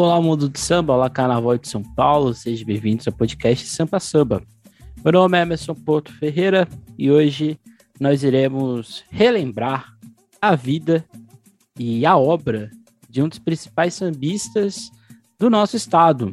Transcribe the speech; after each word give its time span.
Olá, 0.00 0.22
mundo 0.22 0.48
do 0.48 0.56
samba, 0.56 0.92
olá, 0.92 1.10
carnaval 1.10 1.58
de 1.58 1.68
São 1.68 1.82
Paulo, 1.82 2.32
sejam 2.32 2.64
bem-vindos 2.64 3.08
ao 3.08 3.12
podcast 3.12 3.66
Sampa 3.66 3.98
Samba. 3.98 4.40
Meu 5.04 5.12
nome 5.12 5.36
é 5.36 5.42
Emerson 5.42 5.74
Porto 5.74 6.16
Ferreira 6.16 6.68
e 6.96 7.10
hoje 7.10 7.58
nós 7.98 8.22
iremos 8.22 9.02
relembrar 9.10 9.92
a 10.40 10.54
vida 10.54 11.04
e 11.76 12.06
a 12.06 12.16
obra 12.16 12.70
de 13.10 13.20
um 13.20 13.28
dos 13.28 13.40
principais 13.40 13.94
sambistas 13.94 14.88
do 15.36 15.50
nosso 15.50 15.74
estado. 15.74 16.32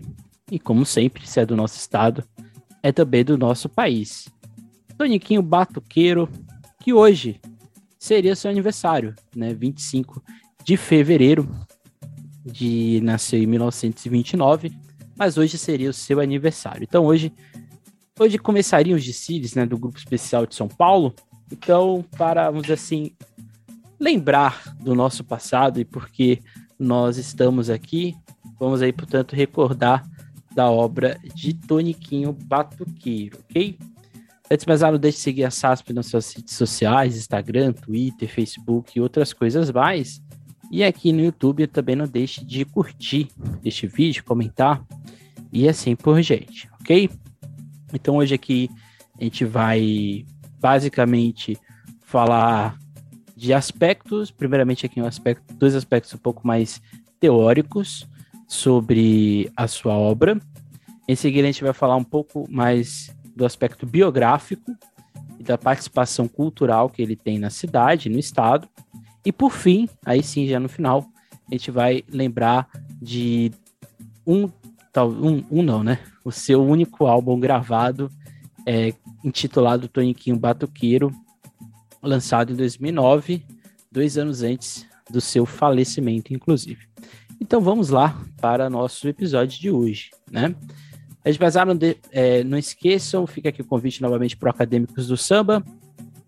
E 0.51 0.59
como 0.59 0.85
sempre, 0.85 1.25
se 1.25 1.39
é 1.39 1.45
do 1.45 1.55
nosso 1.55 1.79
estado, 1.79 2.23
é 2.83 2.91
também 2.91 3.25
do 3.25 3.35
nosso 3.35 3.67
país. 3.67 4.29
Toniquinho 4.95 5.41
Batuqueiro, 5.41 6.29
que 6.83 6.93
hoje 6.93 7.41
seria 7.97 8.35
seu 8.35 8.51
aniversário, 8.51 9.15
né? 9.35 9.55
25 9.55 10.21
de 10.63 10.77
fevereiro, 10.77 11.49
de 12.45 13.01
nasceu 13.03 13.41
em 13.41 13.47
1929, 13.47 14.71
mas 15.17 15.37
hoje 15.37 15.57
seria 15.57 15.89
o 15.89 15.93
seu 15.93 16.19
aniversário. 16.19 16.83
Então 16.83 17.05
hoje 17.05 17.33
hoje 18.19 18.37
começariam 18.37 18.95
os 18.95 19.03
desfiles, 19.03 19.55
né, 19.55 19.65
do 19.65 19.77
grupo 19.77 19.97
especial 19.97 20.45
de 20.45 20.55
São 20.55 20.67
Paulo. 20.67 21.13
Então, 21.51 22.03
para 22.17 22.49
vamos 22.49 22.69
assim 22.71 23.11
lembrar 23.99 24.75
do 24.79 24.95
nosso 24.95 25.23
passado 25.23 25.79
e 25.79 25.85
porque 25.85 26.39
nós 26.77 27.17
estamos 27.17 27.69
aqui, 27.69 28.15
vamos 28.59 28.81
aí, 28.81 28.91
portanto, 28.91 29.35
recordar 29.35 30.05
da 30.53 30.69
obra 30.69 31.19
de 31.33 31.53
Toniquinho 31.53 32.31
Batuqueiro, 32.31 33.39
ok? 33.49 33.77
Antes 34.49 34.65
mais 34.65 34.81
nada, 34.81 34.93
não 34.93 34.99
deixe 34.99 35.17
de 35.17 35.23
seguir 35.23 35.43
a 35.43 35.51
SASP 35.51 35.91
nas 35.91 36.05
suas 36.05 36.31
redes 36.33 36.55
sociais, 36.55 37.17
Instagram, 37.17 37.73
Twitter, 37.73 38.29
Facebook 38.29 38.97
e 38.97 39.01
outras 39.01 39.33
coisas 39.33 39.71
mais. 39.71 40.21
E 40.75 40.83
aqui 40.83 41.13
no 41.13 41.21
YouTube 41.21 41.67
também 41.67 41.95
não 41.95 42.05
deixe 42.05 42.43
de 42.43 42.65
curtir 42.65 43.29
este 43.63 43.87
vídeo, 43.87 44.25
comentar 44.25 44.83
e 45.49 45.69
assim 45.69 45.95
por 45.95 46.21
gente, 46.21 46.69
ok? 46.81 47.09
Então 47.93 48.17
hoje 48.17 48.35
aqui 48.35 48.69
a 49.17 49.23
gente 49.23 49.45
vai 49.45 50.25
basicamente 50.59 51.57
falar 52.01 52.77
de 53.37 53.53
aspectos, 53.53 54.31
primeiramente 54.31 54.85
aqui 54.85 55.01
um 55.01 55.05
aspecto, 55.05 55.53
dois 55.53 55.75
aspectos 55.75 56.13
um 56.13 56.17
pouco 56.17 56.45
mais 56.45 56.81
teóricos 57.21 58.05
sobre 58.45 59.49
a 59.55 59.69
sua 59.69 59.93
obra. 59.93 60.37
Em 61.07 61.15
seguida 61.15 61.47
a 61.47 61.51
gente 61.53 61.63
vai 61.63 61.71
falar 61.71 61.95
um 61.95 62.03
pouco 62.03 62.51
mais 62.51 63.15
do 63.33 63.45
aspecto 63.45 63.85
biográfico 63.85 64.75
e 65.39 65.43
da 65.43 65.57
participação 65.57 66.27
cultural 66.27 66.89
que 66.89 67.01
ele 67.01 67.15
tem 67.15 67.39
na 67.39 67.49
cidade, 67.49 68.09
no 68.09 68.19
estado. 68.19 68.67
E 69.25 69.31
por 69.31 69.51
fim, 69.51 69.89
aí 70.05 70.21
sim, 70.21 70.47
já 70.47 70.59
no 70.59 70.69
final, 70.69 71.05
a 71.49 71.55
gente 71.55 71.71
vai 71.71 72.03
lembrar 72.09 72.69
de 73.01 73.51
um, 74.25 74.49
tal, 74.93 75.09
um, 75.09 75.43
um 75.49 75.63
não, 75.63 75.83
né? 75.83 75.99
O 76.23 76.31
seu 76.31 76.63
único 76.63 77.05
álbum 77.05 77.39
gravado, 77.39 78.09
é, 78.65 78.93
intitulado 79.23 79.87
Toniquinho 79.87 80.37
Batuqueiro, 80.37 81.11
lançado 82.01 82.53
em 82.53 82.55
2009, 82.55 83.43
dois 83.91 84.17
anos 84.17 84.43
antes 84.43 84.85
do 85.09 85.19
seu 85.19 85.45
falecimento, 85.45 86.33
inclusive. 86.33 86.87
Então 87.39 87.61
vamos 87.61 87.89
lá 87.89 88.19
para 88.39 88.69
nosso 88.69 89.07
episódio 89.07 89.59
de 89.59 89.69
hoje, 89.69 90.11
né? 90.31 90.55
Eles 91.23 91.37
passaram 91.37 91.75
de, 91.75 91.97
é, 92.11 92.43
não 92.43 92.57
esqueçam, 92.57 93.25
fica 93.25 93.49
aqui 93.49 93.61
o 93.61 93.65
convite 93.65 94.01
novamente 94.01 94.37
para 94.37 94.51
Acadêmicos 94.51 95.07
do 95.07 95.17
Samba. 95.17 95.63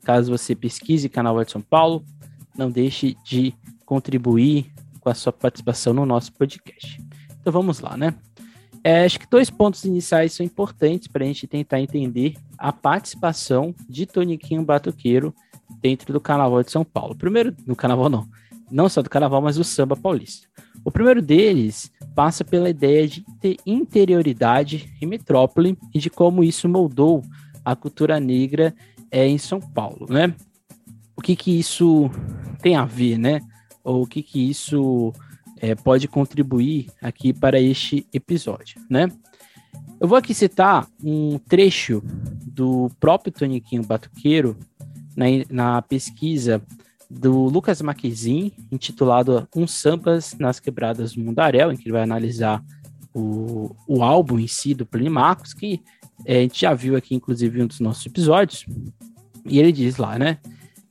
Caso 0.04 0.32
você 0.32 0.56
pesquise 0.56 1.08
Canal 1.08 1.44
de 1.44 1.52
São 1.52 1.62
Paulo, 1.62 2.04
não 2.58 2.72
deixe 2.72 3.16
de 3.24 3.54
contribuir 3.86 4.72
com 5.00 5.10
a 5.10 5.14
sua 5.14 5.32
participação 5.32 5.94
no 5.94 6.06
nosso 6.06 6.34
podcast. 6.34 7.02
Então 7.40 7.54
vamos 7.54 7.80
lá, 7.80 7.96
né? 7.96 8.14
É, 8.84 9.04
acho 9.04 9.20
que 9.20 9.30
dois 9.30 9.50
pontos 9.50 9.84
iniciais 9.84 10.34
são 10.34 10.46
importantes 10.46 11.08
para 11.08 11.24
a 11.24 11.28
gente 11.28 11.48
tentar 11.48 11.82
entender 11.82 12.36
a 12.58 12.72
participação 12.72 13.74
de 13.90 14.06
Toniquinho 14.06 14.64
Batuqueiro 14.64 15.34
dentro 15.82 16.14
do 16.14 16.22
Carnaval 16.22 16.64
de 16.64 16.72
São 16.72 16.84
Paulo. 16.84 17.16
Primeiro, 17.16 17.56
no 17.66 17.76
Carnaval 17.76 18.10
não, 18.10 18.28
não 18.72 18.88
só 18.88 19.02
do 19.02 19.10
Carnaval, 19.10 19.42
mas 19.42 19.58
do 19.58 19.64
samba 19.64 19.96
paulista. 19.96 20.48
O 20.84 20.92
primeiro 20.92 21.22
deles 21.22 21.92
passa 22.16 22.44
pela 22.46 22.70
ideia 22.70 23.08
de 23.08 23.26
interioridade 23.66 24.94
em 25.02 25.06
metrópole 25.06 25.78
e 25.94 26.00
de 26.00 26.10
como 26.10 26.44
isso 26.44 26.70
moldou 26.70 27.24
a 27.64 27.76
cultura 27.76 28.20
negra 28.20 28.74
é, 29.12 29.28
em 29.28 29.38
São 29.38 29.60
Paulo, 29.60 30.08
né? 30.10 30.34
O 31.18 31.22
que 31.22 31.36
que 31.36 31.60
isso 31.60 32.10
tem 32.62 32.76
a 32.76 32.86
ver, 32.86 33.18
né? 33.18 33.42
Ou 33.84 34.04
o 34.04 34.08
que 34.08 34.22
que 34.22 34.50
isso 34.50 35.12
é, 35.60 35.76
pode 35.76 36.08
contribuir 36.08 36.88
aqui 37.02 37.34
para 37.34 37.60
este 37.60 38.06
episódio, 38.14 38.80
né? 38.90 39.12
Eu 40.00 40.08
vou 40.08 40.18
aqui 40.18 40.34
citar 40.34 40.88
um 41.04 41.40
trecho 41.40 42.04
do 42.46 42.90
próprio 43.00 43.34
Toniquinho 43.34 43.84
Batuqueiro 43.84 44.56
na, 45.16 45.26
na 45.50 45.82
pesquisa 45.82 46.62
do 47.10 47.46
Lucas 47.46 47.82
Marquezin, 47.82 48.52
intitulado 48.72 49.48
Um 49.56 49.66
Sambas 49.66 50.36
nas 50.38 50.60
Quebradas 50.60 51.14
do 51.14 51.22
Mundaréu, 51.22 51.72
em 51.72 51.76
que 51.76 51.86
ele 51.86 51.94
vai 51.94 52.04
analisar 52.04 52.64
o, 53.14 53.76
o 53.88 54.04
álbum 54.04 54.38
em 54.38 54.48
si 54.48 54.76
do 54.76 54.86
Plínio 54.86 55.12
Marcos, 55.12 55.54
que 55.54 55.82
é, 56.26 56.38
a 56.38 56.42
gente 56.42 56.62
já 56.62 56.74
viu 56.74 56.96
aqui, 56.96 57.16
inclusive, 57.16 57.60
em 57.60 57.64
um 57.64 57.68
dos 57.68 57.80
nossos 57.80 58.06
episódios. 58.06 58.66
E 59.46 59.60
ele 59.60 59.72
diz 59.72 59.98
lá, 59.98 60.20
né? 60.20 60.38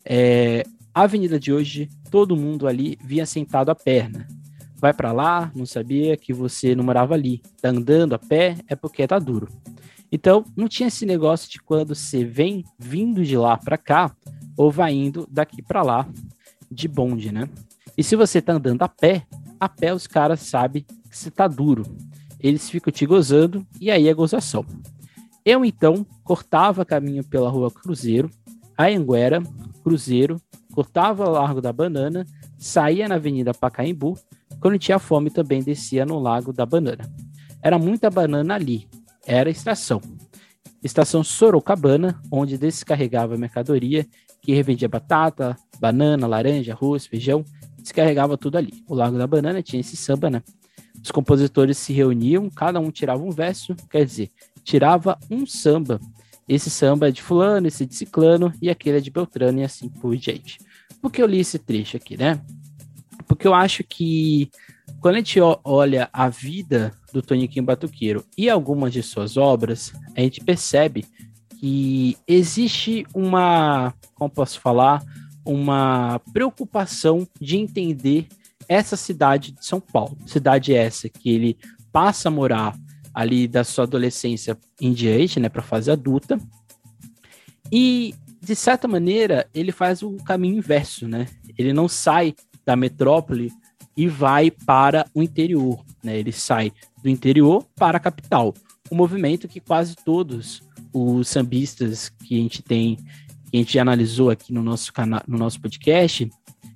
É, 0.09 0.63
a 0.95 1.03
avenida 1.03 1.39
de 1.39 1.53
hoje, 1.53 1.91
todo 2.11 2.37
mundo 2.37 2.69
ali 2.69 2.97
via 3.05 3.27
sentado 3.27 3.71
a 3.71 3.75
perna. 3.75 4.27
Vai 4.77 4.95
para 4.95 5.11
lá, 5.11 5.51
não 5.55 5.67
sabia 5.67 6.17
que 6.17 6.33
você 6.33 6.75
não 6.75 6.85
morava 6.85 7.15
ali. 7.15 7.43
Tá 7.61 7.71
andando 7.71 8.15
a 8.15 8.19
pé 8.19 8.57
é 8.69 8.77
porque 8.77 9.07
tá 9.07 9.19
duro. 9.19 9.49
Então, 10.13 10.45
não 10.57 10.69
tinha 10.69 10.87
esse 10.87 11.05
negócio 11.05 11.51
de 11.51 11.61
quando 11.61 11.95
você 11.95 12.25
vem 12.25 12.65
vindo 12.79 13.25
de 13.25 13.37
lá 13.37 13.57
para 13.57 13.77
cá, 13.77 14.15
ou 14.57 14.71
vai 14.71 14.95
indo 14.95 15.27
daqui 15.31 15.61
para 15.61 15.83
lá 15.83 16.09
de 16.71 16.87
bonde, 16.87 17.33
né? 17.33 17.49
E 17.97 18.03
se 18.03 18.15
você 18.15 18.41
tá 18.41 18.53
andando 18.53 18.83
a 18.83 18.89
pé, 18.89 19.27
a 19.59 19.69
pé 19.69 19.93
os 19.93 20.07
caras 20.07 20.41
sabem 20.41 20.83
que 21.11 21.17
você 21.17 21.31
tá 21.31 21.49
duro. 21.49 21.85
Eles 22.39 22.71
ficam 22.71 22.93
te 22.93 23.05
gozando 23.07 23.67
e 23.81 23.91
aí 23.91 24.09
é 24.09 24.15
gozação. 24.15 24.65
Eu 25.45 25.65
então 25.65 26.07
cortava 26.23 26.85
caminho 26.85 27.25
pela 27.25 27.49
rua 27.49 27.71
Cruzeiro, 27.71 28.31
Anhanguera, 28.79 29.43
Cruzeiro, 29.83 30.41
cortava 30.73 31.25
o 31.29 31.31
Largo 31.31 31.61
da 31.61 31.73
Banana, 31.73 32.27
saía 32.59 33.09
na 33.09 33.15
Avenida 33.15 33.55
Pacaembu, 33.55 34.19
quando 34.61 34.79
tinha 34.79 34.99
fome 34.99 35.31
também 35.31 35.63
descia 35.63 36.05
no 36.05 36.19
Lago 36.19 36.53
da 36.53 36.67
Banana. 36.67 37.11
Era 37.63 37.79
muita 37.79 38.11
banana 38.11 38.55
ali, 38.55 38.89
era 39.27 39.51
estação. 39.51 40.01
Estação 40.83 41.25
Sorocabana, 41.25 42.21
onde 42.31 42.57
descarregava 42.59 43.37
mercadoria 43.37 44.07
que 44.41 44.55
revendia 44.55 44.89
batata, 44.89 45.57
banana, 45.81 46.27
laranja, 46.27 46.73
arroz, 46.73 47.07
feijão, 47.07 47.45
descarregava 47.79 48.39
tudo 48.39 48.57
ali. 48.57 48.85
O 48.89 48.95
Lago 48.95 49.19
da 49.19 49.27
Banana 49.27 49.61
tinha 49.63 49.81
esse 49.81 49.97
samba, 49.97 50.31
né? 50.31 50.43
Os 51.03 51.11
compositores 51.11 51.77
se 51.79 51.93
reuniam, 51.93 52.49
cada 52.49 52.79
um 52.79 52.91
tirava 52.91 53.23
um 53.23 53.31
verso, 53.31 53.75
quer 53.91 54.05
dizer, 54.05 54.31
tirava 54.63 55.19
um 55.31 55.45
samba. 55.45 56.01
Esse 56.49 56.71
samba 56.71 57.09
é 57.09 57.11
de 57.11 57.23
fulano, 57.23 57.67
esse 57.67 57.83
é 57.83 57.87
de 57.87 57.95
ciclano 57.95 58.53
e 58.63 58.71
aquele 58.71 58.99
é 58.99 59.01
de 59.01 59.11
Beltrano 59.11 59.61
e 59.61 59.65
assim 59.65 59.89
por 59.89 60.17
diante. 60.17 60.59
Por 61.01 61.11
que 61.11 61.21
eu 61.23 61.27
li 61.27 61.41
esse 61.41 61.59
trecho 61.59 61.97
aqui, 61.97 62.17
né? 62.17 62.41
Porque 63.27 63.47
eu 63.47 63.55
acho 63.55 63.83
que 63.83 64.51
quando 65.01 65.17
a 65.17 65.19
gente 65.19 65.39
olha 65.65 66.09
a 66.13 66.29
vida 66.29 66.93
do 67.13 67.21
Toniquinho 67.21 67.65
Batuqueiro 67.65 68.25
e 68.37 68.49
algumas 68.49 68.93
de 68.93 69.03
suas 69.03 69.37
obras, 69.37 69.93
a 70.17 70.21
gente 70.21 70.41
percebe 70.43 71.05
que 71.59 72.17
existe 72.27 73.07
uma, 73.15 73.95
como 74.15 74.31
posso 74.31 74.61
falar, 74.61 75.03
uma 75.45 76.21
preocupação 76.33 77.27
de 77.41 77.57
entender 77.57 78.27
essa 78.69 78.97
cidade 78.97 79.53
de 79.53 79.65
São 79.65 79.81
Paulo. 79.81 80.17
Cidade 80.27 80.75
essa 80.75 81.09
que 81.09 81.31
ele 81.31 81.59
passa 81.93 82.29
a 82.29 82.33
morar 82.33 82.77
ali 83.17 83.49
da 83.49 83.65
sua 83.65 83.85
adolescência 83.85 84.59
em 84.79 84.93
diante, 84.93 85.41
né, 85.41 85.49
para 85.49 85.63
fase 85.63 85.91
adulta. 85.91 86.39
E 87.73 88.15
de 88.43 88.55
certa 88.55 88.87
maneira, 88.87 89.49
ele 89.55 89.73
faz 89.73 90.03
o 90.03 90.19
caminho 90.19 90.59
inverso, 90.59 91.09
né? 91.09 91.27
Ele 91.57 91.73
não 91.73 91.89
sai 91.89 92.35
da 92.65 92.77
metrópole 92.77 93.51
e 93.97 94.07
vai 94.07 94.51
para 94.51 95.07
o 95.15 95.23
interior, 95.23 95.83
né? 96.05 96.19
Ele 96.19 96.31
sai 96.31 96.71
do 97.03 97.09
interior 97.09 97.65
para 97.75 97.97
a 97.97 98.01
capital. 98.01 98.53
Um 98.93 98.97
movimento 98.97 99.49
que 99.49 99.61
quase 99.61 99.97
todos 99.97 100.63
os 100.93 101.27
sambistas 101.27 102.11
que 102.11 102.39
a 102.39 102.43
gente 102.43 102.63
tem, 102.63 102.97
que 103.51 103.57
a 103.57 103.57
gente 103.57 103.79
analisou 103.79 104.29
aqui 104.29 104.53
no 104.53 104.63
nosso 104.63 104.93
canal, 104.93 105.23
no 105.27 105.39
nosso 105.39 105.59
podcast, 105.59 106.31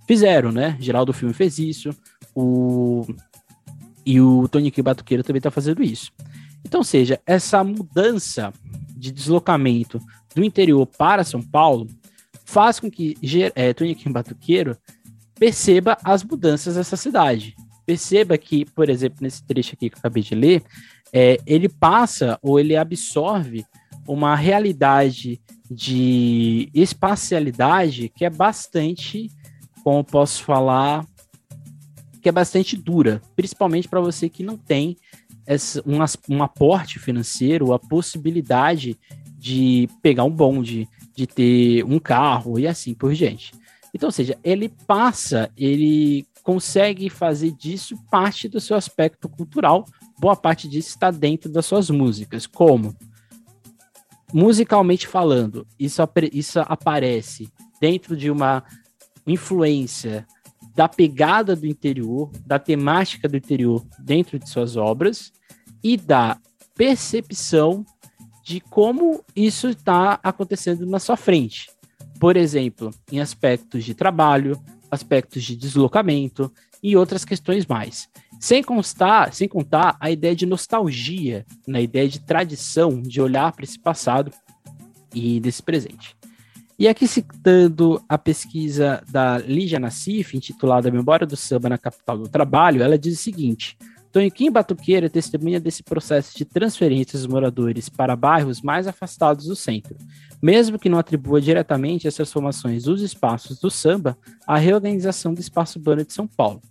fizeram, 0.09 0.51
né? 0.51 0.77
Geraldo 0.81 1.13
Filme 1.13 1.35
fez 1.35 1.59
isso, 1.59 1.91
o 2.35 3.05
e 4.05 4.21
o 4.21 4.49
Tony 4.49 4.73
Batuqueiro 4.83 5.23
também 5.23 5.39
está 5.39 5.51
fazendo 5.51 5.83
isso. 5.83 6.11
Então, 6.71 6.85
seja, 6.85 7.21
essa 7.27 7.65
mudança 7.65 8.53
de 8.97 9.11
deslocamento 9.11 10.01
do 10.37 10.45
interior 10.45 10.87
para 10.87 11.25
São 11.25 11.43
Paulo 11.43 11.89
faz 12.45 12.79
com 12.79 12.89
que 12.89 13.17
é, 13.57 13.75
Tony 13.75 13.99
Batuqueiro 14.07 14.77
perceba 15.37 15.99
as 16.05 16.23
mudanças 16.23 16.77
dessa 16.77 16.97
cidade, 16.97 17.57
Perceba 17.85 18.39
que, 18.39 18.65
por 18.67 18.89
exemplo, 18.89 19.19
nesse 19.21 19.43
trecho 19.43 19.75
aqui 19.75 19.91
que 19.91 19.97
eu 19.97 19.99
acabei 19.99 20.23
de 20.23 20.33
ler, 20.33 20.63
é, 21.13 21.39
ele 21.45 21.69
passa 21.69 22.39
ou 22.41 22.61
ele 22.61 22.77
absorve 22.77 23.67
uma 24.07 24.37
realidade 24.37 25.41
de 25.69 26.71
espacialidade 26.73 28.09
que 28.09 28.25
é 28.25 28.31
bastante, 28.31 29.29
como 29.83 30.05
posso 30.05 30.45
falar, 30.45 31.05
que 32.23 32.29
é 32.29 32.33
bastante 32.33 32.77
dura, 32.77 33.21
principalmente 33.35 33.89
para 33.89 34.01
você 34.01 34.29
que 34.29 34.45
não 34.45 34.57
tem 34.57 34.97
essa, 35.47 35.83
um, 35.87 35.99
um 36.35 36.43
aporte 36.43 36.99
financeiro, 36.99 37.73
a 37.73 37.79
possibilidade 37.79 38.97
de 39.39 39.89
pegar 40.03 40.25
um 40.25 40.31
bonde, 40.31 40.89
de 41.15 41.27
ter 41.27 41.85
um 41.85 41.99
carro 41.99 42.59
e 42.59 42.67
assim 42.67 42.95
por 42.95 43.13
diante. 43.15 43.53
Então, 43.95 44.09
ou 44.09 44.13
seja, 44.13 44.39
ele 44.45 44.69
passa, 44.87 45.51
ele 45.57 46.27
consegue 46.43 47.11
fazer 47.11 47.53
disso 47.53 47.97
parte 48.11 48.49
do 48.49 48.61
seu 48.61 48.77
aspecto 48.77 49.29
cultural. 49.29 49.85
Boa 50.19 50.37
parte 50.37 50.69
disso 50.69 50.91
está 50.91 51.11
dentro 51.11 51.51
das 51.51 51.67
suas 51.67 51.91
músicas. 51.91 52.47
Como? 52.47 52.95
Musicalmente 54.33 55.07
falando, 55.07 55.67
isso, 55.79 56.03
isso 56.33 56.61
aparece 56.61 57.49
dentro 57.81 58.17
de 58.17 58.31
uma 58.31 58.63
influência 59.27 60.27
da 60.81 60.89
pegada 60.89 61.55
do 61.55 61.67
interior, 61.67 62.31
da 62.47 62.59
temática 62.59 63.29
do 63.29 63.37
interior 63.37 63.85
dentro 63.99 64.39
de 64.39 64.49
suas 64.49 64.77
obras 64.77 65.31
e 65.85 65.95
da 65.95 66.39
percepção 66.75 67.85
de 68.43 68.63
como 68.63 69.23
isso 69.37 69.69
está 69.69 70.19
acontecendo 70.23 70.87
na 70.87 70.99
sua 70.99 71.19
frente. 71.19 71.71
Por 72.19 72.35
exemplo, 72.35 72.91
em 73.13 73.21
aspectos 73.21 73.85
de 73.85 73.93
trabalho, 73.93 74.59
aspectos 74.91 75.43
de 75.43 75.55
deslocamento 75.55 76.51
e 76.83 76.97
outras 76.97 77.27
questões 77.27 77.67
mais. 77.67 78.09
Sem 78.41 78.63
constar, 78.63 79.35
sem 79.35 79.47
contar 79.47 79.99
a 80.01 80.11
ideia 80.11 80.35
de 80.35 80.47
nostalgia, 80.47 81.45
na 81.67 81.75
né, 81.75 81.83
ideia 81.83 82.09
de 82.09 82.21
tradição, 82.21 83.03
de 83.03 83.21
olhar 83.21 83.53
para 83.53 83.65
esse 83.65 83.79
passado 83.79 84.33
e 85.15 85.41
desse 85.41 85.63
presente. 85.63 86.17
E 86.81 86.89
aqui 86.89 87.07
citando 87.07 88.03
a 88.09 88.17
pesquisa 88.17 89.05
da 89.11 89.37
Lígia 89.37 89.79
Nassif, 89.79 90.35
intitulada 90.35 90.91
Memória 90.91 91.27
do 91.27 91.37
Samba 91.37 91.69
na 91.69 91.77
Capital 91.77 92.17
do 92.17 92.27
Trabalho, 92.27 92.83
ela 92.83 92.99
diz 92.99 93.21
o 93.21 93.23
seguinte: 93.23 93.77
Toniquim 94.11 94.51
Batuqueira 94.51 95.11
testemunha 95.11 95.61
desse 95.61 95.83
processo 95.83 96.35
de 96.39 96.47
transferência 96.47 97.19
dos 97.19 97.27
moradores 97.27 97.91
para 97.91 98.17
bairros 98.17 98.63
mais 98.63 98.87
afastados 98.87 99.45
do 99.45 99.55
centro, 99.55 99.95
mesmo 100.43 100.79
que 100.79 100.89
não 100.89 100.99
atribua 100.99 101.39
diretamente 101.39 102.09
essas 102.09 102.33
formações 102.33 102.85
dos 102.85 103.03
espaços 103.03 103.61
do 103.61 103.71
samba 103.71 104.17
à 104.47 104.57
reorganização 104.57 105.35
do 105.35 105.41
espaço 105.41 105.79
urbano 105.79 106.03
de 106.03 106.15
São 106.15 106.27
Paulo. 106.27 106.63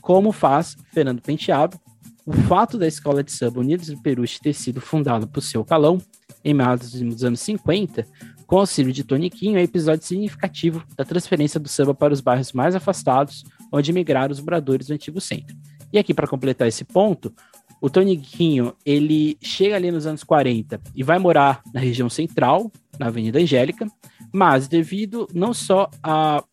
Como 0.00 0.32
faz 0.32 0.78
Fernando 0.94 1.20
Penteado, 1.20 1.78
o 2.24 2.32
fato 2.32 2.78
da 2.78 2.86
escola 2.86 3.22
de 3.22 3.30
samba 3.30 3.60
Unidos 3.60 3.88
do 3.88 4.00
Peruche 4.00 4.40
ter 4.40 4.54
sido 4.54 4.80
fundada 4.80 5.26
por 5.26 5.42
seu 5.42 5.62
calão, 5.62 6.00
em 6.44 6.54
meados 6.54 6.92
dos 6.92 7.24
anos 7.24 7.40
50, 7.40 8.06
com 8.52 8.58
auxílio 8.58 8.92
de 8.92 9.02
Toniquinho, 9.02 9.56
é 9.56 9.62
episódio 9.62 10.06
significativo 10.06 10.84
da 10.94 11.06
transferência 11.06 11.58
do 11.58 11.70
samba 11.70 11.94
para 11.94 12.12
os 12.12 12.20
bairros 12.20 12.52
mais 12.52 12.74
afastados, 12.74 13.46
onde 13.72 13.94
migraram 13.94 14.30
os 14.30 14.40
moradores 14.42 14.88
do 14.88 14.92
antigo 14.92 15.22
centro. 15.22 15.56
E 15.90 15.98
aqui, 15.98 16.12
para 16.12 16.28
completar 16.28 16.68
esse 16.68 16.84
ponto, 16.84 17.32
o 17.80 17.88
Toniquinho, 17.88 18.74
ele 18.84 19.38
chega 19.40 19.76
ali 19.76 19.90
nos 19.90 20.06
anos 20.06 20.22
40 20.22 20.78
e 20.94 21.02
vai 21.02 21.18
morar 21.18 21.62
na 21.72 21.80
região 21.80 22.10
central, 22.10 22.70
na 22.98 23.06
Avenida 23.06 23.38
Angélica, 23.38 23.86
mas 24.30 24.68
devido 24.68 25.26
não 25.32 25.54
só 25.54 25.88
a, 26.02 26.44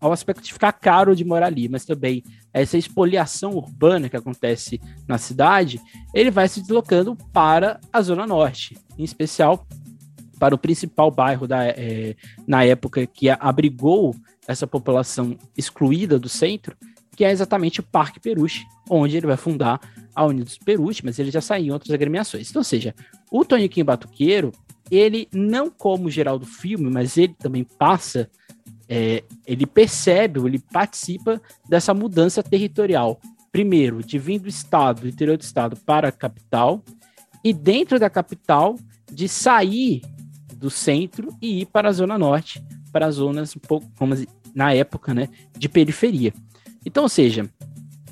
ao 0.00 0.10
aspecto 0.10 0.42
de 0.42 0.54
ficar 0.54 0.72
caro 0.72 1.14
de 1.14 1.22
morar 1.22 1.48
ali, 1.48 1.68
mas 1.68 1.84
também 1.84 2.24
essa 2.50 2.78
expoliação 2.78 3.50
urbana 3.50 4.08
que 4.08 4.16
acontece 4.16 4.80
na 5.06 5.18
cidade, 5.18 5.78
ele 6.14 6.30
vai 6.30 6.48
se 6.48 6.62
deslocando 6.62 7.14
para 7.30 7.78
a 7.92 8.00
Zona 8.00 8.26
Norte, 8.26 8.74
em 8.96 9.04
especial 9.04 9.66
para 10.42 10.56
o 10.56 10.58
principal 10.58 11.08
bairro 11.08 11.46
da, 11.46 11.68
é, 11.68 12.16
na 12.48 12.64
época 12.64 13.06
que 13.06 13.30
abrigou 13.30 14.12
essa 14.48 14.66
população 14.66 15.38
excluída 15.56 16.18
do 16.18 16.28
centro, 16.28 16.76
que 17.14 17.24
é 17.24 17.30
exatamente 17.30 17.78
o 17.78 17.82
Parque 17.84 18.18
Peruche, 18.18 18.64
onde 18.90 19.16
ele 19.16 19.28
vai 19.28 19.36
fundar 19.36 19.80
a 20.12 20.26
Unidos 20.26 20.58
Peruche, 20.58 21.02
mas 21.04 21.20
ele 21.20 21.30
já 21.30 21.40
saiu 21.40 21.66
em 21.66 21.70
outras 21.70 21.94
agremiações. 21.94 22.50
Então, 22.50 22.58
ou 22.58 22.64
seja, 22.64 22.92
o 23.30 23.44
Toniquinho 23.44 23.86
Batuqueiro, 23.86 24.50
ele 24.90 25.28
não 25.32 25.70
como 25.70 26.10
geral 26.10 26.40
do 26.40 26.46
filme, 26.46 26.90
mas 26.90 27.16
ele 27.16 27.36
também 27.38 27.62
passa, 27.62 28.28
é, 28.88 29.22
ele 29.46 29.64
percebe, 29.64 30.40
ele 30.40 30.58
participa 30.58 31.40
dessa 31.68 31.94
mudança 31.94 32.42
territorial. 32.42 33.20
Primeiro, 33.52 34.02
de 34.02 34.18
vir 34.18 34.40
do 34.40 34.48
estado, 34.48 35.02
do 35.02 35.08
interior 35.08 35.38
do 35.38 35.42
estado 35.42 35.76
para 35.76 36.08
a 36.08 36.12
capital, 36.12 36.82
e 37.44 37.52
dentro 37.52 37.96
da 37.96 38.10
capital, 38.10 38.74
de 39.12 39.28
sair 39.28 40.02
do 40.62 40.70
centro 40.70 41.36
e 41.42 41.62
ir 41.62 41.66
para 41.66 41.88
a 41.88 41.92
zona 41.92 42.16
norte, 42.16 42.64
para 42.92 43.06
as 43.06 43.16
zonas 43.16 43.56
um 43.56 43.58
pouco, 43.58 43.90
como 43.98 44.14
na 44.54 44.72
época, 44.72 45.12
né, 45.12 45.28
de 45.58 45.68
periferia. 45.68 46.32
Então, 46.86 47.02
ou 47.02 47.08
seja, 47.08 47.50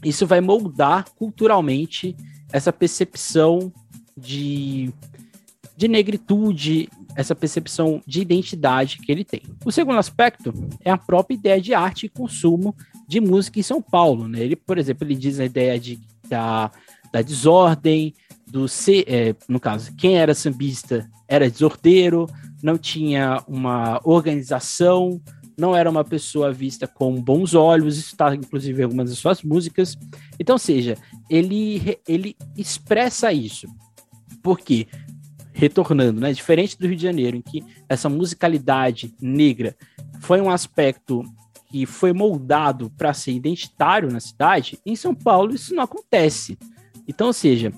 isso 0.02 0.26
vai 0.26 0.40
moldar 0.40 1.08
culturalmente 1.14 2.16
essa 2.52 2.72
percepção 2.72 3.72
de, 4.16 4.92
de 5.76 5.86
negritude, 5.86 6.88
essa 7.14 7.36
percepção 7.36 8.02
de 8.04 8.20
identidade 8.20 8.98
que 8.98 9.12
ele 9.12 9.24
tem. 9.24 9.42
O 9.64 9.70
segundo 9.70 9.98
aspecto 9.98 10.52
é 10.84 10.90
a 10.90 10.98
própria 10.98 11.36
ideia 11.36 11.60
de 11.60 11.72
arte 11.72 12.06
e 12.06 12.08
consumo 12.08 12.74
de 13.06 13.20
música 13.20 13.60
em 13.60 13.62
São 13.62 13.80
Paulo. 13.80 14.26
Né? 14.26 14.40
Ele, 14.40 14.56
por 14.56 14.76
exemplo, 14.76 15.06
ele 15.06 15.14
diz 15.14 15.38
a 15.38 15.44
ideia 15.44 15.78
de, 15.78 16.00
da, 16.28 16.72
da 17.12 17.22
desordem, 17.22 18.14
do 18.46 18.68
ser, 18.68 19.04
é, 19.06 19.34
no 19.48 19.60
caso, 19.60 19.94
quem 19.96 20.18
era 20.18 20.34
sambista 20.34 21.08
era 21.28 21.50
desordeiro, 21.50 22.26
não 22.62 22.76
tinha 22.76 23.42
uma 23.46 24.00
organização, 24.04 25.20
não 25.56 25.76
era 25.76 25.90
uma 25.90 26.04
pessoa 26.04 26.52
vista 26.52 26.86
com 26.86 27.20
bons 27.20 27.54
olhos, 27.54 27.98
isso 27.98 28.08
está 28.08 28.34
inclusive 28.34 28.80
em 28.80 28.84
algumas 28.84 29.10
das 29.10 29.18
suas 29.18 29.42
músicas. 29.42 29.96
Então, 30.38 30.58
seja, 30.58 30.96
ele, 31.28 31.98
ele 32.08 32.36
expressa 32.56 33.32
isso. 33.32 33.66
Porque, 34.42 34.88
retornando, 35.52 36.20
né, 36.20 36.32
diferente 36.32 36.78
do 36.78 36.86
Rio 36.86 36.96
de 36.96 37.02
Janeiro, 37.02 37.36
em 37.36 37.42
que 37.42 37.62
essa 37.88 38.08
musicalidade 38.08 39.14
negra 39.20 39.76
foi 40.20 40.40
um 40.40 40.50
aspecto 40.50 41.22
que 41.70 41.86
foi 41.86 42.12
moldado 42.12 42.90
para 42.90 43.14
ser 43.14 43.32
identitário 43.32 44.10
na 44.10 44.18
cidade, 44.18 44.78
em 44.84 44.96
São 44.96 45.14
Paulo 45.14 45.54
isso 45.54 45.74
não 45.74 45.84
acontece. 45.84 46.58
Então, 47.10 47.26
ou 47.26 47.32
seja, 47.32 47.72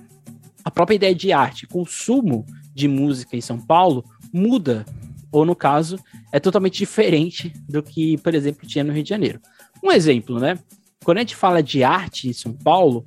a 0.62 0.70
própria 0.70 0.96
ideia 0.96 1.14
de 1.14 1.32
arte, 1.32 1.66
consumo 1.66 2.44
de 2.74 2.86
música 2.86 3.34
em 3.34 3.40
São 3.40 3.58
Paulo 3.58 4.04
muda, 4.30 4.84
ou 5.32 5.46
no 5.46 5.56
caso, 5.56 5.98
é 6.30 6.38
totalmente 6.38 6.78
diferente 6.78 7.50
do 7.66 7.82
que, 7.82 8.18
por 8.18 8.34
exemplo, 8.34 8.68
tinha 8.68 8.84
no 8.84 8.92
Rio 8.92 9.02
de 9.02 9.08
Janeiro. 9.08 9.40
Um 9.82 9.90
exemplo, 9.90 10.38
né? 10.38 10.58
Quando 11.02 11.16
a 11.16 11.20
gente 11.20 11.34
fala 11.34 11.62
de 11.62 11.82
arte 11.82 12.28
em 12.28 12.32
São 12.34 12.52
Paulo, 12.52 13.06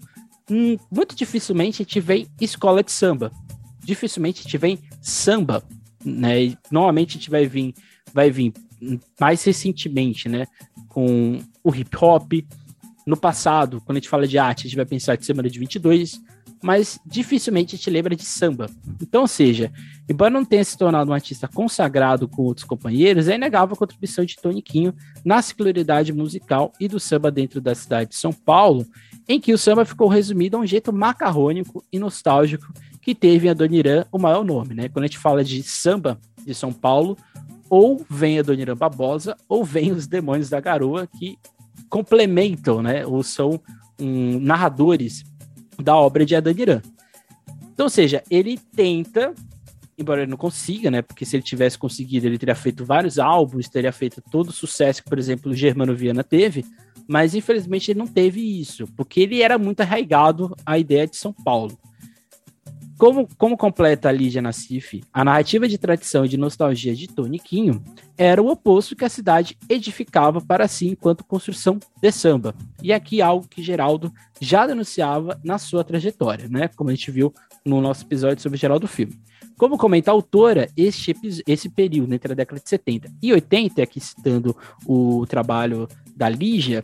hum, 0.49 0.77
muito 0.91 1.15
dificilmente 1.15 1.83
a 1.83 1.85
gente 1.85 1.99
vê 1.99 2.27
escola 2.41 2.83
de 2.83 2.91
samba. 2.91 3.31
Dificilmente 3.83 4.39
a 4.39 4.43
gente 4.43 4.57
vê 4.57 4.79
samba, 4.99 5.63
né? 6.03 6.43
E, 6.43 6.57
normalmente 6.71 7.11
a 7.11 7.19
gente 7.19 7.29
vai 7.29 7.45
vir, 7.45 7.75
vai 8.11 8.31
vir 8.31 8.51
mais 9.21 9.43
recentemente, 9.43 10.27
né? 10.27 10.47
Com 10.89 11.39
o 11.63 11.73
hip 11.73 11.95
hop. 12.01 12.33
No 13.05 13.15
passado, 13.15 13.81
quando 13.85 13.97
a 13.97 13.99
gente 13.99 14.09
fala 14.09 14.27
de 14.27 14.37
arte, 14.37 14.61
a 14.61 14.63
gente 14.63 14.75
vai 14.75 14.85
pensar 14.85 15.15
de 15.15 15.25
semana 15.25 15.49
de 15.49 15.59
22, 15.59 16.19
mas 16.63 16.99
dificilmente 17.05 17.75
a 17.75 17.77
gente 17.77 17.89
lembra 17.91 18.15
de 18.15 18.25
samba. 18.25 18.67
Então, 18.99 19.21
ou 19.21 19.27
seja, 19.27 19.71
embora 20.09 20.31
não 20.31 20.43
tenha 20.43 20.63
se 20.63 20.75
tornado 20.75 21.11
um 21.11 21.13
artista 21.13 21.47
consagrado 21.47 22.27
com 22.27 22.41
outros 22.41 22.65
companheiros, 22.65 23.27
é 23.27 23.35
inegável 23.35 23.75
a 23.75 23.77
contribuição 23.77 24.25
de 24.25 24.35
Toniquinho 24.35 24.91
na 25.23 25.39
singularidade 25.41 26.11
musical 26.11 26.73
e 26.79 26.87
do 26.87 26.99
samba 26.99 27.29
dentro 27.29 27.61
da 27.61 27.75
cidade 27.75 28.09
de 28.09 28.15
São 28.15 28.33
Paulo, 28.33 28.83
em 29.27 29.39
que 29.39 29.53
o 29.53 29.57
samba 29.57 29.85
ficou 29.85 30.07
resumido 30.07 30.57
a 30.57 30.59
um 30.59 30.65
jeito 30.65 30.91
macarrônico 30.91 31.83
e 31.91 31.99
nostálgico 31.99 32.73
que 33.01 33.13
teve 33.13 33.45
em 33.45 33.51
Adoniran 33.51 34.05
o 34.11 34.17
maior 34.17 34.43
nome, 34.43 34.73
né? 34.73 34.89
Quando 34.89 35.03
a 35.03 35.07
gente 35.07 35.19
fala 35.19 35.43
de 35.43 35.61
samba 35.61 36.19
de 36.43 36.55
São 36.55 36.73
Paulo, 36.73 37.15
ou 37.69 38.03
vem 38.09 38.39
Adoniran 38.39 38.75
Barbosa, 38.75 39.37
ou 39.47 39.63
vem 39.63 39.91
os 39.91 40.07
Demônios 40.07 40.49
da 40.49 40.59
Garoa, 40.59 41.07
que 41.07 41.37
complementam, 41.89 42.81
né? 42.81 43.05
Ou 43.05 43.23
são 43.23 43.59
um, 43.99 44.39
narradores 44.39 45.23
da 45.81 45.95
obra 45.95 46.25
de 46.25 46.35
Adaniran. 46.35 46.81
Então, 47.73 47.85
ou 47.85 47.89
seja, 47.89 48.23
ele 48.29 48.57
tenta, 48.75 49.33
embora 49.97 50.21
ele 50.21 50.31
não 50.31 50.37
consiga, 50.37 50.89
né? 50.89 51.01
Porque 51.01 51.25
se 51.25 51.35
ele 51.35 51.43
tivesse 51.43 51.77
conseguido, 51.77 52.25
ele 52.25 52.37
teria 52.37 52.55
feito 52.55 52.85
vários 52.85 53.19
álbuns, 53.19 53.67
teria 53.67 53.91
feito 53.91 54.21
todo 54.31 54.49
o 54.49 54.53
sucesso 54.53 55.03
que, 55.03 55.09
por 55.09 55.19
exemplo, 55.19 55.51
o 55.51 55.55
Germano 55.55 55.95
Viana 55.95 56.23
teve, 56.23 56.65
mas 57.07 57.35
infelizmente 57.35 57.91
ele 57.91 57.99
não 57.99 58.07
teve 58.07 58.41
isso, 58.59 58.87
porque 58.95 59.19
ele 59.19 59.41
era 59.41 59.57
muito 59.57 59.81
arraigado 59.81 60.55
à 60.65 60.79
ideia 60.79 61.05
de 61.05 61.17
São 61.17 61.33
Paulo. 61.33 61.77
Como, 62.97 63.27
como 63.37 63.57
completa 63.57 64.07
a 64.07 64.11
Lígia 64.11 64.41
Nassif, 64.41 65.03
a 65.11 65.23
narrativa 65.23 65.67
de 65.67 65.77
tradição 65.77 66.23
e 66.23 66.29
de 66.29 66.37
nostalgia 66.37 66.95
de 66.95 67.07
Toniquinho 67.07 67.83
era 68.17 68.41
o 68.41 68.49
oposto 68.49 68.95
que 68.95 69.03
a 69.03 69.09
cidade 69.09 69.57
edificava 69.67 70.39
para 70.39 70.67
si 70.67 70.87
enquanto 70.87 71.25
construção 71.25 71.77
de 72.01 72.11
samba. 72.11 72.55
E 72.81 72.93
aqui 72.93 73.21
algo 73.21 73.47
que 73.49 73.61
Geraldo 73.61 74.13
já 74.39 74.65
denunciava 74.65 75.39
na 75.43 75.57
sua 75.57 75.83
trajetória, 75.83 76.47
né? 76.47 76.69
Como 76.69 76.89
a 76.89 76.95
gente 76.95 77.11
viu 77.11 77.33
no 77.65 77.81
nosso 77.81 78.05
episódio 78.05 78.41
sobre 78.41 78.57
Geraldo 78.57 78.87
Filme. 78.87 79.19
Como 79.57 79.77
comenta 79.77 80.11
a 80.11 80.13
autora, 80.13 80.69
este, 80.75 81.15
esse 81.47 81.69
período 81.69 82.13
entre 82.13 82.31
a 82.31 82.35
década 82.35 82.61
de 82.61 82.69
70 82.69 83.09
e 83.21 83.33
80, 83.33 83.83
aqui 83.83 83.99
citando 83.99 84.55
o 84.85 85.25
trabalho 85.27 85.87
da 86.15 86.29
Lígia, 86.29 86.83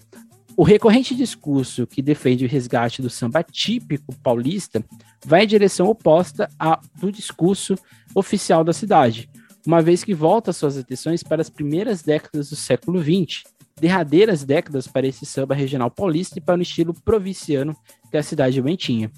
o 0.58 0.63
recorrente 0.63 1.15
discurso 1.15 1.88
que 1.88 2.01
defende 2.01 2.46
o 2.46 2.48
resgate 2.48 3.01
do 3.01 3.10
samba 3.10 3.43
típico 3.43 4.13
paulista 4.22 4.84
vai 5.25 5.43
em 5.43 5.48
direção 5.48 5.88
oposta 5.88 6.50
ao 6.60 6.79
do 7.00 7.12
discurso 7.12 7.75
oficial 8.13 8.63
da 8.63 8.74
cidade, 8.74 9.29
uma 9.65 9.81
vez 9.81 10.03
que 10.03 10.13
volta 10.13 10.51
suas 10.51 10.77
atenções 10.77 11.24
para 11.24 11.41
as 11.41 11.50
primeiras 11.50 12.01
décadas 12.01 12.50
do 12.50 12.55
século 12.55 13.01
XX, 13.01 13.43
derradeiras 13.79 14.43
décadas 14.43 14.88
para 14.88 15.08
esse 15.08 15.25
samba 15.25 15.55
regional 15.55 15.89
paulista 15.89 16.38
e 16.38 16.41
para 16.41 16.60
o 16.60 16.62
estilo 16.62 16.93
provinciano 16.93 17.75
que 18.10 18.17
a 18.17 18.24
cidade 18.24 18.62
bem 18.62 18.75
tinha. 18.75 19.12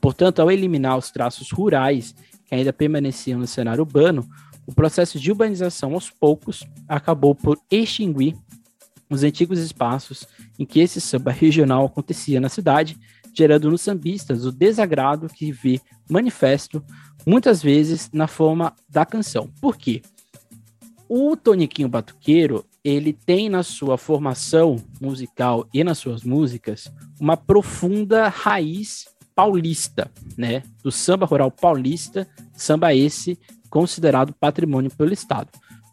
Portanto, 0.00 0.40
ao 0.40 0.50
eliminar 0.50 0.98
os 0.98 1.10
traços 1.10 1.50
rurais 1.50 2.14
que 2.46 2.54
ainda 2.54 2.72
permaneciam 2.72 3.40
no 3.40 3.46
cenário 3.46 3.82
urbano, 3.82 4.28
o 4.66 4.72
processo 4.72 5.18
de 5.18 5.30
urbanização 5.30 5.94
aos 5.94 6.10
poucos 6.10 6.62
acabou 6.86 7.34
por 7.34 7.58
extinguir 7.70 8.36
os 9.10 9.22
antigos 9.22 9.58
espaços 9.58 10.26
em 10.58 10.64
que 10.64 10.80
esse 10.80 11.00
samba 11.00 11.30
regional 11.30 11.86
acontecia 11.86 12.40
na 12.40 12.48
cidade, 12.48 12.98
gerando 13.34 13.70
nos 13.70 13.80
sambistas 13.80 14.44
o 14.44 14.52
desagrado 14.52 15.28
que 15.28 15.52
vê 15.52 15.80
manifesto 16.10 16.82
muitas 17.26 17.62
vezes 17.62 18.10
na 18.12 18.26
forma 18.26 18.74
da 18.88 19.04
canção. 19.04 19.48
Por 19.60 19.76
quê? 19.76 20.02
O 21.08 21.36
Toniquinho 21.36 21.88
Batuqueiro, 21.88 22.64
ele 22.84 23.12
tem 23.12 23.48
na 23.48 23.62
sua 23.62 23.96
formação 23.96 24.76
musical 25.00 25.66
e 25.72 25.82
nas 25.82 25.98
suas 25.98 26.22
músicas 26.22 26.92
uma 27.18 27.36
profunda 27.36 28.28
raiz 28.28 29.06
paulista, 29.34 30.10
né? 30.36 30.62
Do 30.82 30.90
samba 30.90 31.24
rural 31.24 31.50
paulista, 31.50 32.28
samba 32.54 32.94
esse 32.94 33.38
considerado 33.70 34.32
patrimônio 34.32 34.90
pelo 34.90 35.12
Estado. 35.12 35.48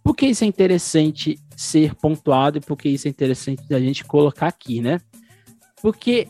Por 0.05 0.15
que 0.15 0.27
isso 0.27 0.43
é 0.43 0.47
interessante 0.47 1.39
ser 1.57 1.95
pontuado 1.95 2.59
e 2.59 2.62
por 2.62 2.77
que 2.77 2.88
isso 2.88 3.07
é 3.07 3.09
interessante 3.09 3.67
da 3.67 3.79
gente 3.79 4.05
colocar 4.05 4.45
aqui, 4.45 4.79
né? 4.79 5.01
Porque, 5.81 6.27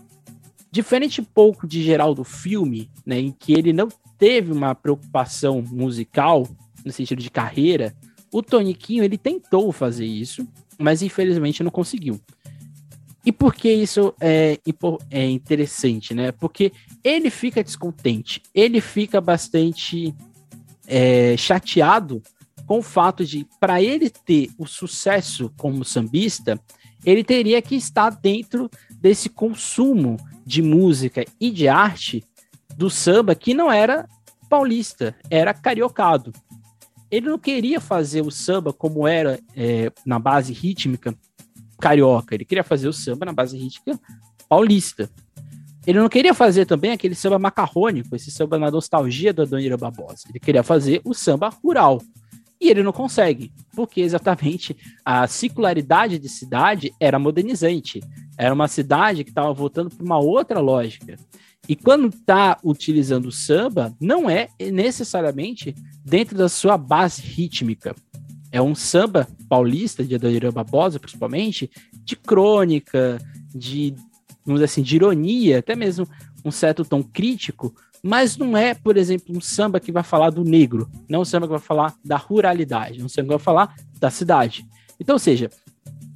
diferente 0.72 1.22
pouco 1.22 1.68
de 1.68 1.84
geral 1.84 2.16
do 2.16 2.24
filme, 2.24 2.90
né, 3.06 3.20
em 3.20 3.34
que 3.34 3.52
ele 3.52 3.74
não 3.74 3.90
teve 4.18 4.54
uma 4.54 4.74
preocupação 4.74 5.62
musical, 5.62 6.48
no 6.86 6.92
sentido 6.94 7.22
de 7.22 7.30
carreira, 7.30 7.94
o 8.32 8.42
Toniquinho, 8.42 9.04
ele 9.04 9.18
tentou 9.18 9.70
fazer 9.74 10.06
isso, 10.06 10.48
mas 10.80 11.02
infelizmente 11.02 11.62
não 11.62 11.70
conseguiu. 11.70 12.18
E 13.26 13.32
por 13.32 13.54
que 13.54 13.70
isso 13.70 14.14
é, 14.22 14.58
é 15.12 15.30
interessante, 15.30 16.14
né? 16.14 16.32
Porque 16.32 16.72
ele 17.04 17.30
fica 17.30 17.62
descontente, 17.62 18.42
ele 18.54 18.80
fica 18.80 19.20
bastante 19.20 20.16
é, 20.88 21.36
chateado 21.36 22.24
com 22.66 22.80
o 22.80 22.84
fato 22.84 23.24
de, 23.24 23.48
para 23.60 23.82
ele 23.82 24.10
ter 24.10 24.50
o 24.58 24.66
sucesso 24.66 25.52
como 25.58 25.86
sambista, 25.86 26.60
ele 27.06 27.24
teria 27.24 27.62
que 27.62 27.76
estar 27.76 28.10
dentro 28.10 28.70
desse 29.00 29.30
consumo 29.30 30.18
de 30.46 30.62
música 30.62 31.24
e 31.40 31.52
de 31.52 31.68
arte 31.68 32.24
do 32.76 32.90
samba 32.90 33.36
que 33.36 33.54
não 33.54 33.72
era 33.72 34.08
paulista, 34.50 35.16
era 35.30 35.54
cariocado. 35.54 36.34
Ele 37.10 37.30
não 37.30 37.38
queria 37.38 37.80
fazer 37.80 38.22
o 38.22 38.32
samba 38.32 38.74
como 38.74 39.08
era 39.08 39.40
é, 39.56 39.92
na 40.06 40.18
base 40.18 40.52
rítmica 40.52 41.16
carioca, 41.80 42.34
ele 42.34 42.46
queria 42.46 42.64
fazer 42.64 42.88
o 42.88 42.94
samba 42.94 43.26
na 43.26 43.34
base 43.34 43.58
rítmica 43.58 44.00
paulista. 44.50 45.10
Ele 45.86 46.00
não 46.00 46.10
queria 46.10 46.34
fazer 46.34 46.66
também 46.66 46.92
aquele 46.92 47.14
samba 47.14 47.38
macarrônico, 47.38 48.16
esse 48.16 48.32
samba 48.32 48.58
na 48.58 48.72
nostalgia 48.72 49.32
da 49.32 49.46
Dona 49.46 49.78
Barbosa. 49.78 50.24
Ele 50.30 50.40
queria 50.40 50.64
fazer 50.64 51.00
o 51.06 51.14
samba 51.14 51.50
rural. 51.50 52.02
E 52.66 52.70
ele 52.72 52.82
não 52.82 52.92
consegue, 52.92 53.54
porque 53.76 54.02
exatamente 54.02 54.76
a 55.06 55.28
circularidade 55.28 56.18
de 56.18 56.28
cidade 56.28 56.92
era 57.00 57.20
modernizante. 57.20 58.02
Era 58.36 58.56
uma 58.56 58.68
cidade 58.68 59.24
que 59.24 59.30
estava 59.30 59.54
voltando 59.54 59.92
para 59.92 60.04
uma 60.04 60.18
outra 60.18 60.60
lógica. 60.60 61.16
E 61.70 61.76
quando 61.76 62.08
está 62.08 62.58
utilizando 62.64 63.28
o 63.28 63.32
samba, 63.32 63.96
não 64.02 64.28
é 64.28 64.48
necessariamente 64.60 65.76
dentro 66.04 66.36
da 66.36 66.50
sua 66.50 66.76
base 66.76 67.22
rítmica. 67.22 67.96
É 68.52 68.60
um 68.60 68.74
samba 68.74 69.28
paulista, 69.48 70.04
de 70.04 70.16
Adoniran 70.16 70.52
Barbosa, 70.52 71.00
principalmente, 71.00 71.70
de 72.04 72.16
crônica, 72.16 73.20
de, 73.54 73.94
vamos 74.44 74.60
dizer 74.60 74.66
assim, 74.66 74.82
de 74.82 74.96
ironia, 74.96 75.60
até 75.60 75.76
mesmo 75.76 76.10
um 76.44 76.50
certo 76.50 76.84
tom 76.84 77.04
crítico, 77.04 77.76
mas 78.08 78.38
não 78.38 78.56
é, 78.56 78.76
por 78.76 78.98
exemplo, 78.98 79.36
um 79.36 79.42
samba 79.42 79.80
que 79.80 79.92
vai 79.92 80.04
falar 80.04 80.30
do 80.30 80.44
negro, 80.44 80.88
não 81.10 81.22
um 81.22 81.26
samba 81.26 81.48
que 81.48 81.54
vai 81.54 81.60
falar 81.60 81.96
da 82.06 82.16
ruralidade, 82.16 83.02
um 83.02 83.10
samba 83.10 83.30
que 83.30 83.34
vai 83.34 83.40
falar 83.40 83.76
da 84.00 84.12
cidade. 84.12 84.64
Então, 85.00 85.16
ou 85.16 85.20
seja, 85.20 85.50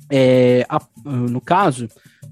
é, 0.08 0.68
a, 0.70 0.80
no 1.04 1.42
caso, 1.42 1.90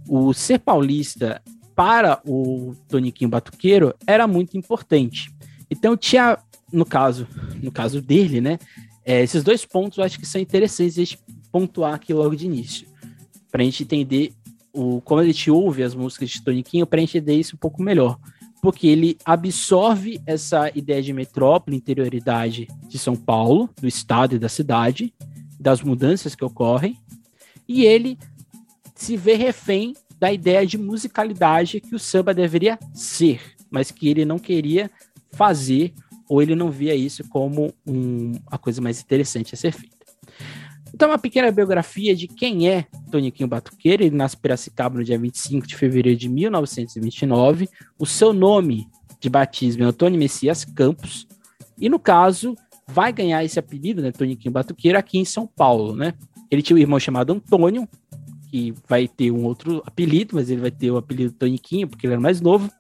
o 0.07 0.31
ser 0.31 0.59
paulista 0.59 1.41
para 1.75 2.21
o 2.23 2.75
Toniquinho 2.87 3.31
Batuqueiro 3.31 3.95
era 4.05 4.27
muito 4.27 4.55
importante. 4.55 5.33
Então 5.71 5.97
tinha, 5.97 6.37
no 6.71 6.85
caso, 6.85 7.27
no 7.59 7.71
caso 7.71 7.99
dele, 7.99 8.39
né, 8.39 8.59
é, 9.03 9.23
esses 9.23 9.43
dois 9.43 9.65
pontos 9.65 9.97
eu 9.97 10.03
acho 10.03 10.19
que 10.19 10.27
são 10.27 10.39
interessantes 10.39 10.99
a 10.99 11.03
gente 11.03 11.19
pontuar 11.51 11.95
aqui 11.95 12.13
logo 12.13 12.35
de 12.35 12.45
início, 12.45 12.87
para 13.51 13.63
a 13.63 13.65
gente 13.65 13.81
entender 13.81 14.33
o, 14.71 15.01
como 15.01 15.19
a 15.19 15.25
gente 15.25 15.49
ouve 15.49 15.81
as 15.81 15.95
músicas 15.95 16.29
de 16.29 16.43
Toniquinho, 16.43 16.85
para 16.85 16.99
a 16.99 17.01
gente 17.01 17.17
entender 17.17 17.39
isso 17.39 17.55
um 17.55 17.59
pouco 17.59 17.81
melhor 17.81 18.19
porque 18.61 18.87
ele 18.87 19.17
absorve 19.23 20.19
essa 20.25 20.71
ideia 20.75 21.01
de 21.01 21.13
metrópole, 21.13 21.77
interioridade 21.77 22.67
de 22.87 22.97
São 22.97 23.15
Paulo, 23.15 23.69
do 23.79 23.87
estado 23.87 24.35
e 24.35 24.39
da 24.39 24.49
cidade, 24.49 25.13
das 25.59 25.81
mudanças 25.81 26.35
que 26.35 26.45
ocorrem, 26.45 26.97
e 27.67 27.83
ele 27.83 28.17
se 28.95 29.15
vê 29.15 29.35
refém 29.35 29.93
da 30.19 30.31
ideia 30.31 30.65
de 30.65 30.77
musicalidade 30.77 31.79
que 31.79 31.93
o 31.93 31.99
samba 31.99 32.33
deveria 32.33 32.79
ser, 32.93 33.41
mas 33.69 33.91
que 33.91 34.07
ele 34.07 34.25
não 34.25 34.39
queria 34.39 34.89
fazer, 35.31 35.93
ou 36.27 36.41
ele 36.41 36.55
não 36.55 36.71
via 36.71 36.95
isso 36.95 37.27
como 37.29 37.73
um, 37.85 38.33
a 38.47 38.57
coisa 38.57 38.81
mais 38.81 39.01
interessante 39.01 39.53
a 39.53 39.57
ser 39.57 39.71
feita. 39.71 39.96
Então, 40.97 41.09
uma 41.09 41.19
pequena 41.19 41.51
biografia 41.51 42.15
de 42.15 42.27
quem 42.27 42.67
é 42.67 42.87
Toniquinho 43.11 43.47
Batuqueiro. 43.47 44.01
Ele 44.01 44.15
nasce 44.15 44.35
em 44.35 44.39
Piracicaba 44.39 44.97
no 44.97 45.03
dia 45.03 45.15
25 45.15 45.67
de 45.67 45.75
fevereiro 45.75 46.17
de 46.17 46.27
1929. 46.27 47.69
O 47.99 48.05
seu 48.07 48.33
nome 48.33 48.87
de 49.19 49.29
batismo 49.29 49.83
é 49.83 49.85
Antônio 49.85 50.17
Messias 50.17 50.65
Campos. 50.65 51.27
E, 51.77 51.87
no 51.87 51.99
caso, 51.99 52.55
vai 52.87 53.13
ganhar 53.13 53.45
esse 53.45 53.59
apelido, 53.59 54.01
né, 54.01 54.11
Toniquinho 54.11 54.51
Batuqueiro, 54.51 54.97
aqui 54.97 55.19
em 55.19 55.23
São 55.23 55.45
Paulo, 55.45 55.95
né? 55.95 56.15
Ele 56.49 56.63
tinha 56.63 56.75
um 56.75 56.79
irmão 56.79 56.99
chamado 56.99 57.31
Antônio, 57.31 57.87
que 58.49 58.73
vai 58.89 59.07
ter 59.07 59.29
um 59.29 59.45
outro 59.45 59.83
apelido, 59.85 60.33
mas 60.33 60.49
ele 60.49 60.61
vai 60.61 60.71
ter 60.71 60.89
o 60.89 60.97
apelido 60.97 61.31
Toniquinho, 61.31 61.87
porque 61.87 62.07
ele 62.07 62.13
era 62.13 62.21
mais 62.21 62.41
novo. 62.41 62.71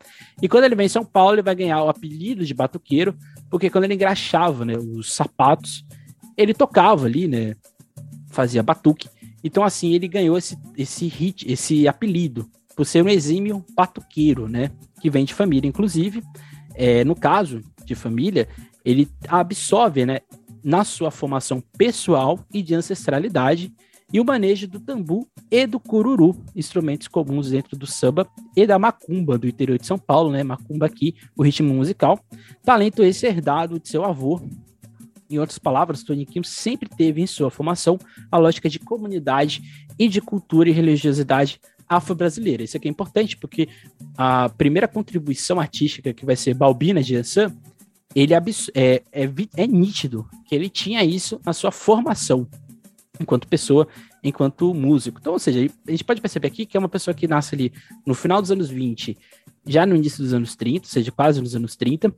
E 0.41 0.49
quando 0.49 0.63
ele 0.63 0.73
vem 0.73 0.87
em 0.87 0.89
São 0.89 1.05
Paulo, 1.05 1.35
ele 1.35 1.43
vai 1.43 1.53
ganhar 1.53 1.83
o 1.83 1.89
apelido 1.89 2.43
de 2.43 2.53
Batuqueiro, 2.55 3.15
porque 3.47 3.69
quando 3.69 3.83
ele 3.83 3.93
engraxava 3.93 4.65
né, 4.65 4.75
os 4.75 5.13
sapatos, 5.13 5.85
ele 6.35 6.55
tocava 6.55 7.05
ali, 7.05 7.27
né? 7.27 7.55
Fazia 8.37 8.61
batuque. 8.61 9.09
Então, 9.43 9.63
assim, 9.63 9.93
ele 9.93 10.07
ganhou 10.07 10.37
esse, 10.37 10.55
esse 10.77 11.07
hit, 11.07 11.51
esse 11.51 11.87
apelido, 11.87 12.47
por 12.75 12.85
ser 12.85 13.03
um 13.03 13.09
exímio 13.09 13.65
batuqueiro, 13.75 14.47
né? 14.47 14.69
Que 15.01 15.09
vem 15.09 15.25
de 15.25 15.33
família, 15.33 15.67
inclusive. 15.67 16.21
É, 16.75 17.03
no 17.03 17.15
caso 17.15 17.63
de 17.83 17.95
família, 17.95 18.47
ele 18.85 19.09
absorve, 19.27 20.05
né? 20.05 20.19
Na 20.63 20.83
sua 20.83 21.09
formação 21.09 21.63
pessoal 21.75 22.39
e 22.53 22.61
de 22.61 22.75
ancestralidade, 22.75 23.73
e 24.13 24.19
o 24.21 24.25
manejo 24.25 24.67
do 24.67 24.79
tambu 24.79 25.27
e 25.49 25.65
do 25.65 25.79
cururu, 25.79 26.35
instrumentos 26.55 27.07
comuns 27.07 27.49
dentro 27.49 27.75
do 27.75 27.87
samba 27.87 28.27
e 28.55 28.67
da 28.67 28.77
macumba 28.77 29.37
do 29.37 29.47
interior 29.47 29.79
de 29.79 29.87
São 29.87 29.97
Paulo, 29.97 30.31
né? 30.31 30.43
Macumba 30.43 30.85
aqui, 30.85 31.15
o 31.35 31.43
ritmo 31.43 31.73
musical. 31.73 32.19
Talento 32.63 33.03
esse 33.03 33.25
herdado 33.25 33.79
de 33.79 33.89
seu 33.89 34.05
avô, 34.05 34.39
em 35.29 35.39
outras 35.39 35.59
palavras, 35.59 36.03
Tony 36.03 36.25
Kim 36.25 36.43
sempre 36.43 36.89
teve 36.89 37.21
em 37.21 37.27
sua 37.27 37.49
formação 37.49 37.99
a 38.31 38.37
lógica 38.37 38.69
de 38.69 38.79
comunidade 38.79 39.61
e 39.97 40.07
de 40.07 40.21
cultura 40.21 40.69
e 40.69 40.71
religiosidade 40.71 41.59
afro-brasileira. 41.87 42.63
Isso 42.63 42.77
aqui 42.77 42.87
é 42.87 42.91
importante 42.91 43.37
porque 43.37 43.69
a 44.17 44.49
primeira 44.49 44.87
contribuição 44.87 45.59
artística 45.59 46.13
que 46.13 46.25
vai 46.25 46.35
ser 46.35 46.53
Balbina 46.53 47.01
de 47.01 47.15
Ansan, 47.15 47.55
ele 48.15 48.33
é, 48.33 48.41
é, 48.73 49.03
é, 49.11 49.31
é 49.55 49.67
nítido 49.67 50.27
que 50.45 50.55
ele 50.55 50.69
tinha 50.69 51.03
isso 51.03 51.39
na 51.45 51.53
sua 51.53 51.71
formação 51.71 52.47
enquanto 53.19 53.47
pessoa, 53.47 53.87
enquanto 54.23 54.73
músico. 54.73 55.19
Então, 55.19 55.33
ou 55.33 55.39
seja, 55.39 55.71
a 55.87 55.91
gente 55.91 56.03
pode 56.03 56.21
perceber 56.21 56.47
aqui 56.47 56.65
que 56.65 56.77
é 56.77 56.79
uma 56.79 56.89
pessoa 56.89 57.13
que 57.13 57.27
nasce 57.27 57.55
ali 57.55 57.73
no 58.05 58.13
final 58.13 58.41
dos 58.41 58.51
anos 58.51 58.69
20, 58.69 59.17
já 59.65 59.85
no 59.85 59.95
início 59.95 60.23
dos 60.23 60.33
anos 60.33 60.55
30, 60.55 60.85
ou 60.85 60.89
seja, 60.89 61.11
quase 61.11 61.41
nos 61.41 61.55
anos 61.55 61.75
30, 61.75 62.13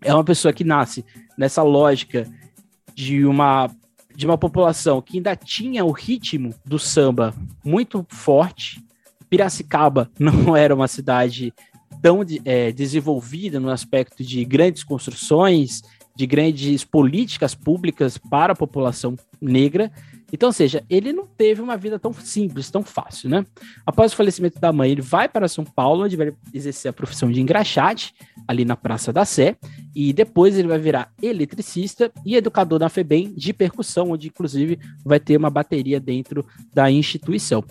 é 0.00 0.14
uma 0.14 0.24
pessoa 0.24 0.52
que 0.52 0.64
nasce 0.64 1.04
nessa 1.36 1.62
lógica 1.62 2.26
de 2.94 3.24
uma 3.24 3.70
de 4.16 4.26
uma 4.26 4.38
população 4.38 5.02
que 5.02 5.16
ainda 5.16 5.34
tinha 5.34 5.84
o 5.84 5.90
ritmo 5.90 6.54
do 6.64 6.78
samba 6.78 7.34
muito 7.64 8.06
forte. 8.08 8.80
Piracicaba 9.28 10.08
não 10.18 10.54
era 10.56 10.72
uma 10.72 10.86
cidade 10.86 11.52
tão 12.00 12.20
é, 12.44 12.70
desenvolvida 12.70 13.58
no 13.58 13.70
aspecto 13.70 14.22
de 14.22 14.44
grandes 14.44 14.84
construções, 14.84 15.82
de 16.14 16.26
grandes 16.26 16.84
políticas 16.84 17.54
públicas 17.54 18.16
para 18.16 18.52
a 18.52 18.56
população 18.56 19.16
negra. 19.40 19.90
Então, 20.32 20.48
ou 20.48 20.52
seja, 20.52 20.84
ele 20.88 21.12
não 21.12 21.26
teve 21.26 21.60
uma 21.60 21.76
vida 21.76 21.98
tão 21.98 22.12
simples, 22.12 22.70
tão 22.70 22.82
fácil, 22.82 23.28
né? 23.28 23.44
Após 23.86 24.12
o 24.12 24.16
falecimento 24.16 24.60
da 24.60 24.72
mãe, 24.72 24.90
ele 24.90 25.02
vai 25.02 25.28
para 25.28 25.48
São 25.48 25.64
Paulo, 25.64 26.04
onde 26.04 26.16
vai 26.16 26.32
exercer 26.52 26.88
a 26.88 26.92
profissão 26.92 27.30
de 27.30 27.40
engraxate, 27.40 28.14
ali 28.46 28.64
na 28.64 28.76
Praça 28.76 29.12
da 29.12 29.24
Sé, 29.24 29.56
e 29.94 30.12
depois 30.12 30.58
ele 30.58 30.68
vai 30.68 30.78
virar 30.78 31.12
eletricista 31.22 32.10
e 32.26 32.34
educador 32.34 32.78
da 32.78 32.88
FEBEM 32.88 33.32
de 33.34 33.52
percussão, 33.52 34.10
onde 34.10 34.28
inclusive 34.28 34.78
vai 35.04 35.20
ter 35.20 35.36
uma 35.36 35.50
bateria 35.50 36.00
dentro 36.00 36.44
da 36.72 36.90
instituição. 36.90 37.62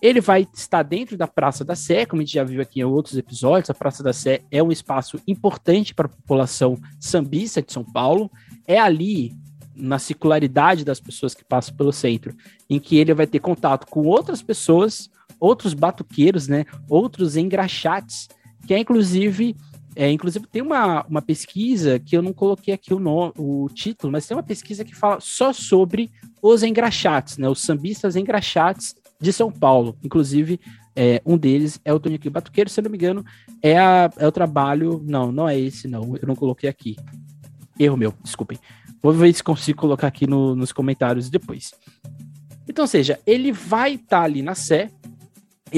Ele 0.00 0.20
vai 0.20 0.46
estar 0.54 0.82
dentro 0.82 1.16
da 1.16 1.26
Praça 1.26 1.64
da 1.64 1.74
Sé, 1.74 2.04
como 2.04 2.20
a 2.20 2.24
gente 2.24 2.34
já 2.34 2.44
viu 2.44 2.60
aqui 2.60 2.80
em 2.80 2.84
outros 2.84 3.16
episódios. 3.16 3.70
A 3.70 3.74
Praça 3.74 4.02
da 4.02 4.12
Sé 4.12 4.42
é 4.50 4.62
um 4.62 4.70
espaço 4.70 5.18
importante 5.26 5.94
para 5.94 6.06
a 6.06 6.10
população 6.10 6.78
sambista 7.00 7.62
de 7.62 7.72
São 7.72 7.82
Paulo. 7.82 8.30
É 8.66 8.78
ali, 8.78 9.32
na 9.74 9.98
circularidade 9.98 10.84
das 10.84 11.00
pessoas 11.00 11.34
que 11.34 11.42
passam 11.42 11.74
pelo 11.74 11.90
centro, 11.90 12.36
em 12.68 12.78
que 12.78 12.96
ele 12.96 13.14
vai 13.14 13.26
ter 13.26 13.38
contato 13.38 13.86
com 13.86 14.02
outras 14.02 14.42
pessoas, 14.42 15.08
outros 15.40 15.72
batuqueiros, 15.72 16.48
né? 16.48 16.66
Outros 16.88 17.34
engraxates, 17.34 18.28
que 18.66 18.74
é 18.74 18.78
inclusive 18.78 19.56
é, 19.96 20.10
inclusive, 20.10 20.46
tem 20.46 20.62
uma, 20.62 21.04
uma 21.06 21.22
pesquisa 21.22 21.98
que 21.98 22.16
eu 22.16 22.22
não 22.22 22.32
coloquei 22.32 22.74
aqui 22.74 22.92
o, 22.92 22.98
no, 22.98 23.32
o 23.36 23.68
título, 23.72 24.12
mas 24.12 24.26
tem 24.26 24.36
uma 24.36 24.42
pesquisa 24.42 24.84
que 24.84 24.94
fala 24.94 25.18
só 25.20 25.52
sobre 25.52 26.10
os 26.42 26.62
engraxates, 26.62 27.38
né? 27.38 27.48
Os 27.48 27.60
sambistas 27.60 28.16
engraxates 28.16 28.94
de 29.20 29.32
São 29.32 29.52
Paulo. 29.52 29.96
Inclusive, 30.02 30.60
é, 30.96 31.22
um 31.24 31.36
deles 31.36 31.80
é 31.84 31.92
o 31.92 32.00
Toniquinho 32.00 32.32
Batuqueiro, 32.32 32.68
se 32.68 32.80
eu 32.80 32.84
não 32.84 32.90
me 32.90 32.96
engano, 32.96 33.24
é, 33.62 33.78
a, 33.78 34.10
é 34.16 34.26
o 34.26 34.32
trabalho. 34.32 35.02
Não, 35.04 35.30
não 35.30 35.48
é 35.48 35.58
esse, 35.58 35.86
não. 35.86 36.16
Eu 36.20 36.26
não 36.26 36.34
coloquei 36.34 36.68
aqui. 36.68 36.96
Erro 37.78 37.96
meu, 37.96 38.14
desculpem. 38.22 38.58
Vou 39.02 39.12
ver 39.12 39.32
se 39.32 39.42
consigo 39.42 39.78
colocar 39.78 40.06
aqui 40.06 40.26
no, 40.26 40.56
nos 40.56 40.72
comentários 40.72 41.28
depois. 41.30 41.72
Então, 42.68 42.84
ou 42.84 42.88
seja, 42.88 43.20
ele 43.26 43.52
vai 43.52 43.94
estar 43.94 44.20
tá 44.20 44.22
ali 44.22 44.42
na 44.42 44.54
Sé, 44.54 44.90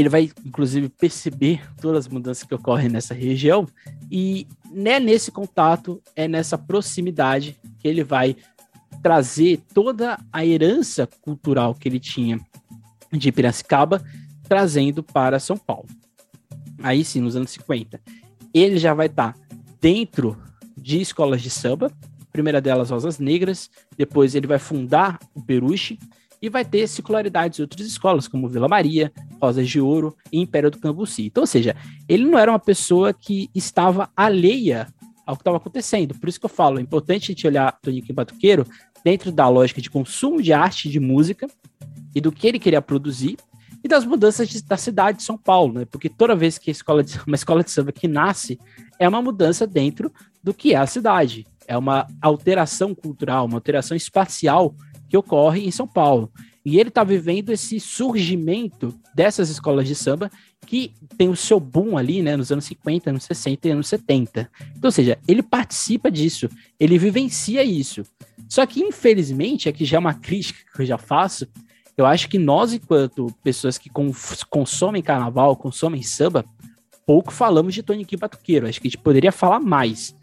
ele 0.00 0.11
vai, 0.11 0.31
inclusive, 0.45 0.91
perceber 0.91 1.62
todas 1.81 2.07
as 2.07 2.12
mudanças 2.12 2.45
que 2.45 2.55
ocorrem 2.55 2.91
nessa 2.91 3.15
região, 3.15 3.67
e 4.11 4.47
é 4.85 5.00
nesse 5.00 5.33
contato, 5.33 6.03
é 6.15 6.29
nessa 6.29 6.59
proximidade 6.59 7.59
que 7.79 7.88
ele 7.88 8.05
vai 8.05 8.37
trazer 9.03 9.61
toda 9.73 10.19
a 10.31 10.45
herança 10.45 11.09
cultural 11.23 11.75
que 11.75 11.88
ele 11.88 11.99
tinha 11.99 12.38
de 13.11 13.33
Piracicaba, 13.33 14.05
trazendo 14.43 15.03
para 15.03 15.41
São 15.41 15.57
Paulo. 15.57 15.88
Aí 16.83 17.03
sim, 17.03 17.21
nos 17.21 17.35
anos 17.35 17.50
50. 17.50 17.99
Ele 18.53 18.76
já 18.79 18.93
vai 18.93 19.07
estar 19.07 19.33
tá 19.33 19.41
dentro 19.81 20.37
de 20.76 21.00
escolas 21.00 21.41
de 21.41 21.49
samba, 21.49 21.91
primeira 22.31 22.61
delas 22.61 22.91
Rosas 22.91 23.19
Negras, 23.19 23.71
depois 23.97 24.35
ele 24.35 24.47
vai 24.47 24.59
fundar 24.59 25.19
o 25.35 25.43
Peruche 25.43 25.99
e 26.47 26.49
vai 26.49 26.65
ter 26.65 26.87
circularidades 26.87 27.57
de 27.57 27.62
outras 27.62 27.87
escolas, 27.87 28.29
como 28.29 28.49
Vila 28.49 28.69
Maria, 28.69 29.12
Rosas 29.43 29.69
de 29.69 29.81
Ouro 29.81 30.17
e 30.33 30.41
Império 30.41 30.71
do 30.71 30.79
Cambuci. 30.79 31.26
Então, 31.26 31.43
ou 31.43 31.47
seja, 31.47 31.75
ele 32.09 32.25
não 32.25 32.38
era 32.38 32.53
uma 32.53 32.59
pessoa 32.59 33.12
que 33.12 33.50
estava 33.53 34.09
alheia 34.17 34.87
ao 35.26 35.35
que 35.35 35.41
estava 35.41 35.57
acontecendo. 35.57 36.15
Por 36.15 36.29
isso 36.29 36.38
que 36.38 36.47
eu 36.47 36.50
falo, 36.50 36.79
é 36.79 36.83
importante 36.83 37.25
a 37.25 37.26
gente 37.35 37.47
olhar 37.47 37.76
Tonico 37.83 38.12
Batuqueiro 38.12 38.65
dentro 39.03 39.33
da 39.33 39.49
lógica 39.49 39.81
de 39.81 39.91
consumo 39.91 40.41
de 40.41 40.53
arte 40.53 40.88
e 40.88 40.91
de 40.91 41.00
música, 41.00 41.49
e 42.15 42.21
do 42.21 42.31
que 42.31 42.47
ele 42.47 42.59
queria 42.59 42.81
produzir 42.81 43.37
e 43.85 43.88
das 43.88 44.05
mudanças 44.05 44.49
de, 44.49 44.62
da 44.62 44.76
cidade 44.76 45.19
de 45.19 45.25
São 45.25 45.37
Paulo, 45.37 45.75
né? 45.75 45.85
Porque 45.85 46.09
toda 46.09 46.35
vez 46.35 46.59
que 46.59 46.71
escola 46.71 47.03
de, 47.03 47.21
uma 47.26 47.35
escola 47.35 47.62
de 47.62 47.71
samba 47.71 47.93
que 47.93 48.09
nasce 48.09 48.59
é 48.99 49.09
uma 49.09 49.21
mudança 49.21 49.67
dentro 49.67 50.12
do 50.43 50.55
que 50.55 50.75
é 50.75 50.76
a 50.76 50.87
cidade. 50.87 51.45
É 51.67 51.76
uma 51.76 52.07
alteração 52.23 52.95
cultural, 52.95 53.47
uma 53.47 53.56
alteração 53.56 53.97
espacial 53.97 54.75
que 55.08 55.16
ocorre 55.16 55.66
em 55.66 55.71
São 55.71 55.86
Paulo. 55.86 56.30
E 56.64 56.80
ele 56.80 56.88
está 56.88 57.04
vivendo 57.04 57.50
esse 57.50 57.78
surgimento 57.78 58.92
dessas 59.14 59.49
escolas 59.49 59.86
de 59.86 59.95
samba 59.95 60.30
que 60.66 60.92
tem 61.16 61.28
o 61.28 61.36
seu 61.36 61.60
boom 61.60 61.97
ali, 61.97 62.23
né, 62.23 62.36
nos 62.36 62.50
anos 62.50 62.64
50, 62.64 63.10
anos 63.10 63.23
60 63.25 63.69
e 63.69 63.71
anos 63.71 63.86
70. 63.86 64.50
Então, 64.76 64.88
ou 64.88 64.90
seja, 64.90 65.16
ele 65.28 65.42
participa 65.42 66.10
disso, 66.10 66.49
ele 66.78 66.99
vivencia 66.99 67.62
isso. 67.62 68.02
Só 68.49 68.66
que, 68.66 68.80
infelizmente, 68.80 69.69
aqui 69.69 69.84
já 69.84 69.97
é 69.97 70.00
uma 70.00 70.14
crítica 70.14 70.58
que 70.75 70.82
eu 70.82 70.86
já 70.86 70.99
faço, 70.99 71.47
eu 71.97 72.04
acho 72.04 72.28
que 72.28 72.38
nós, 72.38 72.73
enquanto 72.73 73.32
pessoas 73.42 73.78
que 73.78 73.88
consomem 74.50 75.02
carnaval, 75.02 75.56
consomem 75.56 76.02
samba, 76.02 76.45
pouco 77.06 77.32
falamos 77.32 77.73
de 77.73 77.82
Toniquinho 77.82 78.19
Batuqueiro. 78.19 78.66
Acho 78.69 78.80
que 78.80 78.88
a 78.88 78.90
gente 78.90 79.02
poderia 79.02 79.32
falar 79.32 79.60
mais. 79.60 80.14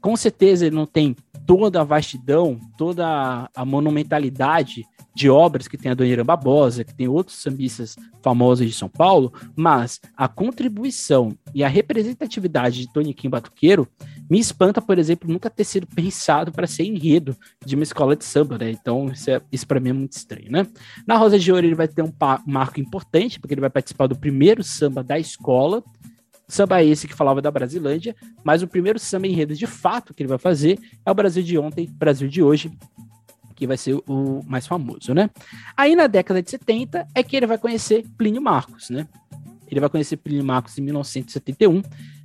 Com 0.00 0.16
certeza 0.16 0.66
ele 0.66 0.76
não 0.76 0.86
tem 0.86 1.16
toda 1.46 1.80
a 1.80 1.84
vastidão, 1.84 2.58
toda 2.76 3.50
a 3.54 3.64
monumentalidade 3.64 4.84
de 5.14 5.28
obras 5.28 5.66
que 5.66 5.76
tem 5.76 5.90
a 5.90 5.94
Dona 5.94 6.08
Irã 6.08 6.24
Barbosa, 6.24 6.84
que 6.84 6.94
tem 6.94 7.08
outros 7.08 7.38
sambistas 7.42 7.96
famosos 8.22 8.66
de 8.66 8.72
São 8.72 8.88
Paulo, 8.88 9.32
mas 9.56 10.00
a 10.16 10.28
contribuição 10.28 11.36
e 11.54 11.64
a 11.64 11.68
representatividade 11.68 12.80
de 12.80 12.92
Toniquinho 12.92 13.30
Batuqueiro 13.30 13.88
me 14.30 14.38
espanta, 14.38 14.80
por 14.80 14.98
exemplo, 14.98 15.30
nunca 15.30 15.50
ter 15.50 15.64
sido 15.64 15.86
pensado 15.86 16.52
para 16.52 16.66
ser 16.66 16.84
enredo 16.84 17.36
de 17.66 17.74
uma 17.74 17.82
escola 17.82 18.14
de 18.14 18.24
samba, 18.24 18.56
né? 18.56 18.70
Então, 18.70 19.10
isso, 19.10 19.30
é, 19.30 19.40
isso 19.50 19.66
para 19.66 19.80
mim 19.80 19.90
é 19.90 19.92
muito 19.92 20.12
estranho, 20.12 20.50
né? 20.50 20.66
Na 21.06 21.16
Rosa 21.16 21.38
de 21.38 21.52
Ouro, 21.52 21.66
ele 21.66 21.74
vai 21.74 21.88
ter 21.88 22.02
um 22.02 22.12
marco 22.46 22.78
importante, 22.78 23.40
porque 23.40 23.54
ele 23.54 23.60
vai 23.60 23.70
participar 23.70 24.06
do 24.06 24.16
primeiro 24.16 24.62
samba 24.62 25.02
da 25.02 25.18
escola, 25.18 25.82
samba 26.50 26.82
esse 26.82 27.08
que 27.08 27.14
falava 27.14 27.40
da 27.40 27.50
Brasilândia, 27.50 28.14
mas 28.44 28.62
o 28.62 28.68
primeiro 28.68 28.98
samba 28.98 29.26
enredo 29.26 29.54
de 29.54 29.66
fato 29.66 30.12
que 30.12 30.22
ele 30.22 30.28
vai 30.28 30.38
fazer 30.38 30.78
é 31.04 31.10
o 31.10 31.14
Brasil 31.14 31.42
de 31.42 31.58
ontem, 31.58 31.88
Brasil 31.92 32.28
de 32.28 32.42
hoje, 32.42 32.70
que 33.54 33.66
vai 33.66 33.76
ser 33.76 33.94
o 34.08 34.42
mais 34.46 34.66
famoso, 34.66 35.12
né? 35.12 35.28
Aí 35.76 35.94
na 35.94 36.06
década 36.06 36.42
de 36.42 36.50
70 36.50 37.06
é 37.14 37.22
que 37.22 37.36
ele 37.36 37.46
vai 37.46 37.58
conhecer 37.58 38.04
Plínio 38.16 38.40
Marcos, 38.40 38.90
né? 38.90 39.06
Ele 39.68 39.80
vai 39.80 39.88
conhecer 39.88 40.16
Plínio 40.16 40.44
Marcos 40.44 40.76
em 40.78 40.82
1971 40.82 41.82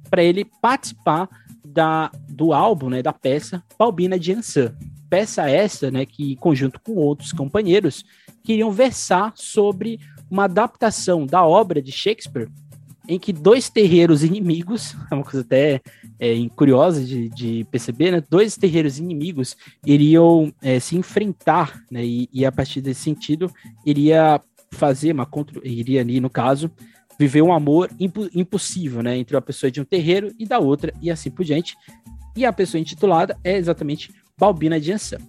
para 0.09 0.23
ele 0.23 0.45
participar 0.61 1.29
da, 1.63 2.09
do 2.29 2.53
álbum, 2.53 2.89
né, 2.89 3.01
da 3.01 3.11
peça 3.11 3.63
Balbina 3.77 4.17
de 4.17 4.33
Ansan. 4.33 4.73
Peça 5.09 5.49
essa, 5.49 5.91
né, 5.91 6.05
que 6.05 6.35
conjunto 6.37 6.79
com 6.79 6.93
outros 6.93 7.31
companheiros 7.31 8.05
queriam 8.43 8.71
versar 8.71 9.33
sobre 9.35 9.99
uma 10.29 10.45
adaptação 10.45 11.25
da 11.25 11.45
obra 11.45 11.81
de 11.81 11.91
Shakespeare 11.91 12.49
em 13.07 13.19
que 13.19 13.31
dois 13.31 13.69
terreiros 13.69 14.23
inimigos, 14.23 14.95
é 15.11 15.15
uma 15.15 15.23
coisa 15.23 15.41
até 15.41 15.81
é, 16.19 16.33
curiosa 16.55 17.03
de, 17.03 17.29
de, 17.29 17.63
perceber, 17.71 18.11
né? 18.11 18.23
Dois 18.29 18.57
terreiros 18.57 18.99
inimigos 18.99 19.55
iriam 19.85 20.53
é, 20.61 20.79
se 20.79 20.97
enfrentar, 20.97 21.83
né? 21.91 22.03
E, 22.03 22.29
e, 22.33 22.45
a 22.45 22.51
partir 22.51 22.81
desse 22.81 23.01
sentido 23.01 23.51
iria 23.85 24.41
fazer 24.71 25.11
uma 25.11 25.25
contra, 25.25 25.59
iria 25.63 26.01
ali 26.01 26.19
no 26.19 26.29
caso 26.29 26.71
viver 27.17 27.41
um 27.41 27.53
amor 27.53 27.89
impo, 27.99 28.29
impossível, 28.33 29.01
né? 29.01 29.17
Entre 29.17 29.35
uma 29.35 29.41
pessoa 29.41 29.71
de 29.71 29.79
um 29.79 29.85
terreiro 29.85 30.33
e 30.37 30.45
da 30.45 30.59
outra 30.59 30.93
e 31.01 31.09
assim 31.09 31.29
por 31.29 31.45
diante. 31.45 31.75
E 32.35 32.45
a 32.45 32.51
pessoa 32.51 32.81
intitulada 32.81 33.37
é 33.43 33.57
exatamente 33.57 34.13
Balbina 34.37 34.79
de 34.79 34.91
Ansan. 34.91 35.19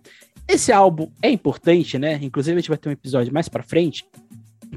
Esse 0.49 0.73
álbum 0.73 1.11
é 1.23 1.31
importante, 1.31 1.99
né? 1.99 2.19
Inclusive 2.23 2.57
a 2.57 2.61
gente 2.61 2.69
vai 2.69 2.79
ter 2.79 2.89
um 2.89 2.93
episódio 2.93 3.33
mais 3.33 3.49
para 3.49 3.63
frente, 3.63 4.05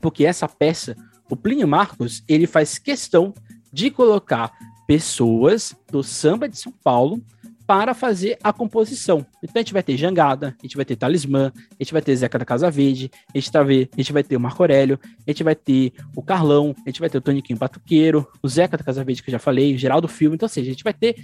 porque 0.01 0.25
essa 0.25 0.47
peça 0.47 0.95
o 1.29 1.35
Plínio 1.35 1.67
Marcos, 1.67 2.23
ele 2.27 2.47
faz 2.47 2.77
questão 2.77 3.33
de 3.71 3.91
colocar 3.91 4.51
pessoas 4.87 5.75
do 5.91 6.03
samba 6.03 6.49
de 6.49 6.57
São 6.57 6.73
Paulo 6.83 7.21
para 7.67 7.93
fazer 7.93 8.35
a 8.43 8.51
composição. 8.51 9.23
Então 9.43 9.53
a 9.53 9.59
gente 9.59 9.73
vai 9.73 9.83
ter 9.83 9.95
Jangada, 9.95 10.55
a 10.57 10.61
gente 10.63 10.75
vai 10.75 10.83
ter 10.83 10.95
Talismã, 10.95 11.51
a 11.55 11.83
gente 11.83 11.93
vai 11.93 12.01
ter 12.01 12.15
Zeca 12.15 12.39
da 12.39 12.43
Casa 12.43 12.71
Verde, 12.71 13.11
a 13.31 13.37
gente, 13.37 13.51
tá 13.51 13.61
a 13.61 13.65
gente 13.65 14.11
vai 14.11 14.23
ter 14.23 14.35
o 14.35 14.39
Marco 14.39 14.63
Aurélio, 14.63 14.99
a 15.03 15.29
gente 15.29 15.43
vai 15.43 15.53
ter 15.53 15.93
o 16.15 16.23
Carlão, 16.23 16.75
a 16.83 16.89
gente 16.89 16.99
vai 16.99 17.11
ter 17.11 17.19
o 17.19 17.21
Toniquinho 17.21 17.59
Batuqueiro, 17.59 18.27
o 18.41 18.49
Zeca 18.49 18.75
da 18.75 18.83
Casa 18.83 19.03
Verde 19.03 19.21
que 19.21 19.29
eu 19.29 19.33
já 19.33 19.37
falei, 19.37 19.75
o 19.75 19.77
Geraldo 19.77 20.07
Filme. 20.07 20.35
Então, 20.35 20.49
seja, 20.49 20.67
a 20.67 20.73
gente 20.73 20.83
vai 20.83 20.93
ter 20.93 21.23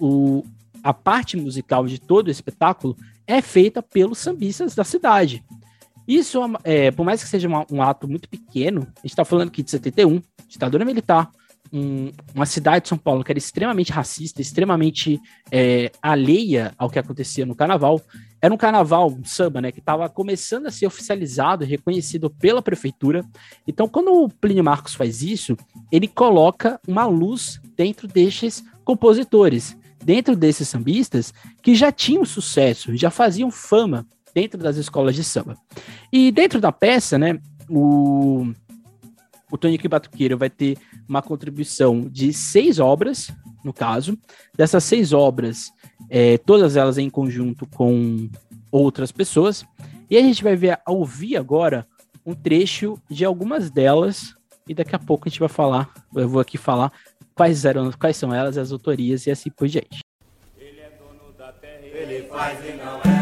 o, 0.00 0.42
a 0.82 0.94
parte 0.94 1.36
musical 1.36 1.86
de 1.86 2.00
todo 2.00 2.28
o 2.28 2.30
espetáculo 2.30 2.96
é 3.26 3.42
feita 3.42 3.82
pelos 3.82 4.16
sambistas 4.16 4.74
da 4.74 4.84
cidade. 4.84 5.44
Isso, 6.06 6.38
é, 6.62 6.90
por 6.90 7.04
mais 7.04 7.22
que 7.22 7.28
seja 7.28 7.48
um 7.48 7.82
ato 7.82 8.06
muito 8.06 8.28
pequeno, 8.28 8.82
a 8.82 9.00
gente 9.00 9.12
está 9.12 9.24
falando 9.24 9.48
aqui 9.48 9.62
de 9.62 9.70
71, 9.70 10.20
ditadura 10.48 10.84
militar, 10.84 11.30
um, 11.72 12.12
uma 12.34 12.46
cidade 12.46 12.84
de 12.84 12.88
São 12.90 12.98
Paulo 12.98 13.24
que 13.24 13.32
era 13.32 13.38
extremamente 13.38 13.90
racista, 13.90 14.40
extremamente 14.40 15.20
é, 15.50 15.90
alheia 16.00 16.72
ao 16.78 16.88
que 16.88 16.98
acontecia 16.98 17.44
no 17.44 17.54
carnaval. 17.54 18.00
Era 18.40 18.52
um 18.52 18.56
carnaval, 18.58 19.10
um 19.10 19.24
samba, 19.24 19.60
né, 19.60 19.72
que 19.72 19.80
estava 19.80 20.08
começando 20.08 20.66
a 20.66 20.70
ser 20.70 20.86
oficializado 20.86 21.64
reconhecido 21.64 22.30
pela 22.30 22.62
prefeitura. 22.62 23.24
Então, 23.66 23.88
quando 23.88 24.12
o 24.12 24.28
Plínio 24.28 24.62
Marcos 24.62 24.94
faz 24.94 25.22
isso, 25.22 25.56
ele 25.90 26.06
coloca 26.06 26.78
uma 26.86 27.06
luz 27.06 27.60
dentro 27.76 28.06
destes 28.06 28.62
compositores 28.84 29.76
dentro 30.04 30.36
desses 30.36 30.68
sambistas 30.68 31.32
que 31.62 31.74
já 31.74 31.90
tinham 31.90 32.26
sucesso, 32.26 32.94
já 32.94 33.10
faziam 33.10 33.50
fama 33.50 34.06
dentro 34.34 34.58
das 34.58 34.76
escolas 34.76 35.14
de 35.14 35.22
samba. 35.22 35.56
E 36.12 36.32
dentro 36.32 36.60
da 36.60 36.72
peça, 36.72 37.16
né, 37.18 37.38
o, 37.68 38.52
o 39.50 39.56
Tonico 39.56 39.88
Batuqueiro 39.88 40.36
vai 40.36 40.50
ter 40.50 40.76
uma 41.08 41.22
contribuição 41.22 42.00
de 42.00 42.32
seis 42.32 42.78
obras, 42.80 43.30
no 43.64 43.72
caso. 43.72 44.18
Dessas 44.56 44.82
seis 44.84 45.12
obras, 45.12 45.70
é, 46.10 46.36
todas 46.38 46.76
elas 46.76 46.98
em 46.98 47.08
conjunto 47.08 47.66
com 47.66 48.28
outras 48.70 49.12
pessoas. 49.12 49.64
E 50.10 50.16
a 50.16 50.20
gente 50.20 50.42
vai 50.42 50.56
ver, 50.56 50.78
ouvir 50.86 51.36
agora 51.36 51.86
um 52.26 52.34
trecho 52.34 52.98
de 53.08 53.24
algumas 53.24 53.70
delas. 53.70 54.34
E 54.68 54.74
daqui 54.74 54.96
a 54.96 54.98
pouco 54.98 55.28
a 55.28 55.30
gente 55.30 55.40
vai 55.40 55.48
falar, 55.48 55.92
eu 56.14 56.28
vou 56.28 56.40
aqui 56.40 56.58
falar 56.58 56.92
quais, 57.34 57.64
eram, 57.64 57.92
quais 57.92 58.16
são 58.16 58.34
elas, 58.34 58.56
as 58.56 58.72
autorias 58.72 59.26
e 59.26 59.30
assim 59.30 59.50
por 59.50 59.68
diante. 59.68 60.00
Ele 60.56 60.80
é 60.80 60.90
dono 60.98 61.32
da 61.36 61.52
terra, 61.52 61.84
ele 61.84 62.26
faz 62.28 62.58
e 62.64 62.72
não 62.72 63.00
é. 63.00 63.13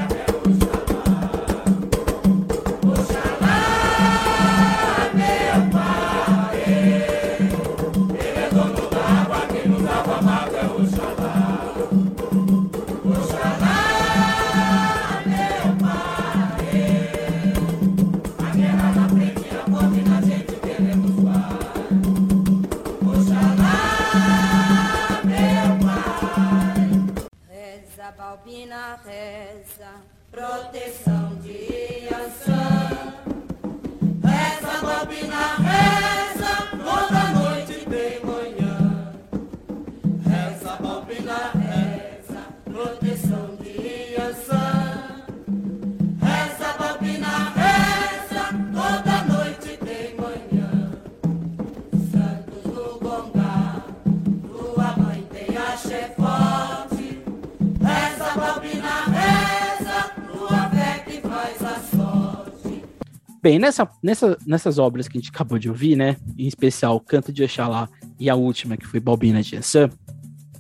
Bem, 63.43 63.59
nessa, 63.59 63.91
nessa, 64.01 64.39
nessas 64.47 64.79
obras 64.79 65.09
que 65.09 65.19
a 65.19 65.21
gente 65.21 65.31
acabou 65.31 65.59
de 65.59 65.69
ouvir, 65.69 65.97
né, 65.97 66.17
em 66.39 66.47
especial 66.47 67.01
Canto 67.01 67.33
de 67.33 67.43
Oxalá 67.43 67.89
e 68.17 68.31
a 68.31 68.37
última, 68.37 68.77
que 68.77 68.87
foi 68.87 69.01
Balbina 69.01 69.43
de 69.43 69.57
Ançã, 69.57 69.91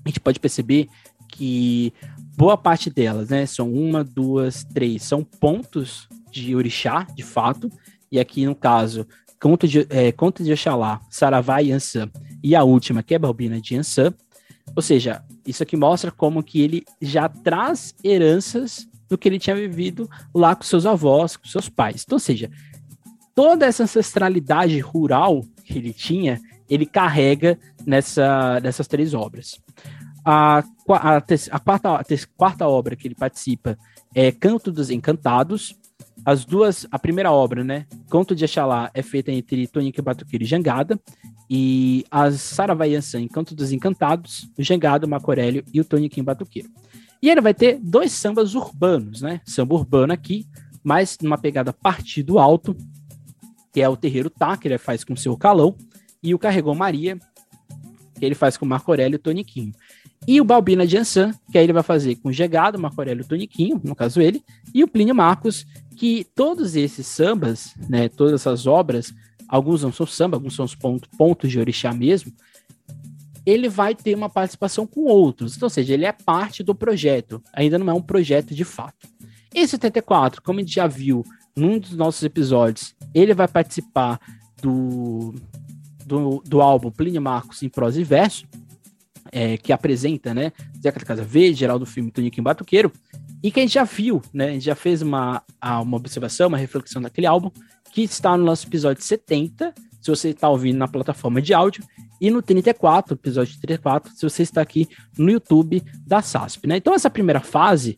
a 0.04 0.08
gente 0.08 0.18
pode 0.18 0.40
perceber 0.40 0.88
que 1.28 1.92
boa 2.36 2.58
parte 2.58 2.90
delas, 2.90 3.28
né, 3.28 3.46
são 3.46 3.72
uma, 3.72 4.02
duas, 4.02 4.64
três, 4.64 5.04
são 5.04 5.22
pontos 5.22 6.08
de 6.28 6.56
orixá, 6.56 7.06
de 7.14 7.22
fato, 7.22 7.70
e 8.10 8.18
aqui 8.18 8.44
no 8.44 8.54
caso, 8.54 9.06
Conto 9.40 9.68
de, 9.68 9.86
é, 9.88 10.10
Conto 10.10 10.42
de 10.42 10.52
Oxalá, 10.52 11.00
Saravá 11.08 11.62
e 11.62 11.70
Ançã, 11.70 12.10
e 12.42 12.56
a 12.56 12.64
última, 12.64 13.00
que 13.00 13.14
é 13.14 13.18
Balbina 13.18 13.60
de 13.60 13.76
Ançã, 13.76 14.12
ou 14.74 14.82
seja, 14.82 15.22
isso 15.46 15.62
aqui 15.62 15.76
mostra 15.76 16.10
como 16.10 16.42
que 16.42 16.60
ele 16.60 16.84
já 17.00 17.28
traz 17.28 17.94
heranças 18.02 18.88
do 19.08 19.16
que 19.16 19.28
ele 19.28 19.38
tinha 19.38 19.54
vivido 19.54 20.10
lá 20.34 20.56
com 20.56 20.64
seus 20.64 20.84
avós, 20.86 21.36
com 21.36 21.46
seus 21.46 21.68
pais. 21.68 22.02
Então, 22.04 22.16
ou 22.16 22.20
seja, 22.20 22.50
toda 23.34 23.66
essa 23.66 23.84
ancestralidade 23.84 24.78
rural 24.78 25.44
que 25.64 25.78
ele 25.78 25.92
tinha, 25.92 26.40
ele 26.68 26.86
carrega 26.86 27.58
nessa, 27.86 28.60
nessas 28.60 28.86
três 28.86 29.14
obras. 29.14 29.60
A, 30.24 30.58
a, 30.88 31.16
a, 31.16 31.58
quarta, 31.58 31.94
a 31.96 32.04
quarta 32.36 32.68
obra 32.68 32.94
que 32.94 33.08
ele 33.08 33.14
participa 33.14 33.76
é 34.14 34.30
Canto 34.30 34.70
dos 34.70 34.90
Encantados. 34.90 35.76
As 36.24 36.44
duas, 36.44 36.86
a 36.90 36.98
primeira 36.98 37.32
obra, 37.32 37.64
né, 37.64 37.86
Conto 38.08 38.34
de 38.34 38.44
Axalá, 38.44 38.90
é 38.94 39.02
feita 39.02 39.32
entre 39.32 39.66
Tonique 39.66 40.00
Batuqueiro 40.00 40.44
e 40.44 40.46
Jangada, 40.46 41.00
e 41.50 42.04
as 42.10 42.40
Saravaiançã, 42.40 43.20
Encanto 43.20 43.56
dos 43.56 43.72
Encantados, 43.72 44.48
o 44.56 44.62
Jangada, 44.62 45.04
o 45.04 45.10
Macorélio 45.10 45.64
e 45.72 45.80
o 45.80 45.84
Tonique 45.84 46.22
Batuqueiro. 46.22 46.68
E 47.20 47.28
ele 47.28 47.40
vai 47.40 47.52
ter 47.52 47.78
dois 47.80 48.12
sambas 48.12 48.54
urbanos, 48.54 49.20
né, 49.20 49.40
samba 49.44 49.74
urbano 49.74 50.12
aqui, 50.12 50.46
mas 50.82 51.18
numa 51.20 51.38
pegada 51.38 51.72
partido 51.72 52.38
alto, 52.38 52.76
que 53.72 53.80
é 53.80 53.88
o 53.88 53.96
Terreiro 53.96 54.28
Tá, 54.28 54.56
que 54.56 54.68
ele 54.68 54.78
faz 54.78 55.02
com 55.02 55.14
o 55.14 55.16
seu 55.16 55.36
Calão, 55.36 55.74
e 56.22 56.34
o 56.34 56.38
Carregou 56.38 56.74
Maria, 56.74 57.18
que 58.18 58.24
ele 58.24 58.34
faz 58.34 58.56
com 58.56 58.64
o 58.64 58.68
Marco 58.68 58.90
Aurélio 58.90 59.16
e 59.16 59.18
o 59.18 59.18
Toniquinho. 59.18 59.72
E 60.28 60.40
o 60.40 60.44
Balbina 60.44 60.86
de 60.86 60.96
Ansan, 60.96 61.32
que 61.50 61.58
aí 61.58 61.64
ele 61.64 61.72
vai 61.72 61.82
fazer 61.82 62.16
com 62.16 62.28
o 62.28 62.32
Gegado, 62.32 62.78
Marco 62.78 63.00
Aurélio 63.00 63.22
e 63.22 63.24
o 63.24 63.28
Toniquinho, 63.28 63.80
no 63.82 63.96
caso 63.96 64.20
ele, 64.20 64.44
e 64.72 64.84
o 64.84 64.88
Plínio 64.88 65.14
Marcos, 65.14 65.66
que 65.96 66.24
todos 66.34 66.76
esses 66.76 67.06
sambas, 67.06 67.74
né, 67.88 68.08
todas 68.08 68.34
essas 68.34 68.66
obras, 68.66 69.12
alguns 69.48 69.82
não 69.82 69.92
são 69.92 70.06
samba, 70.06 70.36
alguns 70.36 70.54
são 70.54 70.64
os 70.64 70.74
pontos, 70.74 71.08
pontos 71.18 71.50
de 71.50 71.58
orixá 71.58 71.92
mesmo, 71.92 72.32
ele 73.44 73.68
vai 73.68 73.94
ter 73.94 74.14
uma 74.14 74.28
participação 74.28 74.86
com 74.86 75.02
outros. 75.02 75.56
Então, 75.56 75.66
ou 75.66 75.70
seja, 75.70 75.94
ele 75.94 76.04
é 76.04 76.12
parte 76.12 76.62
do 76.62 76.74
projeto, 76.74 77.42
ainda 77.52 77.76
não 77.78 77.90
é 77.90 77.92
um 77.92 78.02
projeto 78.02 78.54
de 78.54 78.64
fato. 78.64 79.08
Em 79.54 79.66
74, 79.66 80.40
como 80.42 80.60
a 80.60 80.62
gente 80.62 80.74
já 80.74 80.86
viu 80.86 81.24
num 81.56 81.78
dos 81.78 81.96
nossos 81.96 82.22
episódios, 82.22 82.94
ele 83.14 83.34
vai 83.34 83.48
participar 83.48 84.20
do, 84.60 85.34
do, 86.06 86.42
do 86.46 86.60
álbum 86.60 86.90
Plínio 86.90 87.20
Marcos 87.20 87.62
em 87.62 87.68
prosa 87.68 88.00
e 88.00 88.04
verso, 88.04 88.46
é, 89.30 89.56
que 89.56 89.72
apresenta, 89.72 90.34
né, 90.34 90.52
Zeca 90.82 91.00
da 91.00 91.06
Casa 91.06 91.24
Verde, 91.24 91.60
Geraldo 91.60 91.86
Filme, 91.86 92.10
Tonico 92.10 92.38
em 92.38 92.42
Batuqueiro, 92.42 92.92
e 93.42 93.50
que 93.50 93.60
a 93.60 93.62
gente 93.62 93.74
já 93.74 93.84
viu, 93.84 94.22
né, 94.32 94.48
a 94.48 94.52
gente 94.52 94.64
já 94.64 94.74
fez 94.74 95.02
uma, 95.02 95.42
uma 95.82 95.96
observação, 95.96 96.48
uma 96.48 96.58
reflexão 96.58 97.00
daquele 97.00 97.26
álbum, 97.26 97.50
que 97.92 98.02
está 98.02 98.36
no 98.36 98.44
nosso 98.44 98.66
episódio 98.66 99.02
70, 99.02 99.74
se 100.00 100.10
você 100.10 100.30
está 100.30 100.48
ouvindo 100.48 100.78
na 100.78 100.88
plataforma 100.88 101.40
de 101.40 101.54
áudio, 101.54 101.84
e 102.20 102.30
no 102.30 102.40
34, 102.40 103.14
episódio 103.14 103.60
34, 103.60 104.12
se 104.14 104.22
você 104.22 104.42
está 104.42 104.60
aqui 104.60 104.88
no 105.18 105.30
YouTube 105.30 105.82
da 106.06 106.22
SASP, 106.22 106.68
né? 106.68 106.76
Então, 106.76 106.94
essa 106.94 107.10
primeira 107.10 107.40
fase, 107.40 107.96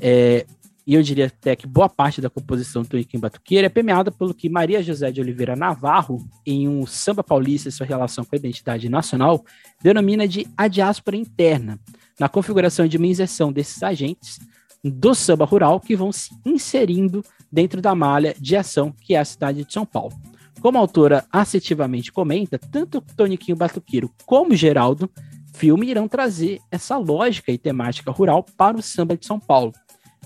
é, 0.00 0.46
e 0.86 0.94
eu 0.94 1.02
diria 1.02 1.26
até 1.26 1.56
que 1.56 1.66
boa 1.66 1.88
parte 1.88 2.20
da 2.20 2.30
composição 2.30 2.82
do 2.82 2.88
Toniquim 2.88 3.18
Batuqueira 3.18 3.66
é 3.66 3.68
premiada 3.68 4.12
pelo 4.12 4.32
que 4.32 4.48
Maria 4.48 4.80
José 4.80 5.10
de 5.10 5.20
Oliveira 5.20 5.56
Navarro, 5.56 6.24
em 6.46 6.68
um 6.68 6.86
samba 6.86 7.24
paulista 7.24 7.68
e 7.68 7.72
sua 7.72 7.84
relação 7.84 8.24
com 8.24 8.36
a 8.36 8.38
identidade 8.38 8.88
nacional, 8.88 9.44
denomina 9.82 10.28
de 10.28 10.46
a 10.56 10.68
diáspora 10.68 11.16
interna, 11.16 11.80
na 12.20 12.28
configuração 12.28 12.86
de 12.86 12.96
uma 12.96 13.06
inserção 13.06 13.52
desses 13.52 13.82
agentes 13.82 14.38
do 14.84 15.12
samba 15.12 15.44
rural 15.44 15.80
que 15.80 15.96
vão 15.96 16.12
se 16.12 16.30
inserindo 16.44 17.24
dentro 17.50 17.82
da 17.82 17.92
malha 17.92 18.36
de 18.38 18.54
ação 18.56 18.94
que 19.00 19.14
é 19.14 19.18
a 19.18 19.24
cidade 19.24 19.64
de 19.64 19.72
São 19.72 19.84
Paulo. 19.84 20.14
Como 20.60 20.78
a 20.78 20.80
autora 20.80 21.24
assertivamente 21.32 22.12
comenta, 22.12 22.58
tanto 22.58 23.00
Toniquinho 23.16 23.56
Batuqueiro 23.56 24.10
como 24.24 24.54
Geraldo 24.54 25.10
Filme 25.56 25.88
irão 25.88 26.06
trazer 26.06 26.60
essa 26.70 26.98
lógica 26.98 27.50
e 27.50 27.56
temática 27.56 28.10
rural 28.10 28.44
para 28.58 28.76
o 28.76 28.82
samba 28.82 29.16
de 29.16 29.24
São 29.24 29.40
Paulo, 29.40 29.72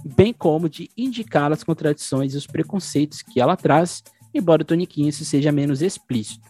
bem 0.04 0.32
como 0.32 0.68
de 0.68 0.90
indicar 0.96 1.52
as 1.52 1.62
contradições 1.62 2.34
e 2.34 2.36
os 2.36 2.46
preconceitos 2.46 3.22
que 3.22 3.40
ela 3.40 3.56
traz, 3.56 4.02
embora 4.34 4.62
o 4.62 4.64
Toniquinho 4.64 5.08
isso 5.08 5.24
seja 5.24 5.52
menos 5.52 5.82
explícito. 5.82 6.48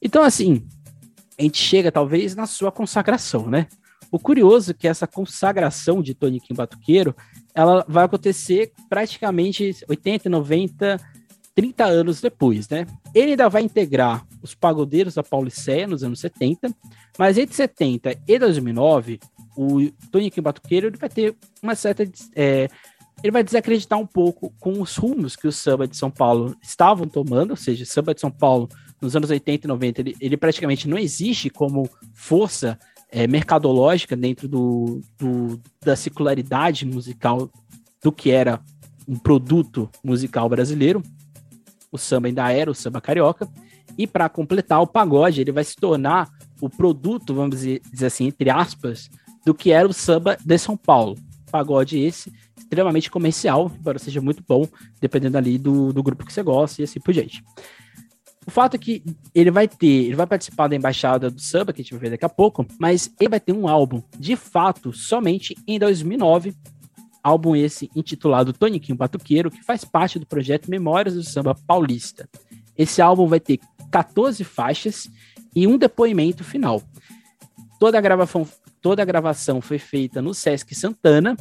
Então, 0.00 0.22
assim, 0.22 0.66
a 1.38 1.42
gente 1.42 1.58
chega 1.58 1.90
talvez 1.90 2.34
na 2.34 2.46
sua 2.46 2.70
consagração, 2.70 3.48
né? 3.48 3.66
O 4.10 4.18
curioso 4.18 4.70
é 4.70 4.74
que 4.74 4.86
essa 4.86 5.06
consagração 5.06 6.00
de 6.00 6.14
Toniquinho 6.14 6.56
Batuqueiro, 6.56 7.16
ela 7.54 7.84
vai 7.88 8.04
acontecer 8.04 8.72
praticamente 8.88 9.74
80, 9.88 10.28
90, 10.28 11.00
30 11.54 11.84
anos 11.84 12.20
depois, 12.20 12.68
né? 12.68 12.86
Ele 13.14 13.32
ainda 13.32 13.48
vai 13.48 13.62
integrar 13.62 14.24
os 14.42 14.54
pagodeiros 14.54 15.14
da 15.14 15.22
Pauliceia 15.22 15.86
nos 15.86 16.04
anos 16.04 16.20
70, 16.20 16.72
mas 17.18 17.38
entre 17.38 17.56
70 17.56 18.16
e 18.26 18.38
2009, 18.38 19.18
o 19.56 19.90
Toniquinho 20.10 20.42
Batuqueiro 20.42 20.88
ele 20.88 20.96
vai 20.96 21.08
ter 21.08 21.36
uma 21.62 21.74
certa. 21.74 22.04
É, 22.34 22.68
ele 23.22 23.30
vai 23.30 23.42
desacreditar 23.42 23.98
um 23.98 24.06
pouco 24.06 24.52
com 24.60 24.82
os 24.82 24.96
rumos 24.96 25.36
que 25.36 25.46
o 25.46 25.52
samba 25.52 25.86
de 25.86 25.96
São 25.96 26.10
Paulo 26.10 26.56
estavam 26.62 27.06
tomando, 27.06 27.50
ou 27.50 27.56
seja, 27.56 27.84
o 27.84 27.86
samba 27.86 28.14
de 28.14 28.20
São 28.20 28.30
Paulo 28.30 28.68
nos 29.00 29.14
anos 29.14 29.30
80 29.30 29.66
e 29.66 29.68
90, 29.68 30.00
ele, 30.00 30.16
ele 30.20 30.36
praticamente 30.36 30.88
não 30.88 30.98
existe 30.98 31.50
como 31.50 31.88
força 32.12 32.78
é, 33.10 33.26
mercadológica 33.26 34.16
dentro 34.16 34.48
do, 34.48 35.00
do, 35.18 35.60
da 35.84 35.94
circularidade 35.94 36.84
musical 36.84 37.50
do 38.02 38.10
que 38.10 38.30
era 38.30 38.60
um 39.06 39.16
produto 39.16 39.88
musical 40.02 40.48
brasileiro. 40.48 41.02
O 41.92 41.98
samba 41.98 42.28
ainda 42.28 42.50
era 42.50 42.70
o 42.70 42.74
samba 42.74 43.00
carioca. 43.00 43.48
E 43.96 44.06
para 44.06 44.28
completar, 44.28 44.80
o 44.80 44.86
pagode 44.86 45.40
ele 45.40 45.52
vai 45.52 45.62
se 45.62 45.76
tornar 45.76 46.28
o 46.60 46.68
produto, 46.68 47.34
vamos 47.34 47.60
dizer 47.60 48.06
assim, 48.06 48.26
entre 48.26 48.50
aspas, 48.50 49.08
do 49.44 49.54
que 49.54 49.70
era 49.70 49.88
o 49.88 49.92
samba 49.92 50.36
de 50.44 50.58
São 50.58 50.76
Paulo. 50.76 51.16
Pagode 51.50 51.98
esse, 51.98 52.32
extremamente 52.56 53.10
comercial, 53.10 53.70
embora 53.78 53.98
seja 53.98 54.20
muito 54.20 54.42
bom, 54.46 54.66
dependendo 55.00 55.38
ali 55.38 55.58
do, 55.58 55.92
do 55.92 56.02
grupo 56.02 56.24
que 56.24 56.32
você 56.32 56.42
gosta 56.42 56.80
e 56.80 56.84
assim 56.84 57.00
por 57.00 57.12
diante. 57.12 57.44
O 58.46 58.50
fato 58.50 58.74
é 58.74 58.78
que 58.78 59.02
ele 59.34 59.50
vai 59.50 59.66
ter, 59.66 59.86
ele 59.86 60.16
vai 60.16 60.26
participar 60.26 60.68
da 60.68 60.76
embaixada 60.76 61.30
do 61.30 61.40
samba, 61.40 61.72
que 61.72 61.80
a 61.80 61.84
gente 61.84 61.92
vai 61.92 62.00
ver 62.00 62.10
daqui 62.10 62.24
a 62.24 62.28
pouco, 62.28 62.66
mas 62.78 63.10
ele 63.18 63.30
vai 63.30 63.40
ter 63.40 63.52
um 63.52 63.66
álbum, 63.66 64.02
de 64.18 64.36
fato, 64.36 64.92
somente 64.92 65.56
em 65.66 65.78
2009, 65.78 66.54
álbum 67.22 67.56
esse 67.56 67.90
intitulado 67.96 68.52
Toniquinho 68.52 68.98
Batuqueiro, 68.98 69.50
que 69.50 69.62
faz 69.62 69.82
parte 69.82 70.18
do 70.18 70.26
projeto 70.26 70.70
Memórias 70.70 71.14
do 71.14 71.22
Samba 71.22 71.54
Paulista. 71.54 72.28
Esse 72.76 73.00
álbum 73.00 73.26
vai 73.26 73.40
ter 73.40 73.60
14 73.90 74.44
faixas 74.44 75.08
e 75.56 75.66
um 75.66 75.78
depoimento 75.78 76.44
final. 76.44 76.82
Toda 77.80 77.96
a 77.96 78.00
gravação, 78.00 78.46
toda 78.84 79.00
a 79.00 79.06
gravação 79.06 79.62
foi 79.62 79.78
feita 79.78 80.20
no 80.20 80.34
Sesc 80.34 80.74
Santana 80.74 81.34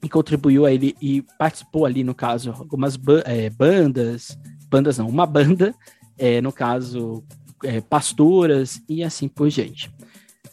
e 0.00 0.08
contribuiu 0.08 0.64
a 0.64 0.72
ele 0.72 0.94
e 1.02 1.20
participou 1.36 1.84
ali, 1.84 2.04
no 2.04 2.14
caso, 2.14 2.52
algumas 2.52 2.94
ba 2.94 3.24
é, 3.26 3.50
bandas, 3.50 4.38
bandas 4.68 4.96
não, 4.96 5.08
uma 5.08 5.26
banda, 5.26 5.74
é, 6.16 6.40
no 6.40 6.52
caso, 6.52 7.24
é, 7.64 7.80
pastoras 7.80 8.80
e 8.88 9.02
assim 9.02 9.26
por 9.26 9.48
diante. 9.48 9.92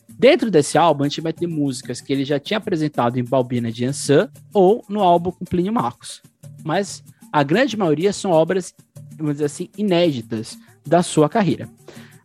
Dentro 0.10 0.50
desse 0.50 0.76
álbum, 0.76 1.04
a 1.04 1.08
gente 1.08 1.22
vai 1.22 1.32
ter 1.32 1.46
músicas 1.46 2.02
que 2.02 2.12
ele 2.12 2.26
já 2.26 2.40
tinha 2.40 2.58
apresentado 2.58 3.20
em 3.20 3.24
Balbina 3.24 3.72
de 3.72 3.86
Ansan 3.86 4.28
ou 4.52 4.84
no 4.90 5.04
álbum 5.04 5.30
com 5.30 5.46
Plínio 5.46 5.72
Marcos. 5.72 6.24
Mas 6.66 7.04
a 7.32 7.44
grande 7.44 7.78
maioria 7.78 8.12
são 8.12 8.32
obras, 8.32 8.74
vamos 9.16 9.34
dizer 9.34 9.46
assim, 9.46 9.70
inéditas 9.78 10.58
da 10.84 11.04
sua 11.04 11.30
carreira. 11.30 11.70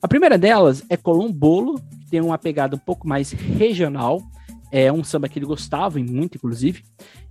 A 0.02 0.08
primeira 0.08 0.36
delas 0.36 0.82
é 0.88 0.96
Colombolo, 0.96 1.78
que 2.00 2.10
tem 2.10 2.20
uma 2.20 2.36
pegada 2.36 2.74
um 2.74 2.78
pouco 2.78 3.06
mais 3.06 3.30
regional, 3.30 4.20
é 4.72 4.92
um 4.92 5.04
samba 5.04 5.28
que 5.28 5.38
ele 5.38 5.46
gostava 5.46 6.00
muito, 6.00 6.36
inclusive, 6.36 6.82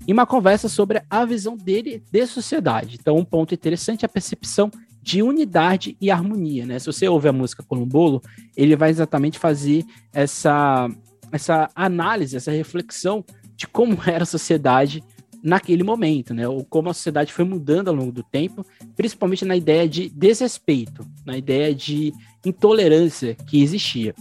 e 0.07 0.13
uma 0.13 0.25
conversa 0.25 0.69
sobre 0.69 1.03
a 1.09 1.25
visão 1.25 1.57
dele 1.57 2.01
de 2.09 2.25
sociedade. 2.25 2.97
Então, 2.97 3.17
um 3.17 3.25
ponto 3.25 3.53
interessante 3.53 4.03
é 4.03 4.05
a 4.05 4.09
percepção 4.09 4.71
de 5.01 5.21
unidade 5.21 5.97
e 5.99 6.09
harmonia, 6.09 6.65
né? 6.65 6.79
Se 6.79 6.85
você 6.85 7.09
ouve 7.09 7.27
a 7.27 7.33
música 7.33 7.63
Colombolo, 7.63 8.21
ele 8.55 8.75
vai 8.75 8.89
exatamente 8.89 9.37
fazer 9.37 9.83
essa, 10.13 10.87
essa 11.31 11.69
análise, 11.75 12.37
essa 12.37 12.51
reflexão 12.51 13.25
de 13.57 13.67
como 13.67 13.97
era 14.07 14.23
a 14.23 14.25
sociedade 14.25 15.03
naquele 15.43 15.83
momento, 15.83 16.33
né? 16.33 16.47
Ou 16.47 16.63
como 16.63 16.89
a 16.89 16.93
sociedade 16.93 17.33
foi 17.33 17.45
mudando 17.45 17.87
ao 17.87 17.95
longo 17.95 18.11
do 18.11 18.23
tempo, 18.23 18.65
principalmente 18.95 19.45
na 19.45 19.55
ideia 19.55 19.87
de 19.87 20.09
desrespeito, 20.09 21.05
na 21.25 21.37
ideia 21.37 21.73
de 21.73 22.13
intolerância 22.45 23.35
que 23.35 23.61
existia. 23.61 24.13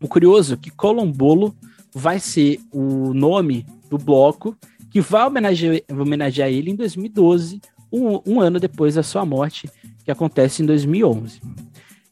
O 0.00 0.08
curioso 0.08 0.54
é 0.54 0.56
que 0.56 0.70
Colombolo 0.70 1.54
vai 1.94 2.18
ser 2.18 2.60
o 2.72 3.12
nome 3.12 3.66
do 3.88 3.98
bloco 3.98 4.56
que 4.90 5.00
vai 5.00 5.26
homenagear, 5.26 5.80
homenagear 5.90 6.48
ele 6.48 6.70
em 6.70 6.76
2012, 6.76 7.60
um, 7.92 8.20
um 8.26 8.40
ano 8.40 8.58
depois 8.58 8.96
da 8.96 9.02
sua 9.02 9.24
morte, 9.24 9.70
que 10.04 10.10
acontece 10.10 10.62
em 10.62 10.66
2011. 10.66 11.40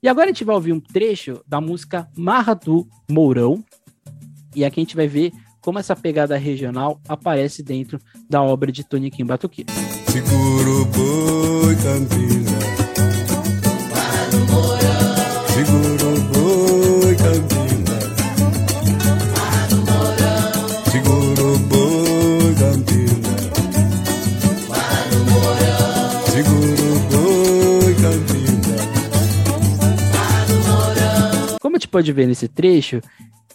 E 0.00 0.08
agora 0.08 0.26
a 0.26 0.28
gente 0.28 0.44
vai 0.44 0.54
ouvir 0.54 0.72
um 0.72 0.80
trecho 0.80 1.42
da 1.46 1.60
música 1.60 2.08
Marra 2.16 2.54
do 2.54 2.86
Mourão, 3.10 3.64
e 4.54 4.64
aqui 4.64 4.80
a 4.80 4.84
gente 4.84 4.96
vai 4.96 5.08
ver 5.08 5.32
como 5.68 5.78
essa 5.78 5.94
pegada 5.94 6.38
regional 6.38 6.98
aparece 7.06 7.62
dentro 7.62 8.00
da 8.26 8.42
obra 8.42 8.72
de 8.72 8.82
Toniquim 8.82 9.26
Batuqueiro. 9.26 9.70
Seguro 10.10 10.86
boi, 10.86 11.76
Campina. 11.76 12.58
Seguro 15.52 16.22
boi, 16.32 17.14
Campina. 17.16 18.00
Seguro 20.90 21.58
boi, 21.68 22.54
Campina. 22.54 23.28
Seguro 26.30 26.98
boi, 27.10 27.94
Campina. 27.94 28.38
Como 31.60 31.76
a 31.76 31.78
gente 31.78 31.88
pode 31.88 32.10
ver 32.10 32.26
nesse 32.26 32.48
trecho, 32.48 33.02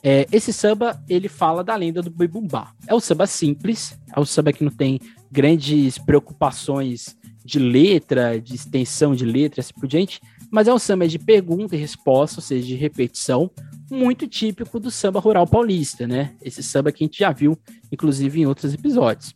é, 0.03 0.27
esse 0.33 0.51
samba, 0.51 1.01
ele 1.07 1.29
fala 1.29 1.63
da 1.63 1.73
lenda 1.75 2.01
do 2.01 2.11
boi 2.11 2.27
bumbá. 2.27 2.73
É 2.85 2.93
um 2.93 2.99
samba 2.99 3.25
simples, 3.25 3.97
é 4.13 4.19
um 4.19 4.25
samba 4.25 4.51
que 4.51 4.63
não 4.63 4.71
tem 4.71 4.99
grandes 5.31 5.97
preocupações 5.97 7.15
de 7.45 7.57
letra, 7.57 8.39
de 8.39 8.53
extensão 8.53 9.15
de 9.15 9.25
letra, 9.25 9.61
assim 9.61 9.73
por 9.73 9.87
diante, 9.87 10.19
mas 10.51 10.67
é 10.67 10.73
um 10.73 10.79
samba 10.79 11.07
de 11.07 11.17
pergunta 11.17 11.75
e 11.75 11.79
resposta, 11.79 12.39
ou 12.39 12.43
seja, 12.43 12.67
de 12.67 12.75
repetição, 12.75 13.49
muito 13.89 14.27
típico 14.27 14.77
do 14.77 14.91
samba 14.91 15.21
rural 15.21 15.47
paulista, 15.47 16.05
né? 16.05 16.35
Esse 16.41 16.61
samba 16.61 16.91
que 16.91 17.03
a 17.03 17.07
gente 17.07 17.19
já 17.19 17.31
viu, 17.31 17.57
inclusive, 17.91 18.41
em 18.41 18.45
outros 18.45 18.73
episódios. 18.73 19.33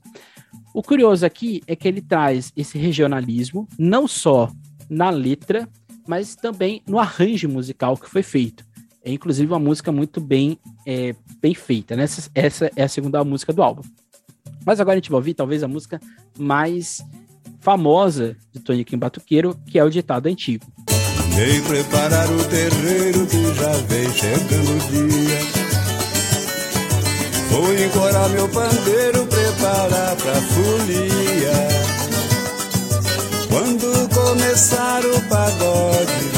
O 0.74 0.84
curioso 0.84 1.26
aqui 1.26 1.62
é 1.66 1.76
que 1.76 1.88
ele 1.88 2.02
traz 2.02 2.52
esse 2.56 2.78
regionalismo, 2.78 3.68
não 3.80 4.06
só 4.06 4.52
na 4.90 5.10
letra, 5.10 5.68
mas 6.08 6.36
também 6.36 6.82
no 6.88 7.00
arranjo 7.00 7.48
musical 7.48 7.98
que 7.98 8.10
foi 8.10 8.24
feito. 8.24 8.67
É 9.08 9.12
inclusive 9.12 9.50
uma 9.50 9.58
música 9.58 9.90
muito 9.90 10.20
bem, 10.20 10.60
é, 10.86 11.16
bem 11.42 11.56
feita, 11.56 11.96
né? 11.96 12.04
Essa, 12.04 12.30
essa 12.36 12.72
é 12.76 12.84
a 12.84 12.90
segunda 12.90 13.24
música 13.24 13.54
do 13.54 13.64
álbum. 13.64 13.82
Mas 14.66 14.82
agora 14.82 14.96
a 14.96 15.00
gente 15.00 15.10
vai 15.10 15.16
ouvir 15.16 15.34
talvez 15.34 15.64
a 15.64 15.68
música 15.68 15.98
mais 16.38 17.02
famosa 17.62 18.36
de 18.52 18.60
Tony 18.60 18.84
Kim 18.84 18.98
Batuqueiro, 18.98 19.58
que 19.66 19.80
é 19.80 19.84
o 19.86 19.90
ditado 19.90 20.28
antigo. 20.28 20.66
Vem 21.38 21.64
preparar 21.64 22.30
o 22.30 22.44
terreiro 22.50 23.26
que 23.28 23.54
já 23.54 23.72
vem 23.88 24.12
chegando 24.12 24.76
o 24.76 24.80
dia. 24.92 25.40
Vou 27.50 27.74
encorar 27.74 28.28
meu 28.28 28.50
pandeiro, 28.50 29.26
preparar 29.26 30.18
pra 30.18 30.36
folia. 30.42 31.54
Quando 33.48 34.14
começar 34.14 35.00
o 35.06 35.22
pagode, 35.30 36.30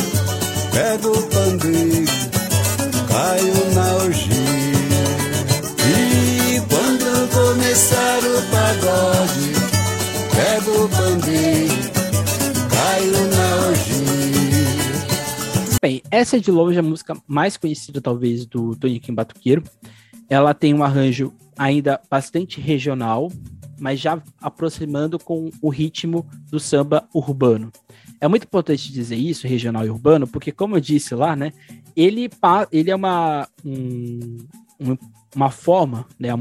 pego 0.72 1.18
o 1.18 1.28
pandeiro 1.30 2.29
caio 3.10 3.74
na 3.74 3.96
orgia. 3.96 4.34
E 5.86 6.62
quando 6.70 7.30
começar 7.34 8.20
o 8.20 8.42
pagode, 8.52 9.54
pego 10.36 10.86
o 10.86 10.90
pandeiro, 10.90 11.74
caio 12.70 13.28
na 13.36 13.68
orgia. 13.68 14.00
Bem, 15.82 16.02
essa 16.12 16.38
é 16.38 16.40
de 16.40 16.52
longe 16.52 16.78
a 16.78 16.84
música 16.84 17.18
mais 17.28 17.58
conhecida, 17.58 18.00
talvez, 18.00 18.46
do 18.46 18.76
Toniquim 18.76 19.14
Batuqueiro. 19.14 19.64
Ela 20.30 20.54
tem 20.54 20.74
um 20.74 20.84
arranjo 20.84 21.34
ainda 21.58 22.00
bastante 22.10 22.62
regional, 22.62 23.32
mas 23.80 24.00
já 24.00 24.22
aproximando 24.42 25.18
com 25.18 25.50
o 25.62 25.70
ritmo 25.70 26.26
do 26.52 26.60
samba 26.60 27.08
urbano. 27.14 27.72
É 28.22 28.28
muito 28.28 28.44
importante 28.44 28.92
dizer 28.92 29.16
isso, 29.16 29.48
regional 29.48 29.86
e 29.86 29.90
urbano, 29.90 30.28
porque, 30.28 30.52
como 30.52 30.76
eu 30.76 30.82
disse 30.82 31.16
lá, 31.16 31.36
né, 31.36 31.54
ele, 31.96 32.30
ele 32.72 32.92
é 32.92 32.96
uma, 32.96 33.48
um, 33.66 34.38
uma 35.36 35.52
forma, 35.52 36.06
né, 36.18 36.30
a, 36.30 36.36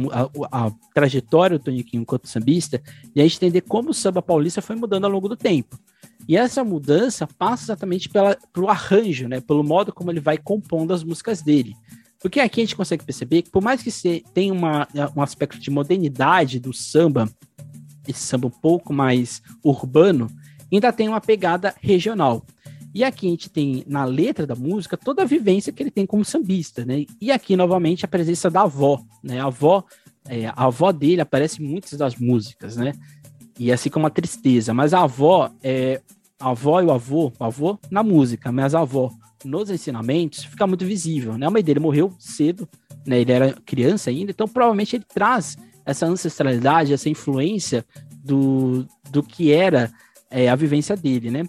a, 0.51 0.67
a, 0.67 0.73
trajetória 0.95 1.59
do 1.59 1.65
Toniquinho 1.65 2.03
enquanto 2.03 2.29
sambista, 2.29 2.81
e 3.15 3.21
a 3.21 3.25
gente 3.25 3.37
entender 3.37 3.63
como 3.63 3.91
o 3.91 3.95
samba 3.95 4.23
paulista 4.23 4.63
foi 4.63 4.77
mudando 4.77 5.05
ao 5.05 5.11
longo 5.11 5.29
do 5.29 5.37
tempo. 5.37 5.79
E 6.27 6.37
essa 6.37 6.63
mudança 6.63 7.27
passa 7.27 7.65
exatamente 7.65 8.09
pela, 8.09 8.37
pelo 8.53 8.69
arranjo, 8.69 9.29
né, 9.29 9.41
pelo 9.41 9.65
modo 9.65 9.93
como 9.93 10.11
ele 10.11 10.21
vai 10.21 10.39
compondo 10.39 10.93
as 10.93 11.03
músicas 11.03 11.43
dele. 11.43 11.75
Porque 12.21 12.41
aqui 12.41 12.61
a 12.61 12.65
gente 12.65 12.77
consegue 12.77 13.05
perceber 13.05 13.43
que, 13.43 13.51
por 13.51 13.63
mais 13.63 13.83
que 13.83 13.91
você 13.91 14.23
tenha 14.35 14.53
uma, 14.53 14.89
um 15.17 15.23
aspecto 15.23 15.59
de 15.59 15.71
modernidade 15.71 16.59
do 16.59 16.73
samba, 16.73 17.29
esse 18.07 18.21
samba 18.21 18.49
um 18.49 18.51
pouco 18.51 18.93
mais 18.93 19.41
urbano, 19.63 20.29
ainda 20.73 20.93
tem 20.93 21.09
uma 21.09 21.21
pegada 21.21 21.75
regional. 21.81 22.45
E 22.95 23.05
aqui 23.05 23.27
a 23.27 23.31
gente 23.31 23.51
tem 23.51 23.85
na 23.87 24.05
letra 24.05 24.47
da 24.47 24.55
música 24.55 24.97
toda 24.97 25.23
a 25.23 25.27
vivência 25.27 25.73
que 25.73 25.83
ele 25.83 25.91
tem 25.91 26.07
como 26.07 26.25
sambista, 26.25 26.85
né? 26.85 27.05
E 27.21 27.31
aqui 27.31 27.57
novamente 27.57 28.05
a 28.05 28.09
presença 28.09 28.51
da 28.51 28.63
avó, 28.63 29.01
né? 29.23 29.41
A 29.41 29.47
avó, 29.47 29.85
é, 30.27 30.47
a 30.47 30.65
avó 30.65 30.91
dele 30.93 31.21
aparece 31.21 31.63
em 31.63 31.67
muitas 31.67 31.99
das 31.99 32.17
músicas, 32.17 32.77
né? 32.77 32.93
E 33.59 33.73
assim 33.73 33.91
como 33.91 34.07
a 34.07 34.11
tristeza, 34.11 34.73
mas 34.73 34.95
a 34.95 35.03
avó 35.03 35.51
é 35.63 36.01
a 36.41 36.51
avó 36.51 36.81
e 36.81 36.85
o 36.85 36.93
avô, 36.93 37.33
o 37.39 37.45
avô 37.45 37.79
na 37.91 38.03
música, 38.03 38.53
mas 38.53 38.75
a 38.75 38.81
avó 38.81 39.11
nos 39.45 39.71
ensinamentos 39.71 40.45
fica 40.45 40.67
muito 40.67 40.85
visível, 40.85 41.37
né? 41.37 41.47
A 41.47 41.51
mãe 41.51 41.63
dele 41.63 41.81
morreu 41.81 42.13
cedo, 42.19 42.69
né? 43.07 43.21
Ele 43.21 43.33
era 43.33 43.53
criança 43.67 44.11
ainda, 44.11 44.31
então 44.31 44.47
provavelmente 44.47 44.97
ele 44.97 45.05
traz 45.05 45.57
essa 45.85 46.07
ancestralidade, 46.07 46.93
essa 46.93 47.09
influência 47.09 47.85
do, 48.25 48.87
do 49.11 49.23
que 49.23 49.53
era 49.53 49.91
é, 50.31 50.49
a 50.49 50.55
vivência 50.55 50.97
dele, 50.97 51.31
né? 51.31 51.45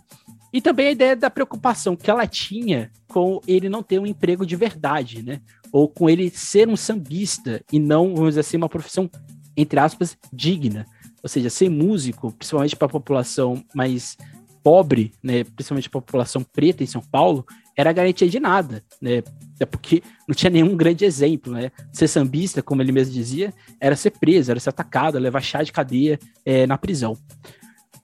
E 0.51 0.61
também 0.61 0.87
a 0.87 0.91
ideia 0.91 1.15
da 1.15 1.29
preocupação 1.29 1.95
que 1.95 2.09
ela 2.09 2.25
tinha 2.25 2.91
com 3.07 3.39
ele 3.47 3.69
não 3.69 3.83
ter 3.83 3.99
um 3.99 4.05
emprego 4.05 4.45
de 4.45 4.55
verdade, 4.55 5.23
né? 5.23 5.41
Ou 5.71 5.87
com 5.87 6.09
ele 6.09 6.29
ser 6.29 6.67
um 6.67 6.75
sambista 6.75 7.63
e 7.71 7.79
não, 7.79 8.15
vamos 8.15 8.31
dizer 8.31 8.41
assim, 8.41 8.57
uma 8.57 8.69
profissão, 8.69 9.09
entre 9.55 9.79
aspas, 9.79 10.17
digna. 10.33 10.85
Ou 11.21 11.29
seja, 11.29 11.49
ser 11.49 11.69
músico, 11.69 12.31
principalmente 12.31 12.75
para 12.75 12.87
a 12.87 12.91
população 12.91 13.63
mais 13.75 14.17
pobre, 14.63 15.13
né, 15.23 15.43
principalmente 15.43 15.87
a 15.87 15.91
população 15.91 16.43
preta 16.43 16.83
em 16.83 16.87
São 16.87 17.01
Paulo, 17.01 17.45
era 17.75 17.93
garantia 17.93 18.27
de 18.27 18.39
nada, 18.41 18.83
né? 19.01 19.23
É 19.57 19.65
porque 19.65 20.03
não 20.27 20.35
tinha 20.35 20.49
nenhum 20.49 20.75
grande 20.75 21.05
exemplo, 21.05 21.53
né? 21.53 21.71
Ser 21.93 22.09
sambista, 22.09 22.61
como 22.61 22.81
ele 22.81 22.91
mesmo 22.91 23.13
dizia, 23.13 23.53
era 23.79 23.95
ser 23.95 24.11
preso, 24.11 24.51
era 24.51 24.59
ser 24.59 24.69
atacado, 24.69 25.17
levar 25.17 25.41
chá 25.41 25.63
de 25.63 25.71
cadeia 25.71 26.19
é, 26.45 26.67
na 26.67 26.77
prisão. 26.77 27.17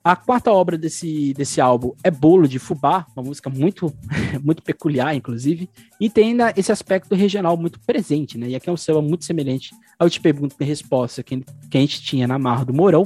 A 0.06 0.14
quarta 0.14 0.52
obra 0.52 0.78
desse, 0.78 1.34
desse 1.34 1.60
álbum 1.60 1.92
é 2.04 2.12
Bolo 2.12 2.46
de 2.46 2.60
Fubá, 2.60 3.04
uma 3.16 3.24
música 3.24 3.50
muito, 3.50 3.92
muito 4.40 4.62
peculiar, 4.62 5.16
inclusive, 5.16 5.68
e 6.00 6.08
tem 6.08 6.28
ainda 6.28 6.54
esse 6.56 6.70
aspecto 6.70 7.12
regional 7.16 7.56
muito 7.56 7.80
presente, 7.80 8.38
né? 8.38 8.50
E 8.50 8.54
aqui 8.54 8.70
é 8.70 8.72
um 8.72 8.76
samba 8.76 9.02
muito 9.02 9.24
semelhante 9.24 9.74
ao 9.98 10.08
Te 10.08 10.20
Pergunto 10.20 10.54
e 10.60 10.64
Resposta 10.64 11.24
que, 11.24 11.44
que 11.68 11.76
a 11.76 11.80
gente 11.80 12.00
tinha 12.02 12.28
na 12.28 12.38
Marra 12.38 12.64
do 12.64 12.72
Mourão. 12.72 13.02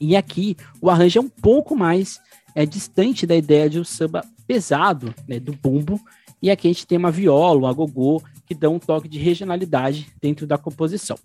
E 0.00 0.16
aqui 0.16 0.56
o 0.80 0.90
arranjo 0.90 1.20
é 1.20 1.22
um 1.22 1.28
pouco 1.28 1.76
mais 1.76 2.18
é, 2.52 2.66
distante 2.66 3.24
da 3.24 3.36
ideia 3.36 3.70
de 3.70 3.78
um 3.78 3.84
samba 3.84 4.24
pesado, 4.44 5.14
né, 5.28 5.38
do 5.38 5.52
bumbo, 5.52 6.00
e 6.42 6.50
aqui 6.50 6.66
a 6.66 6.72
gente 6.72 6.84
tem 6.84 6.98
uma 6.98 7.12
viola, 7.12 7.60
um 7.60 7.66
agogô, 7.66 8.20
que 8.48 8.54
dão 8.54 8.76
um 8.76 8.78
toque 8.78 9.06
de 9.06 9.18
regionalidade 9.18 10.08
dentro 10.22 10.46
da 10.46 10.56
composição. 10.56 11.18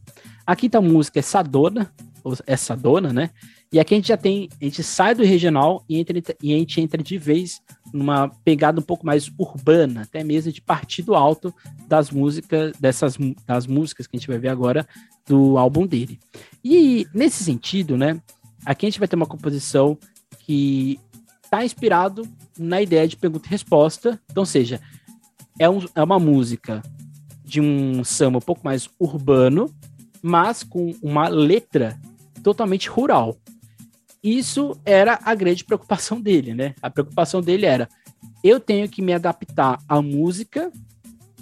A 0.46 0.58
quinta 0.58 0.82
música 0.82 1.20
é 1.20 1.22
Sadona, 1.22 1.90
ou 2.22 2.36
é 2.46 2.58
Sadona, 2.58 3.14
né? 3.14 3.30
E 3.72 3.80
aqui 3.80 3.94
a 3.94 3.98
gente 3.98 4.10
já 4.10 4.18
tem, 4.18 4.50
a 4.62 4.66
gente 4.66 4.84
sai 4.84 5.16
do 5.16 5.24
regional 5.24 5.84
e, 5.88 5.98
entra, 5.98 6.22
e 6.42 6.54
a 6.54 6.58
gente 6.58 6.82
entra 6.82 7.02
de 7.02 7.18
vez 7.18 7.62
numa 7.94 8.28
pegada 8.44 8.80
um 8.80 8.84
pouco 8.84 9.06
mais 9.06 9.32
urbana, 9.40 10.02
até 10.02 10.22
mesmo 10.24 10.52
de 10.52 10.62
partido 10.62 11.16
alto 11.16 11.54
das 11.88 12.12
músicas, 12.12 12.74
dessas 12.78 13.18
das 13.48 13.66
músicas 13.66 14.06
que 14.06 14.18
a 14.18 14.20
gente 14.20 14.28
vai 14.28 14.38
ver 14.38 14.50
agora 14.50 14.86
do 15.26 15.58
álbum 15.58 15.88
dele. 15.88 16.20
E 16.64 17.08
nesse 17.14 17.42
sentido, 17.42 17.98
né, 17.98 18.22
aqui 18.66 18.86
a 18.86 18.90
gente 18.90 19.00
vai 19.00 19.08
ter 19.08 19.16
uma 19.16 19.26
composição 19.26 19.98
que 20.40 21.00
está 21.44 21.64
inspirado 21.64 22.28
na 22.60 22.82
ideia 22.82 23.08
de 23.08 23.16
pergunta 23.16 23.48
e 23.48 23.52
resposta, 23.52 24.20
então, 24.30 24.44
seja, 24.44 24.82
é, 25.58 25.70
um, 25.70 25.86
é 25.96 26.04
uma 26.04 26.20
música 26.20 26.82
de 27.54 27.62
um 27.62 28.04
samba 28.04 28.39
um 28.39 28.42
pouco 28.42 28.62
mais 28.63 28.89
urbano, 29.00 29.72
mas 30.24 30.63
com 30.63 30.96
uma 31.04 31.28
letra 31.28 32.00
totalmente 32.42 32.89
rural. 32.89 33.38
Isso 34.24 34.76
era 34.84 35.20
a 35.24 35.36
grande 35.36 35.63
preocupação 35.63 36.20
dele, 36.22 36.56
né? 36.56 36.74
A 36.82 36.89
preocupação 36.89 37.42
dele 37.42 37.68
era: 37.68 37.88
eu 38.44 38.60
tenho 38.60 38.89
que 38.89 39.04
me 39.04 39.13
adaptar 39.13 39.78
à 39.88 40.02
música 40.02 40.72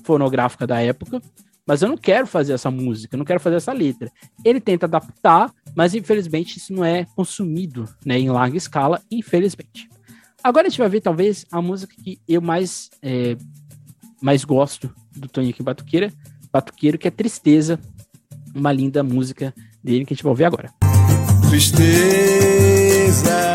fonográfica 0.03 0.67
da 0.67 0.81
época, 0.81 1.21
mas 1.65 1.81
eu 1.81 1.87
não 1.87 1.95
quero 1.95 2.27
fazer 2.27 2.51
essa 2.51 2.69
música, 2.69 3.15
eu 3.15 3.17
não 3.19 3.25
quero 3.25 3.39
fazer 3.39 3.55
essa 3.55 3.71
letra. 3.71 4.11
Ele 4.43 4.59
tenta 4.59 4.87
adaptar, 4.87 5.49
mas 5.73 5.95
infelizmente 5.95 6.57
isso 6.57 6.73
não 6.73 6.83
é 6.83 7.05
consumido 7.15 7.87
né, 8.05 8.19
em 8.19 8.29
larga 8.29 8.57
escala, 8.57 9.01
infelizmente. 9.09 9.87
Agora 10.43 10.67
a 10.67 10.69
gente 10.69 10.79
vai 10.79 10.89
ver 10.89 10.99
talvez 10.99 11.45
a 11.49 11.61
música 11.61 11.95
que 12.03 12.19
eu 12.27 12.41
mais, 12.41 12.89
é, 13.01 13.37
mais 14.21 14.43
gosto 14.43 14.93
do 15.15 15.27
Tonico 15.27 15.63
Batuqueira, 15.63 16.11
Batuqueiro, 16.51 16.97
que 16.97 17.07
é 17.07 17.11
Tristeza, 17.11 17.79
uma 18.53 18.71
linda 18.71 19.03
música 19.03 19.53
dele 19.83 20.05
que 20.05 20.13
a 20.13 20.15
gente 20.15 20.23
vai 20.23 20.31
ouvir 20.31 20.45
agora 20.45 20.71
tristeza 21.51 23.53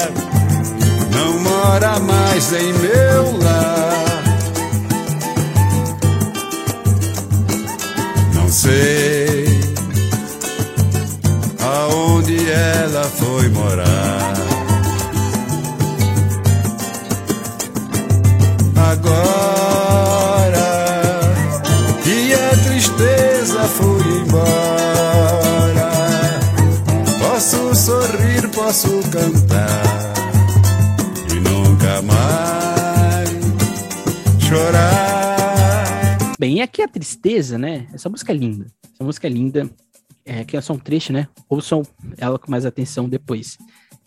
não 1.11 1.41
mora 1.41 1.99
mais 2.01 2.53
em 2.53 2.73
meu 2.75 3.39
lar. 3.39 4.23
Não 8.35 8.51
sei 8.51 9.47
aonde 11.59 12.51
ela 12.51 13.05
foi 13.05 13.49
morar. 13.49 14.35
Agora 18.77 19.46
cantar 29.17 29.83
e 31.35 31.41
nunca 31.41 32.03
mais 32.03 33.31
chorar. 34.47 36.19
Bem, 36.39 36.61
aqui 36.61 36.83
a 36.83 36.89
tristeza, 36.89 37.57
né? 37.57 37.89
Essa 37.95 38.11
música 38.11 38.33
é 38.33 38.37
linda. 38.37 38.67
Essa 38.93 39.03
música 39.03 39.27
é 39.27 39.31
linda. 39.31 39.71
É, 40.23 40.41
aqui 40.41 40.55
é 40.55 40.61
só 40.61 40.75
um 40.75 40.79
trecho, 40.79 41.15
né? 41.15 41.29
Ouçam 41.49 41.83
ela 42.19 42.39
com 42.39 42.51
mais 42.51 42.67
atenção 42.67 43.09
depois. 43.09 43.57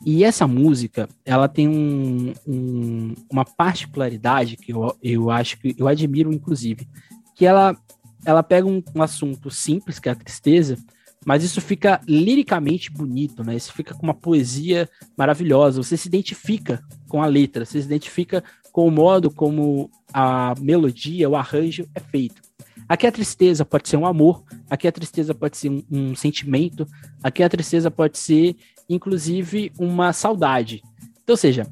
E 0.05 0.23
essa 0.23 0.45
música, 0.47 1.09
ela 1.25 1.47
tem 1.47 1.67
um, 1.67 2.31
um, 2.47 3.15
uma 3.31 3.43
particularidade 3.43 4.57
que 4.57 4.71
eu, 4.71 4.95
eu 5.01 5.31
acho 5.31 5.57
que 5.57 5.75
eu 5.77 5.87
admiro, 5.87 6.31
inclusive, 6.31 6.87
que 7.35 7.47
ela, 7.47 7.75
ela 8.23 8.43
pega 8.43 8.67
um, 8.67 8.83
um 8.93 9.01
assunto 9.01 9.49
simples, 9.49 9.97
que 9.97 10.07
é 10.07 10.11
a 10.11 10.15
tristeza, 10.15 10.77
mas 11.25 11.43
isso 11.43 11.59
fica 11.61 11.99
liricamente 12.07 12.91
bonito, 12.91 13.43
né? 13.43 13.55
Isso 13.55 13.73
fica 13.73 13.93
com 13.93 14.03
uma 14.03 14.13
poesia 14.13 14.89
maravilhosa. 15.17 15.81
Você 15.83 15.97
se 15.97 16.07
identifica 16.07 16.81
com 17.07 17.21
a 17.21 17.25
letra, 17.25 17.65
você 17.65 17.79
se 17.79 17.85
identifica 17.85 18.43
com 18.71 18.87
o 18.87 18.91
modo 18.91 19.29
como 19.29 19.89
a 20.13 20.53
melodia, 20.59 21.29
o 21.29 21.35
arranjo 21.35 21.87
é 21.93 21.99
feito. 21.99 22.41
Aqui 22.87 23.05
a 23.05 23.11
tristeza 23.11 23.63
pode 23.63 23.87
ser 23.87 23.97
um 23.97 24.05
amor, 24.05 24.43
aqui 24.69 24.87
a 24.87 24.91
tristeza 24.91 25.33
pode 25.35 25.57
ser 25.57 25.69
um, 25.69 25.83
um 25.91 26.15
sentimento, 26.15 26.87
aqui 27.21 27.43
a 27.43 27.49
tristeza 27.49 27.91
pode 27.91 28.17
ser, 28.17 28.55
inclusive, 28.89 29.71
uma 29.77 30.11
saudade. 30.11 30.81
Então, 31.21 31.33
ou 31.33 31.37
seja, 31.37 31.67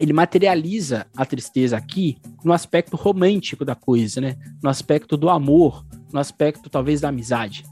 ele 0.00 0.12
materializa 0.12 1.06
a 1.14 1.26
tristeza 1.26 1.76
aqui 1.76 2.18
no 2.42 2.52
aspecto 2.52 2.96
romântico 2.96 3.64
da 3.64 3.74
coisa, 3.74 4.20
né? 4.20 4.36
No 4.62 4.70
aspecto 4.70 5.16
do 5.16 5.28
amor, 5.28 5.84
no 6.12 6.18
aspecto 6.18 6.70
talvez 6.70 7.02
da 7.02 7.10
amizade. 7.10 7.64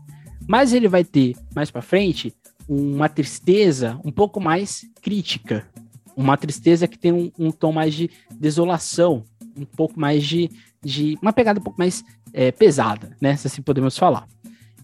Mas 0.49 0.73
ele 0.73 0.89
vai 0.89 1.05
ter 1.05 1.37
mais 1.55 1.71
para 1.71 1.83
frente 1.83 2.35
uma 2.67 3.09
tristeza 3.09 4.01
um 4.03 4.11
pouco 4.11 4.41
mais 4.41 4.87
crítica, 5.03 5.69
uma 6.17 6.39
tristeza 6.39 6.89
que 6.89 6.99
tem 6.99 7.13
um, 7.13 7.31
um, 7.39 7.51
tom 7.51 7.71
mais 7.71 7.95
de 7.95 8.11
desolação, 8.33 9.23
um 9.55 9.67
pouco 9.67 10.01
mais 10.01 10.25
de, 10.25 10.51
de 10.83 11.19
uma 11.21 11.35
pegada 11.35 11.61
um 11.61 11.63
pouco 11.63 11.79
mais 11.79 12.03
é, 12.33 12.51
pesada, 12.51 13.15
né? 13.21 13.37
Se 13.37 13.47
assim 13.47 13.61
podemos 13.61 13.97
falar. 13.99 14.27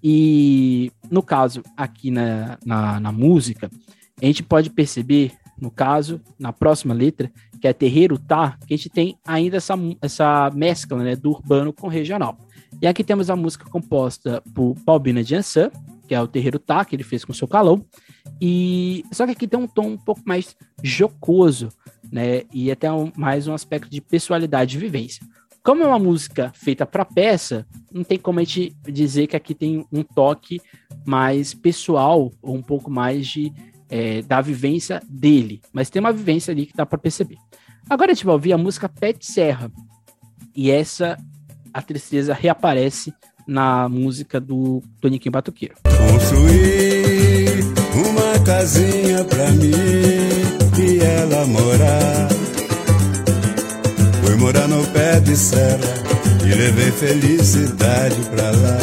E 0.03 0.93
no 1.11 1.23
caso 1.23 1.63
aqui 1.75 2.11
na, 2.11 2.59
na, 2.65 3.01
na 3.01 3.11
música, 3.11 3.71
a 4.21 4.27
gente 4.27 4.43
pode 4.43 4.69
perceber, 4.69 5.33
no 5.59 5.71
caso, 5.71 6.21
na 6.39 6.53
próxima 6.53 6.93
letra, 6.93 7.33
que 7.59 7.67
é 7.67 7.73
Terreiro 7.73 8.19
Tá, 8.19 8.59
que 8.67 8.75
a 8.75 8.77
gente 8.77 8.91
tem 8.91 9.17
ainda 9.27 9.57
essa, 9.57 9.75
essa 10.03 10.51
mescla 10.55 11.03
né, 11.03 11.17
do 11.17 11.31
urbano 11.31 11.73
com 11.73 11.89
regional. 11.89 12.37
E 12.81 12.87
aqui 12.87 13.03
temos 13.03 13.31
a 13.31 13.37
música 13.37 13.65
composta 13.69 14.43
por 14.55 14.75
Paulina 14.85 15.23
de 15.23 15.35
Ansan, 15.35 15.71
que 16.07 16.15
é 16.15 16.21
o 16.21 16.29
Terreiro 16.29 16.59
Tá, 16.59 16.85
que 16.85 16.95
ele 16.95 17.03
fez 17.03 17.25
com 17.25 17.33
o 17.33 17.35
seu 17.35 17.49
calão. 17.49 17.85
E 18.41 19.05
só 19.13 19.25
que 19.25 19.33
aqui 19.33 19.47
tem 19.47 19.59
um 19.59 19.67
tom 19.67 19.89
um 19.89 19.97
pouco 19.97 20.23
mais 20.25 20.57
jocoso, 20.83 21.69
né? 22.11 22.43
E 22.53 22.71
até 22.71 22.93
um, 22.93 23.11
mais 23.17 23.47
um 23.47 23.55
aspecto 23.55 23.91
de 23.91 24.01
pessoalidade 24.01 24.73
de 24.73 24.79
vivência. 24.79 25.27
Como 25.63 25.83
é 25.83 25.87
uma 25.87 25.99
música 25.99 26.53
feita 26.55 26.85
para 26.85 27.07
peça, 27.07 27.67
não 27.91 28.05
tem 28.05 28.19
como 28.19 28.39
a 28.39 28.45
gente 28.45 28.77
dizer 28.85 29.27
que 29.27 29.37
aqui 29.37 29.55
tem 29.55 29.87
um 29.91 30.03
toque 30.03 30.61
mais 31.07 31.55
pessoal 31.55 32.31
ou 32.43 32.55
um 32.55 32.63
pouco 32.63 32.91
mais 32.91 33.27
de 33.27 33.51
é, 33.89 34.23
da 34.23 34.41
vivência 34.41 35.01
dele, 35.09 35.63
mas 35.73 35.89
tem 35.89 36.01
uma 36.01 36.13
vivência 36.13 36.53
ali 36.53 36.67
que 36.67 36.77
dá 36.77 36.85
para 36.85 36.99
perceber. 36.99 37.37
Agora 37.89 38.11
a 38.11 38.15
gente 38.15 38.25
vai 38.25 38.35
ouvir 38.35 38.53
a 38.53 38.59
música 38.59 38.89
Pet 38.89 39.25
Serra. 39.25 39.71
E 40.55 40.71
essa 40.71 41.17
a 41.75 41.83
tristeza 41.83 42.33
reaparece 42.33 43.13
na 43.47 43.89
música 43.89 44.41
do 44.41 44.81
Toniquinho 45.01 45.33
Batuqueiro. 45.33 45.75
Construir 45.83 47.65
uma 47.95 48.39
casinha 48.45 49.25
pra 49.25 49.51
mim 49.51 49.73
e 50.79 51.01
ela 51.01 51.45
morar. 51.47 52.29
Fui 54.23 54.37
morar 54.37 54.69
no 54.69 54.87
pé 54.87 55.19
de 55.19 55.37
serra 55.37 55.79
e 56.47 56.55
levei 56.55 56.93
felicidade 56.93 58.21
pra 58.31 58.51
lá. 58.51 58.79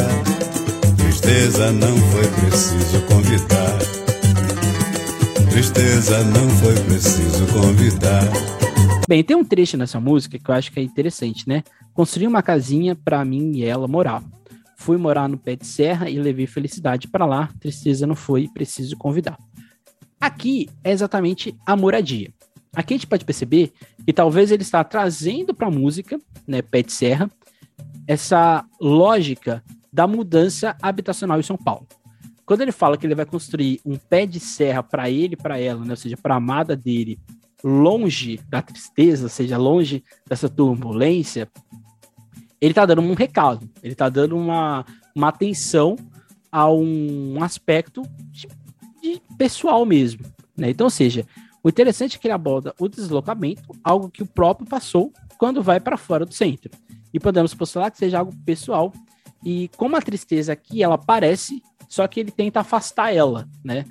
Tristeza 0.98 1.72
não 1.72 1.98
foi 1.98 2.28
preciso 2.28 3.02
convidar. 3.08 3.80
Tristeza 5.50 6.24
não 6.26 6.50
foi 6.50 6.76
preciso 6.76 7.46
convidar. 7.48 8.24
Bem, 9.08 9.24
tem 9.24 9.36
um 9.36 9.44
trecho 9.44 9.78
nessa 9.78 10.00
música 10.00 10.40
que 10.40 10.50
eu 10.50 10.56
acho 10.56 10.72
que 10.72 10.80
é 10.80 10.84
interessante, 10.84 11.48
né? 11.48 11.64
Construí 11.94 12.28
uma 12.28 12.42
casinha 12.42 12.96
para 12.96 13.24
mim 13.26 13.52
e 13.56 13.66
ela 13.66 13.88
morar. 13.88 14.24
Fui 14.78 14.98
morar 14.98 15.28
no 15.28 15.38
pé 15.38 15.56
de 15.56 15.68
serra 15.68 16.10
e 16.10 16.20
levei 16.20 16.48
felicidade 16.48 17.08
para 17.08 17.26
lá. 17.26 17.50
Tristeza 17.60 18.08
não 18.08 18.16
foi, 18.16 18.48
preciso 18.48 18.96
convidar. 18.98 19.38
Aqui 20.20 20.70
é 20.84 20.92
exatamente 20.92 21.56
a 21.66 21.76
moradia. 21.76 22.32
Aqui 22.74 22.94
a 22.94 22.98
gente 22.98 23.08
pode 23.08 23.26
perceber 23.26 23.74
que 24.06 24.14
talvez 24.14 24.50
ele 24.52 24.64
está 24.64 24.84
trazendo 24.84 25.54
para 25.54 25.68
a 25.68 25.72
música, 25.72 26.20
né, 26.48 26.62
pé 26.62 26.82
de 26.82 26.92
serra, 26.94 27.30
essa 28.08 28.66
lógica 28.80 29.64
da 29.92 30.08
mudança 30.08 30.76
habitacional 30.82 31.40
em 31.40 31.44
São 31.44 31.58
Paulo. 31.58 31.86
Quando 32.46 32.62
ele 32.62 32.72
fala 32.72 32.98
que 32.98 33.06
ele 33.06 33.16
vai 33.16 33.26
construir 33.26 33.82
um 33.86 33.98
pé 33.98 34.26
de 34.26 34.40
serra 34.40 34.82
para 34.82 35.10
ele, 35.10 35.36
para 35.36 35.60
ela, 35.60 35.84
né, 35.84 35.92
ou 35.92 35.98
seja, 35.98 36.16
para 36.16 36.34
a 36.34 36.38
amada 36.38 36.76
dele, 36.76 37.20
longe 37.64 38.40
da 38.50 38.62
tristeza, 38.62 39.30
seja, 39.30 39.58
longe 39.58 40.04
dessa 40.28 40.50
turbulência, 40.50 41.50
ele 42.60 42.74
tá 42.74 42.86
dando 42.86 43.02
um 43.02 43.14
recado, 43.14 43.70
ele 43.82 43.96
tá 43.96 44.10
dando 44.10 44.38
uma, 44.38 44.86
uma 45.16 45.30
atenção 45.30 45.96
a 46.52 46.70
um 46.72 47.42
aspecto 47.44 48.04
de, 48.30 48.48
de 49.02 49.22
pessoal 49.38 49.86
mesmo, 49.86 50.26
né? 50.56 50.70
Então, 50.70 50.90
seja, 50.90 51.26
o 51.64 51.70
interessante 51.70 52.18
é 52.18 52.20
que 52.20 52.28
ele 52.28 52.34
aborda 52.34 52.74
o 52.80 52.88
deslocamento, 52.88 53.64
algo 53.84 54.10
que 54.10 54.24
o 54.24 54.28
próprio 54.28 54.68
passou 54.68 55.14
quando 55.38 55.62
vai 55.62 55.80
para 55.80 55.98
fora 55.98 56.26
do 56.26 56.34
centro. 56.34 56.72
E 57.14 57.20
podemos 57.20 57.54
postular 57.54 57.92
que 57.92 57.98
seja 57.98 58.20
algo 58.20 58.34
pessoal. 58.46 58.92
E 59.44 59.70
como 59.78 59.96
a 59.96 60.02
tristeza 60.02 60.54
aqui, 60.54 60.84
ela 60.84 60.96
aparece, 60.96 61.62
só 61.88 62.08
que 62.08 62.20
ele 62.20 62.32
tenta 62.32 62.60
afastar 62.60 63.14
ela, 63.14 63.48
né? 63.64 63.86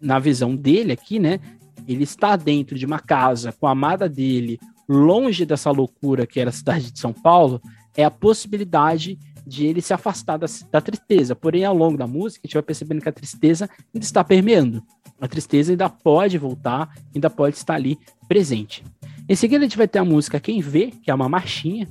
Na 0.00 0.18
visão 0.18 0.54
dele 0.54 0.92
aqui, 0.92 1.18
né? 1.18 1.38
Ele 1.86 2.04
está 2.04 2.36
dentro 2.36 2.78
de 2.78 2.86
uma 2.86 2.98
casa 2.98 3.52
com 3.52 3.66
a 3.66 3.72
amada 3.72 4.08
dele, 4.08 4.58
longe 4.88 5.44
dessa 5.44 5.70
loucura 5.70 6.26
que 6.26 6.40
era 6.40 6.50
a 6.50 6.52
cidade 6.52 6.92
de 6.92 6.98
São 6.98 7.12
Paulo, 7.12 7.60
é 7.96 8.04
a 8.04 8.10
possibilidade 8.10 9.18
de 9.46 9.64
ele 9.66 9.80
se 9.80 9.94
afastar 9.94 10.36
da, 10.36 10.46
da, 10.72 10.80
tristeza. 10.80 11.36
Porém, 11.36 11.64
ao 11.64 11.76
longo 11.76 11.96
da 11.96 12.06
música, 12.06 12.42
a 12.44 12.46
gente 12.46 12.54
vai 12.54 12.62
percebendo 12.62 13.00
que 13.00 13.08
a 13.08 13.12
tristeza 13.12 13.70
ainda 13.94 14.04
está 14.04 14.24
permeando. 14.24 14.82
A 15.20 15.28
tristeza 15.28 15.72
ainda 15.72 15.88
pode 15.88 16.36
voltar, 16.36 16.92
ainda 17.14 17.30
pode 17.30 17.56
estar 17.56 17.74
ali 17.74 17.98
presente. 18.28 18.84
Em 19.28 19.36
seguida, 19.36 19.64
a 19.64 19.68
gente 19.68 19.78
vai 19.78 19.86
ter 19.86 20.00
a 20.00 20.04
música 20.04 20.40
Quem 20.40 20.60
Vê, 20.60 20.90
que 20.90 21.10
é 21.10 21.14
uma 21.14 21.28
marchinha, 21.28 21.88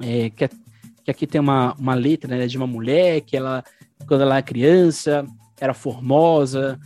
é, 0.00 0.28
que, 0.30 0.44
é, 0.44 0.50
que, 1.04 1.10
aqui 1.10 1.26
tem 1.26 1.40
uma, 1.40 1.74
uma 1.74 1.94
letra 1.94 2.36
né, 2.36 2.46
de 2.46 2.56
uma 2.56 2.66
mulher 2.66 3.22
que 3.22 3.36
ela, 3.36 3.64
quando 4.06 4.20
ela 4.20 4.36
era 4.36 4.42
criança, 4.42 5.26
era 5.58 5.72
formosa, 5.72 6.78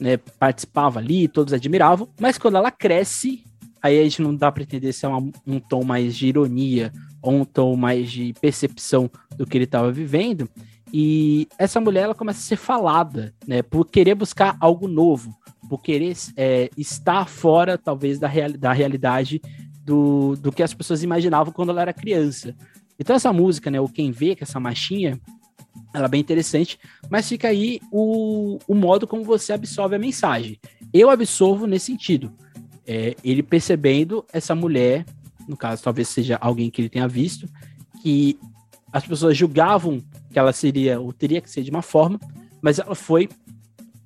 né, 0.00 0.16
participava 0.16 0.98
ali, 0.98 1.28
todos 1.28 1.52
admiravam, 1.52 2.08
mas 2.18 2.38
quando 2.38 2.56
ela 2.56 2.70
cresce, 2.70 3.44
aí 3.82 4.00
a 4.00 4.02
gente 4.02 4.22
não 4.22 4.34
dá 4.34 4.50
para 4.50 4.62
entender 4.62 4.92
se 4.92 5.04
é 5.04 5.08
uma, 5.08 5.30
um 5.46 5.60
tom 5.60 5.84
mais 5.84 6.16
de 6.16 6.28
ironia 6.28 6.92
ou 7.22 7.34
um 7.34 7.44
tom 7.44 7.76
mais 7.76 8.10
de 8.10 8.32
percepção 8.40 9.10
do 9.36 9.46
que 9.46 9.56
ele 9.56 9.64
estava 9.64 9.92
vivendo. 9.92 10.48
E 10.92 11.46
essa 11.58 11.80
mulher 11.80 12.04
ela 12.04 12.14
começa 12.14 12.40
a 12.40 12.42
ser 12.42 12.56
falada, 12.56 13.32
né, 13.46 13.62
por 13.62 13.86
querer 13.86 14.14
buscar 14.14 14.56
algo 14.58 14.88
novo, 14.88 15.36
por 15.68 15.80
querer 15.82 16.16
é, 16.36 16.68
estar 16.76 17.28
fora, 17.28 17.78
talvez, 17.78 18.18
da, 18.18 18.26
real, 18.26 18.52
da 18.52 18.72
realidade 18.72 19.40
do, 19.84 20.34
do 20.36 20.50
que 20.50 20.62
as 20.62 20.74
pessoas 20.74 21.02
imaginavam 21.02 21.52
quando 21.52 21.70
ela 21.70 21.82
era 21.82 21.92
criança. 21.92 22.56
Então, 22.98 23.14
essa 23.14 23.32
música, 23.32 23.70
né, 23.70 23.80
o 23.80 23.88
Quem 23.88 24.10
Vê, 24.10 24.34
que 24.34 24.42
é 24.42 24.46
essa 24.46 24.58
machinha, 24.58 25.18
ela 25.94 26.06
é 26.06 26.08
bem 26.08 26.20
interessante, 26.20 26.78
mas 27.08 27.28
fica 27.28 27.48
aí 27.48 27.80
o, 27.90 28.58
o 28.66 28.74
modo 28.74 29.06
como 29.06 29.24
você 29.24 29.52
absorve 29.52 29.96
a 29.96 29.98
mensagem. 29.98 30.58
Eu 30.92 31.10
absorvo 31.10 31.66
nesse 31.66 31.86
sentido. 31.86 32.32
É, 32.86 33.14
ele 33.22 33.42
percebendo 33.42 34.24
essa 34.32 34.54
mulher 34.54 35.04
no 35.50 35.56
caso, 35.56 35.82
talvez 35.82 36.08
seja 36.08 36.38
alguém 36.40 36.70
que 36.70 36.80
ele 36.80 36.88
tenha 36.88 37.08
visto, 37.08 37.48
que 38.02 38.38
as 38.92 39.04
pessoas 39.04 39.36
julgavam 39.36 40.00
que 40.32 40.38
ela 40.38 40.52
seria 40.52 41.00
ou 41.00 41.12
teria 41.12 41.40
que 41.40 41.50
ser 41.50 41.62
de 41.62 41.70
uma 41.70 41.82
forma, 41.82 42.18
mas 42.62 42.78
ela 42.78 42.94
foi 42.94 43.28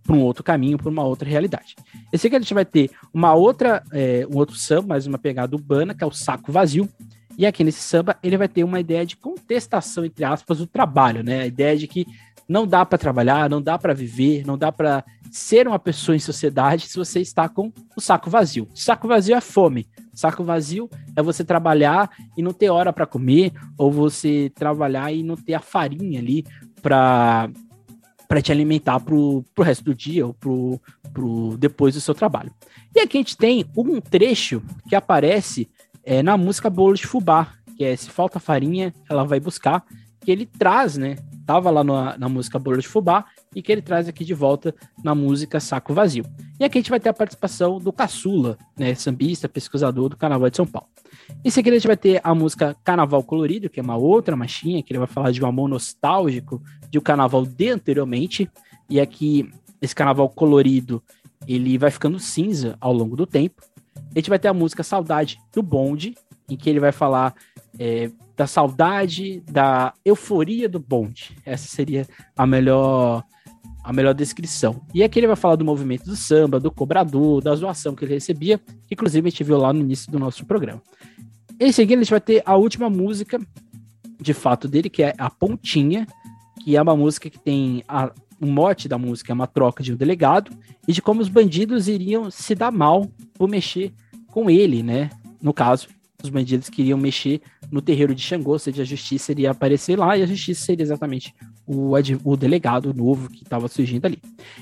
para 0.02 0.16
um 0.16 0.22
outro 0.22 0.42
caminho, 0.42 0.78
para 0.78 0.88
uma 0.88 1.04
outra 1.04 1.28
realidade. 1.28 1.76
Esse 2.12 2.26
aqui 2.26 2.36
a 2.36 2.40
gente 2.40 2.54
vai 2.54 2.64
ter 2.64 2.90
uma 3.12 3.34
outra, 3.34 3.82
é, 3.92 4.26
um 4.30 4.36
outro 4.36 4.56
samba, 4.56 4.88
mais 4.88 5.06
uma 5.06 5.18
pegada 5.18 5.54
urbana, 5.54 5.94
que 5.94 6.02
é 6.02 6.06
o 6.06 6.12
saco 6.12 6.50
vazio. 6.50 6.88
E 7.36 7.46
aqui 7.46 7.64
nesse 7.64 7.80
samba 7.80 8.16
ele 8.22 8.36
vai 8.36 8.48
ter 8.48 8.64
uma 8.64 8.80
ideia 8.80 9.04
de 9.04 9.16
contestação, 9.16 10.04
entre 10.04 10.24
aspas, 10.24 10.58
do 10.58 10.66
trabalho, 10.66 11.22
né? 11.22 11.42
A 11.42 11.46
ideia 11.46 11.76
de 11.76 11.86
que 11.86 12.06
não 12.48 12.66
dá 12.66 12.84
para 12.84 12.98
trabalhar, 12.98 13.48
não 13.48 13.60
dá 13.60 13.78
para 13.78 13.94
viver, 13.94 14.46
não 14.46 14.58
dá 14.58 14.70
para 14.70 15.04
ser 15.30 15.66
uma 15.66 15.78
pessoa 15.78 16.14
em 16.14 16.20
sociedade 16.20 16.86
se 16.86 16.96
você 16.96 17.20
está 17.20 17.48
com 17.48 17.72
o 17.96 18.00
saco 18.00 18.30
vazio. 18.30 18.68
Saco 18.74 19.08
vazio 19.08 19.34
é 19.34 19.40
fome. 19.40 19.88
Saco 20.12 20.44
vazio 20.44 20.88
é 21.16 21.22
você 21.22 21.42
trabalhar 21.44 22.10
e 22.36 22.42
não 22.42 22.52
ter 22.52 22.70
hora 22.70 22.92
para 22.92 23.06
comer, 23.06 23.52
ou 23.76 23.90
você 23.90 24.52
trabalhar 24.54 25.12
e 25.12 25.22
não 25.22 25.36
ter 25.36 25.54
a 25.54 25.60
farinha 25.60 26.20
ali 26.20 26.44
para 26.80 27.50
para 28.26 28.40
te 28.40 28.50
alimentar 28.50 28.98
pro, 29.00 29.44
pro 29.54 29.62
resto 29.62 29.84
do 29.84 29.94
dia 29.94 30.26
ou 30.26 30.32
pro, 30.34 30.80
pro 31.12 31.56
depois 31.58 31.94
do 31.94 32.00
seu 32.00 32.14
trabalho. 32.14 32.50
E 32.94 33.00
aqui 33.00 33.18
a 33.18 33.20
gente 33.20 33.36
tem 33.36 33.66
um 33.76 34.00
trecho 34.00 34.62
que 34.88 34.96
aparece 34.96 35.68
é, 36.04 36.22
na 36.22 36.36
música 36.36 36.70
Bolo 36.70 36.94
de 36.94 37.06
Fubá, 37.06 37.54
que 37.76 37.84
é 37.84 37.96
Se 37.96 38.10
Falta 38.10 38.38
Farinha, 38.38 38.94
ela 39.08 39.24
vai 39.24 39.40
buscar, 39.40 39.84
que 40.20 40.30
ele 40.30 40.46
traz, 40.46 40.96
né? 40.96 41.16
Tava 41.46 41.70
lá 41.70 41.84
na, 41.84 42.16
na 42.16 42.28
música 42.28 42.58
Bolo 42.58 42.78
de 42.78 42.88
Fubá, 42.88 43.26
e 43.54 43.62
que 43.62 43.70
ele 43.70 43.82
traz 43.82 44.08
aqui 44.08 44.24
de 44.24 44.34
volta 44.34 44.74
na 45.02 45.14
música 45.14 45.60
Saco 45.60 45.92
Vazio. 45.92 46.24
E 46.58 46.64
aqui 46.64 46.78
a 46.78 46.80
gente 46.80 46.90
vai 46.90 46.98
ter 46.98 47.08
a 47.08 47.14
participação 47.14 47.78
do 47.78 47.92
Caçula, 47.92 48.58
né, 48.78 48.94
sambista, 48.94 49.48
pesquisador 49.48 50.08
do 50.08 50.16
Carnaval 50.16 50.50
de 50.50 50.56
São 50.56 50.66
Paulo. 50.66 50.88
Em 51.44 51.50
seguida 51.50 51.76
a 51.76 51.78
gente 51.78 51.86
vai 51.86 51.96
ter 51.96 52.20
a 52.24 52.34
música 52.34 52.76
Carnaval 52.82 53.22
Colorido, 53.22 53.68
que 53.68 53.78
é 53.78 53.82
uma 53.82 53.96
outra 53.96 54.34
machinha, 54.34 54.82
que 54.82 54.92
ele 54.92 54.98
vai 54.98 55.08
falar 55.08 55.30
de 55.30 55.42
um 55.42 55.46
amor 55.46 55.68
nostálgico 55.68 56.62
de 56.90 56.98
um 56.98 57.02
carnaval 57.02 57.44
de 57.44 57.68
anteriormente, 57.68 58.50
e 58.88 59.00
aqui 59.00 59.50
esse 59.80 59.94
carnaval 59.94 60.28
colorido, 60.28 61.02
ele 61.46 61.76
vai 61.76 61.90
ficando 61.90 62.18
cinza 62.18 62.76
ao 62.80 62.92
longo 62.92 63.16
do 63.16 63.26
tempo. 63.26 63.62
A 64.14 64.18
gente 64.18 64.30
vai 64.30 64.38
ter 64.38 64.48
a 64.48 64.54
música 64.54 64.82
Saudade 64.82 65.38
do 65.52 65.62
Bonde, 65.62 66.14
em 66.48 66.56
que 66.56 66.70
ele 66.70 66.78
vai 66.78 66.92
falar 66.92 67.34
é, 67.78 68.10
da 68.36 68.46
saudade, 68.46 69.40
da 69.50 69.92
euforia 70.04 70.68
do 70.68 70.78
bonde. 70.78 71.36
Essa 71.44 71.68
seria 71.68 72.06
a 72.36 72.46
melhor 72.46 73.24
a 73.82 73.92
melhor 73.92 74.14
descrição. 74.14 74.80
E 74.94 75.02
aqui 75.02 75.18
ele 75.18 75.26
vai 75.26 75.36
falar 75.36 75.56
do 75.56 75.64
movimento 75.64 76.04
do 76.04 76.16
samba, 76.16 76.58
do 76.58 76.70
cobrador, 76.70 77.42
da 77.42 77.54
zoação 77.54 77.94
que 77.94 78.02
ele 78.02 78.14
recebia, 78.14 78.56
que 78.56 78.94
inclusive 78.94 79.28
a 79.28 79.30
gente 79.30 79.44
viu 79.44 79.58
lá 79.58 79.74
no 79.74 79.80
início 79.80 80.10
do 80.10 80.18
nosso 80.18 80.46
programa. 80.46 80.82
Em 81.60 81.70
seguida, 81.70 82.00
a 82.00 82.02
gente 82.02 82.10
vai 82.10 82.20
ter 82.20 82.42
a 82.46 82.56
última 82.56 82.88
música, 82.88 83.38
de 84.18 84.32
fato, 84.32 84.66
dele, 84.66 84.88
que 84.88 85.02
é 85.02 85.12
a 85.18 85.28
Pontinha, 85.28 86.06
que 86.62 86.74
é 86.74 86.80
uma 86.80 86.96
música 86.96 87.28
que 87.28 87.38
tem 87.38 87.84
a, 87.86 88.10
o 88.40 88.46
mote 88.46 88.88
da 88.88 88.96
música 88.96 89.32
é 89.32 89.34
uma 89.34 89.46
troca 89.46 89.82
de 89.82 89.92
um 89.92 89.96
delegado 89.96 90.50
e 90.88 90.92
de 90.92 91.02
como 91.02 91.20
os 91.20 91.28
bandidos 91.28 91.86
iriam 91.86 92.30
se 92.30 92.54
dar 92.54 92.72
mal 92.72 93.06
por 93.34 93.48
mexer 93.50 93.92
com 94.34 94.50
ele, 94.50 94.82
né? 94.82 95.10
No 95.40 95.54
caso, 95.54 95.86
os 96.20 96.28
bandidos 96.28 96.68
queriam 96.68 96.98
mexer 96.98 97.40
no 97.70 97.80
terreiro 97.80 98.12
de 98.12 98.20
Xangô, 98.20 98.50
ou 98.50 98.58
seja, 98.58 98.82
a 98.82 98.84
justiça 98.84 99.30
iria 99.30 99.52
aparecer 99.52 99.96
lá 99.96 100.18
e 100.18 100.24
a 100.24 100.26
justiça 100.26 100.64
seria 100.64 100.82
exatamente 100.82 101.32
o, 101.64 101.92
o 102.24 102.36
delegado 102.36 102.92
novo 102.92 103.30
que 103.30 103.44
estava 103.44 103.68
surgindo 103.68 104.06
ali. 104.06 104.18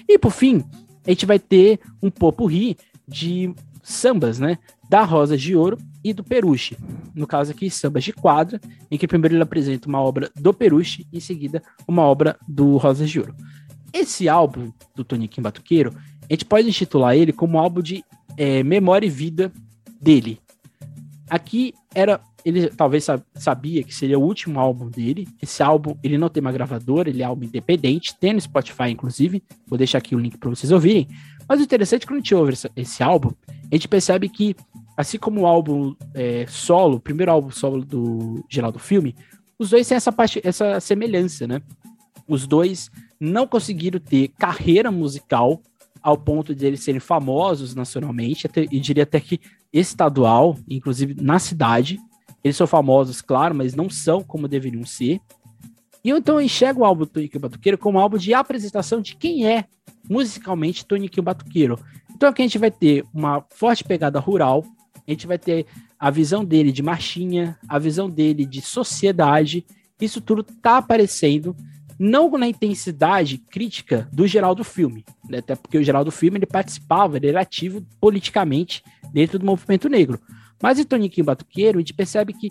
E 0.07 0.19
por 0.19 0.31
fim, 0.31 0.63
a 1.07 1.11
gente 1.11 1.25
vai 1.25 1.39
ter 1.39 1.81
um 2.03 2.11
popurri 2.11 2.77
de 3.09 3.55
sambas, 3.83 4.39
né? 4.39 4.59
Da 4.91 5.05
Rosa 5.05 5.39
de 5.39 5.57
Ouro 5.57 5.79
e 6.05 6.13
do 6.13 6.23
Peruche. 6.23 6.77
No 7.15 7.27
caso 7.27 7.53
aqui, 7.53 7.71
sambas 7.71 8.05
de 8.05 8.13
quadra, 8.13 8.61
em 8.91 8.99
que 8.99 9.09
primeiro 9.09 9.37
ele 9.37 9.43
apresenta 9.43 9.89
uma 9.89 10.03
obra 10.03 10.31
do 10.37 10.53
Peruche 10.53 11.07
e 11.11 11.17
em 11.17 11.21
seguida 11.21 11.63
uma 11.89 12.03
obra 12.03 12.37
do 12.47 12.77
Rosa 12.77 13.07
de 13.07 13.19
Ouro. 13.19 13.35
Esse 13.91 14.29
álbum 14.29 14.71
do 14.95 15.03
Toniquinho 15.03 15.45
Batuqueiro, 15.45 15.95
a 16.29 16.33
gente 16.35 16.45
pode 16.45 16.69
intitular 16.69 17.17
ele 17.17 17.33
como 17.33 17.59
álbum 17.59 17.81
de 17.81 18.05
é, 18.37 18.63
memória 18.63 19.07
e 19.07 19.11
vida 19.11 19.53
dele. 20.01 20.41
Aqui 21.29 21.75
era 21.95 22.21
ele 22.45 22.69
talvez 22.69 23.07
sabia 23.35 23.83
que 23.83 23.95
seria 23.95 24.19
o 24.19 24.23
último 24.23 24.59
álbum 24.59 24.89
dele. 24.89 25.29
Esse 25.41 25.63
álbum, 25.63 25.97
ele 26.03 26.19
não 26.19 26.29
tem 26.29 26.41
uma 26.41 26.53
gravadora, 26.53 27.09
ele 27.09 27.23
é 27.23 27.25
álbum 27.25 27.45
independente, 27.45 28.17
tem 28.19 28.33
no 28.33 28.41
Spotify, 28.41 28.91
inclusive. 28.91 29.43
Vou 29.67 29.79
deixar 29.79 29.99
aqui 29.99 30.15
o 30.15 30.19
link 30.19 30.37
para 30.39 30.51
vocês 30.51 30.73
ouvirem. 30.73 31.09
Mas 31.49 31.61
o 31.61 31.63
interessante 31.63 32.03
é 32.03 32.05
que 32.05 32.07
quando 32.09 32.19
a 32.19 32.21
gente 32.21 32.35
ouve 32.35 32.55
esse, 32.77 33.03
álbum, 33.03 33.31
a 33.49 33.75
gente 33.75 33.89
percebe 33.89 34.29
que, 34.29 34.57
assim 34.97 35.19
como 35.19 35.43
o 35.43 35.47
álbum 35.47 35.95
é, 36.15 36.47
solo, 36.49 36.97
o 36.97 37.01
primeiro 37.01 37.31
álbum 37.31 37.51
solo 37.51 37.85
do 37.85 38.45
Geraldo 38.49 38.79
Filme, 38.79 39.15
os 39.59 39.71
dois 39.71 39.87
têm 39.87 39.97
essa, 39.97 40.11
parte, 40.11 40.41
essa 40.43 40.81
semelhança, 40.81 41.47
né? 41.47 41.63
Os 42.27 42.47
dois 42.47 42.91
não 43.21 43.47
conseguiram 43.47 44.01
ter 44.01 44.29
carreira 44.37 44.91
musical 44.91 45.63
ao 46.03 46.17
ponto 46.17 46.55
de 46.55 46.67
eles 46.67 46.83
serem 46.83 47.01
famosos 47.01 47.75
nacionalmente, 47.75 48.47
até, 48.47 48.67
e 48.71 48.81
diria 48.81 49.05
até 49.05 49.21
que 49.21 49.41
estadual, 49.73 50.59
inclusive 50.69 51.15
na 51.21 51.39
cidade, 51.39 51.99
eles 52.43 52.57
são 52.57 52.67
famosos, 52.67 53.21
claro, 53.23 53.55
mas 53.55 53.75
não 53.75 53.89
são 53.89 54.23
como 54.23 54.49
deveriam 54.49 54.85
ser. 54.85 55.21
E 56.05 56.09
eu 56.09 56.17
então 56.17 56.41
enxergo 56.41 56.81
o 56.81 56.85
álbum 56.85 57.07
Toniquinho 57.07 57.41
Batuqueiro 57.41 57.79
como 57.79 57.99
um 57.99 58.01
álbum 58.01 58.19
de 58.19 58.35
apresentação 58.35 59.01
de 59.01 59.15
quem 59.15 59.47
é 59.47 59.67
musicalmente 60.09 60.85
Toniquinho 60.85 61.23
Batuqueiro. 61.23 61.79
Então 62.13 62.29
aqui 62.29 62.43
a 62.43 62.45
gente 62.45 62.59
vai 62.59 62.71
ter 62.71 63.05
uma 63.15 63.45
forte 63.51 63.85
pegada 63.85 64.19
rural, 64.19 64.65
a 65.07 65.11
gente 65.11 65.27
vai 65.27 65.39
ter 65.39 65.67
a 65.99 66.11
visão 66.11 66.45
dele 66.45 66.73
de 66.73 66.83
marchinha, 66.83 67.57
a 67.69 67.79
visão 67.79 68.11
dele 68.11 68.45
de 68.45 68.61
sociedade. 68.61 69.65
Isso 70.01 70.21
tudo 70.21 70.43
tá 70.43 70.79
aparecendo 70.79 71.55
não 72.03 72.29
na 72.33 72.49
intensidade 72.49 73.39
crítica 73.39 74.09
do 74.13 74.27
geral 74.27 74.57
do 74.57 74.65
filme, 74.65 75.05
né? 75.29 75.39
até 75.39 75.55
porque 75.55 75.79
o 75.79 75.85
geral 75.85 76.05
do 76.05 76.11
filme 76.11 76.37
ele 76.37 76.47
participava, 76.47 77.17
ele 77.17 77.29
era 77.29 77.43
ativo 77.43 77.87
politicamente 78.01 78.83
dentro 79.13 79.39
do 79.39 79.47
movimento 79.47 79.89
negro. 79.89 80.21
Mas 80.61 80.81
em 80.81 80.85
Toniquinho 80.85 81.25
Batuqueiro, 81.25 81.79
a 81.79 81.81
gente 81.81 81.95
percebe 81.95 82.33
que 82.33 82.51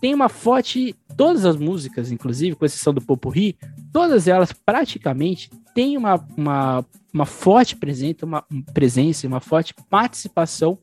tem 0.00 0.14
uma 0.14 0.28
forte. 0.28 0.94
Todas 1.16 1.44
as 1.44 1.56
músicas, 1.56 2.10
inclusive, 2.10 2.56
com 2.56 2.64
exceção 2.64 2.94
do 2.94 3.00
Popurri, 3.00 3.56
todas 3.92 4.26
elas 4.26 4.52
praticamente 4.52 5.50
têm 5.74 5.96
uma, 5.96 6.24
uma, 6.36 6.84
uma 7.12 7.26
forte 7.26 7.76
presença, 7.76 8.24
uma 8.24 8.44
presença, 8.72 9.26
uma 9.26 9.40
forte 9.40 9.74
participação 9.90 10.78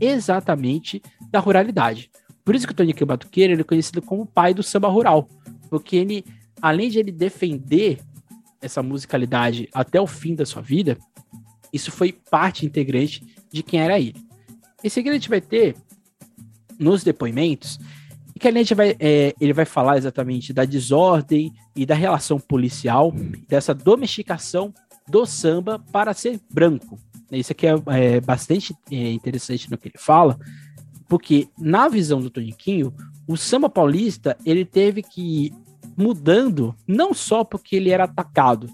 exatamente 0.00 1.02
da 1.30 1.40
ruralidade. 1.40 2.10
Por 2.44 2.54
isso 2.54 2.66
que 2.66 2.72
o 2.72 2.76
Toniquinho 2.76 3.06
Batuqueiro 3.06 3.52
ele 3.52 3.62
é 3.62 3.64
conhecido 3.64 4.00
como 4.00 4.22
o 4.22 4.26
pai 4.26 4.54
do 4.54 4.62
samba 4.62 4.88
rural, 4.88 5.28
porque 5.70 5.96
ele, 5.96 6.24
além 6.64 6.88
de 6.88 6.98
ele 6.98 7.12
defender 7.12 8.00
essa 8.58 8.82
musicalidade 8.82 9.68
até 9.74 10.00
o 10.00 10.06
fim 10.06 10.34
da 10.34 10.46
sua 10.46 10.62
vida, 10.62 10.96
isso 11.70 11.92
foi 11.92 12.10
parte 12.10 12.64
integrante 12.64 13.22
de 13.52 13.62
quem 13.62 13.80
era 13.80 14.00
ele. 14.00 14.16
Em 14.82 14.88
seguida 14.88 15.14
a 15.14 15.18
gente 15.18 15.28
vai 15.28 15.42
ter 15.42 15.76
nos 16.78 17.04
depoimentos 17.04 17.78
e 18.34 18.38
que 18.40 18.48
a 18.48 18.50
gente 18.50 18.74
vai, 18.74 18.96
é, 18.98 19.34
ele 19.38 19.52
vai 19.52 19.66
falar 19.66 19.98
exatamente 19.98 20.54
da 20.54 20.64
desordem 20.64 21.52
e 21.76 21.84
da 21.84 21.94
relação 21.94 22.40
policial, 22.40 23.12
dessa 23.46 23.74
domesticação 23.74 24.72
do 25.06 25.26
samba 25.26 25.78
para 25.92 26.14
ser 26.14 26.40
branco. 26.50 26.98
Isso 27.30 27.52
aqui 27.52 27.66
é, 27.66 27.74
é 27.88 28.20
bastante 28.22 28.74
é, 28.90 29.12
interessante 29.12 29.70
no 29.70 29.76
que 29.76 29.88
ele 29.88 29.98
fala, 29.98 30.38
porque 31.10 31.46
na 31.58 31.88
visão 31.88 32.22
do 32.22 32.30
Toniquinho, 32.30 32.90
o 33.28 33.36
samba 33.36 33.68
paulista 33.68 34.34
ele 34.46 34.64
teve 34.64 35.02
que 35.02 35.52
mudando 35.96 36.74
não 36.86 37.14
só 37.14 37.44
porque 37.44 37.76
ele 37.76 37.90
era 37.90 38.04
atacado, 38.04 38.68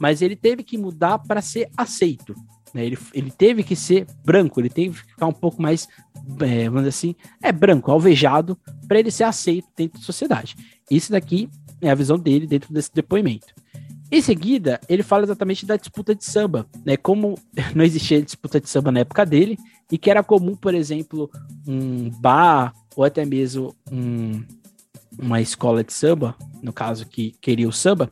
mas 0.00 0.22
ele 0.22 0.36
teve 0.36 0.62
que 0.62 0.78
mudar 0.78 1.18
para 1.18 1.42
ser 1.42 1.68
aceito. 1.76 2.34
Né? 2.72 2.86
Ele, 2.86 2.98
ele 3.12 3.30
teve 3.30 3.62
que 3.62 3.76
ser 3.76 4.06
branco, 4.24 4.60
ele 4.60 4.70
teve 4.70 5.00
que 5.00 5.10
ficar 5.10 5.26
um 5.26 5.32
pouco 5.32 5.60
mais, 5.60 5.88
é, 6.40 6.64
vamos 6.64 6.80
dizer 6.80 6.88
assim, 6.88 7.14
é 7.42 7.52
branco, 7.52 7.90
alvejado, 7.90 8.56
para 8.86 8.98
ele 8.98 9.10
ser 9.10 9.24
aceito 9.24 9.68
dentro 9.76 9.98
da 9.98 10.04
sociedade. 10.04 10.56
Isso 10.90 11.12
daqui 11.12 11.48
é 11.80 11.90
a 11.90 11.94
visão 11.94 12.18
dele 12.18 12.46
dentro 12.46 12.72
desse 12.72 12.92
depoimento. 12.92 13.54
Em 14.12 14.20
seguida, 14.20 14.80
ele 14.88 15.04
fala 15.04 15.22
exatamente 15.22 15.64
da 15.64 15.76
disputa 15.76 16.14
de 16.14 16.24
samba, 16.24 16.66
né? 16.84 16.96
Como 16.96 17.36
não 17.74 17.84
existia 17.84 18.20
disputa 18.20 18.60
de 18.60 18.68
samba 18.68 18.90
na 18.90 19.00
época 19.00 19.24
dele, 19.24 19.56
e 19.90 19.96
que 19.98 20.10
era 20.10 20.22
comum, 20.22 20.56
por 20.56 20.74
exemplo, 20.74 21.30
um 21.66 22.10
bar 22.10 22.72
ou 22.96 23.04
até 23.04 23.24
mesmo 23.24 23.74
um, 23.90 24.42
uma 25.18 25.40
escola 25.40 25.84
de 25.84 25.92
samba, 25.92 26.34
no 26.62 26.72
caso 26.72 27.06
que 27.06 27.32
queria 27.40 27.68
o 27.68 27.72
samba, 27.72 28.10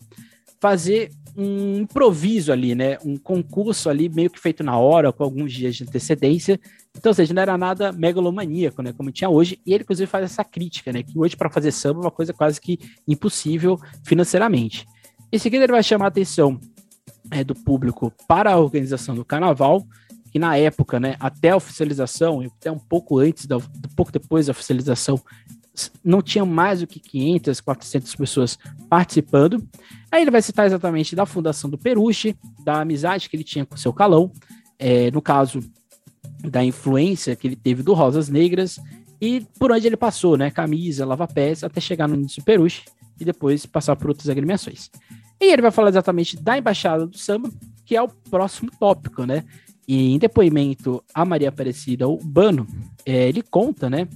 fazer 0.60 1.10
um 1.36 1.78
improviso 1.78 2.50
ali, 2.50 2.74
né? 2.74 2.98
Um 3.04 3.16
concurso 3.16 3.88
ali 3.88 4.08
meio 4.08 4.28
que 4.28 4.40
feito 4.40 4.64
na 4.64 4.76
hora, 4.76 5.12
com 5.12 5.22
alguns 5.22 5.52
dias 5.52 5.76
de 5.76 5.84
antecedência. 5.84 6.58
Então, 6.96 7.10
ou 7.10 7.14
seja, 7.14 7.32
não 7.32 7.40
era 7.40 7.56
nada 7.56 7.92
megalomaníaco, 7.92 8.82
né? 8.82 8.92
Como 8.92 9.12
tinha 9.12 9.30
hoje. 9.30 9.60
E 9.64 9.72
ele, 9.72 9.84
inclusive, 9.84 10.10
faz 10.10 10.24
essa 10.24 10.42
crítica, 10.42 10.92
né? 10.92 11.04
Que 11.04 11.16
hoje, 11.16 11.36
para 11.36 11.48
fazer 11.48 11.70
samba, 11.70 12.00
é 12.00 12.02
uma 12.02 12.10
coisa 12.10 12.32
quase 12.32 12.60
que 12.60 12.78
impossível 13.06 13.78
financeiramente. 14.04 14.84
Em 15.30 15.38
seguida, 15.38 15.62
ele 15.64 15.72
vai 15.72 15.82
chamar 15.82 16.06
a 16.06 16.08
atenção 16.08 16.58
é, 17.30 17.44
do 17.44 17.54
público 17.54 18.12
para 18.26 18.52
a 18.52 18.58
organização 18.58 19.14
do 19.14 19.24
carnaval, 19.24 19.86
que 20.32 20.38
na 20.38 20.56
época, 20.56 20.98
né, 20.98 21.16
até 21.20 21.50
a 21.50 21.56
oficialização, 21.56 22.40
até 22.40 22.70
um 22.70 22.78
pouco 22.78 23.18
antes, 23.18 23.46
da, 23.46 23.58
um 23.58 23.94
pouco 23.94 24.10
depois 24.10 24.46
da 24.46 24.50
oficialização, 24.50 25.20
não 26.04 26.20
tinha 26.22 26.44
mais 26.44 26.80
do 26.80 26.86
que 26.86 27.00
500, 27.00 27.60
400 27.60 28.14
pessoas 28.14 28.58
participando. 28.88 29.66
Aí 30.10 30.22
ele 30.22 30.30
vai 30.30 30.42
citar 30.42 30.66
exatamente 30.66 31.14
da 31.14 31.26
fundação 31.26 31.68
do 31.68 31.78
Peruche, 31.78 32.36
da 32.64 32.80
amizade 32.80 33.28
que 33.28 33.36
ele 33.36 33.44
tinha 33.44 33.64
com 33.64 33.76
seu 33.76 33.92
calão, 33.92 34.32
é, 34.78 35.10
no 35.10 35.20
caso 35.20 35.60
da 36.40 36.64
influência 36.64 37.34
que 37.34 37.48
ele 37.48 37.56
teve 37.56 37.82
do 37.82 37.94
Rosas 37.94 38.28
Negras 38.28 38.80
e 39.20 39.44
por 39.58 39.72
onde 39.72 39.86
ele 39.86 39.96
passou, 39.96 40.36
né? 40.36 40.50
Camisa, 40.50 41.04
lava-pés, 41.04 41.64
até 41.64 41.80
chegar 41.80 42.06
no 42.06 42.14
início 42.14 42.40
do 42.42 42.44
Peruche 42.44 42.84
e 43.20 43.24
depois 43.24 43.66
passar 43.66 43.96
por 43.96 44.10
outras 44.10 44.28
agremiações. 44.28 44.90
E 45.40 45.52
ele 45.52 45.62
vai 45.62 45.70
falar 45.70 45.88
exatamente 45.88 46.36
da 46.36 46.58
Embaixada 46.58 47.06
do 47.06 47.16
Samba, 47.16 47.50
que 47.84 47.96
é 47.96 48.02
o 48.02 48.08
próximo 48.08 48.70
tópico, 48.78 49.24
né? 49.24 49.44
E 49.86 50.12
em 50.12 50.18
depoimento 50.18 51.02
a 51.14 51.24
Maria 51.24 51.48
Aparecida 51.48 52.06
Urbano, 52.06 52.66
é, 53.06 53.28
ele 53.28 53.42
conta, 53.42 53.88
né, 53.88 54.06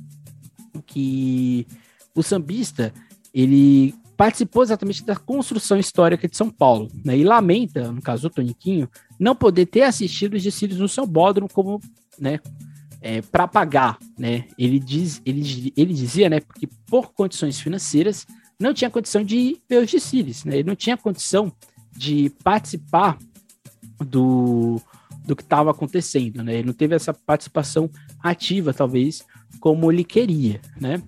que 0.93 1.67
o 2.15 2.23
sambista 2.23 2.93
ele 3.33 3.95
participou 4.17 4.63
exatamente 4.63 5.05
da 5.05 5.17
construção 5.17 5.79
histórica 5.79 6.29
de 6.29 6.37
São 6.37 6.51
Paulo, 6.51 6.89
né? 7.05 7.17
E 7.17 7.25
lamenta, 7.25 7.91
no 7.91 8.01
caso 8.01 8.29
do 8.29 8.35
Toniquinho, 8.35 8.89
não 9.19 9.35
poder 9.35 9.67
ter 9.67 9.83
assistido 9.83 10.35
os 10.35 10.43
desfiles 10.43 10.79
no 10.79 10.89
São 10.89 11.07
Bódromo 11.07 11.49
como, 11.53 11.81
né, 12.19 12.39
é, 13.01 13.21
para 13.23 13.49
pagar, 13.49 13.99
né? 14.19 14.47
Ele 14.59 14.79
diz, 14.79 15.21
ele, 15.25 15.73
ele 15.77 15.95
dizia, 15.95 16.29
né, 16.29 16.41
porque 16.41 16.69
por 16.87 17.13
condições 17.13 17.59
financeiras 17.59 18.27
não 18.61 18.73
tinha 18.73 18.91
condição 18.91 19.25
de 19.25 19.61
ver 19.69 19.83
os 19.83 19.91
desfiles, 19.91 20.45
né? 20.45 20.57
Ele 20.59 20.69
não 20.69 20.77
tinha 20.77 20.97
condição 20.97 21.53
de 21.97 22.31
participar 22.45 23.19
do, 24.07 24.81
do 25.25 25.35
que 25.35 25.43
estava 25.43 25.71
acontecendo, 25.71 26.45
né? 26.45 26.55
Ele 26.55 26.67
não 26.67 26.75
teve 26.75 26.95
essa 26.95 27.13
participação 27.13 27.91
ativa, 28.23 28.73
talvez, 28.73 29.25
como 29.61 29.91
ele 29.91 30.05
queria, 30.05 30.61
né? 30.81 31.03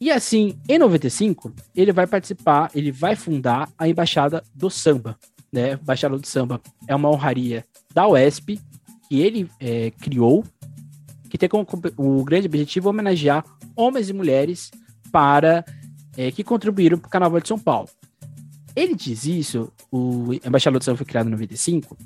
E 0.00 0.10
assim, 0.10 0.58
em 0.68 0.78
95, 0.78 1.52
ele 1.76 1.92
vai 1.92 2.06
participar, 2.06 2.70
ele 2.74 2.90
vai 2.90 3.14
fundar 3.14 3.70
a 3.78 3.88
Embaixada 3.88 4.42
do 4.54 4.68
Samba, 4.68 5.16
né? 5.52 5.74
Embaixada 5.74 6.18
do 6.18 6.26
Samba 6.26 6.60
é 6.88 6.94
uma 6.94 7.08
honraria 7.08 7.64
da 7.94 8.08
UESP 8.08 8.60
que 9.08 9.20
ele 9.20 9.48
é, 9.60 9.90
criou, 9.92 10.44
que 11.28 11.38
tem 11.38 11.48
como 11.48 11.66
o 11.96 12.24
grande 12.24 12.46
objetivo 12.46 12.88
homenagear 12.88 13.44
homens 13.76 14.08
e 14.08 14.12
mulheres 14.12 14.70
para 15.12 15.64
é, 16.16 16.30
que 16.32 16.42
contribuíram 16.42 16.98
para 16.98 17.08
o 17.08 17.10
Carnaval 17.10 17.40
de 17.40 17.48
São 17.48 17.58
Paulo. 17.58 17.88
Ele 18.74 18.94
diz 18.94 19.24
isso, 19.24 19.70
o 19.90 20.32
Embaixador 20.44 20.78
do 20.78 20.84
Samba 20.84 20.96
foi 20.96 21.06
criado 21.06 21.26
em 21.28 21.30
95, 21.30 21.96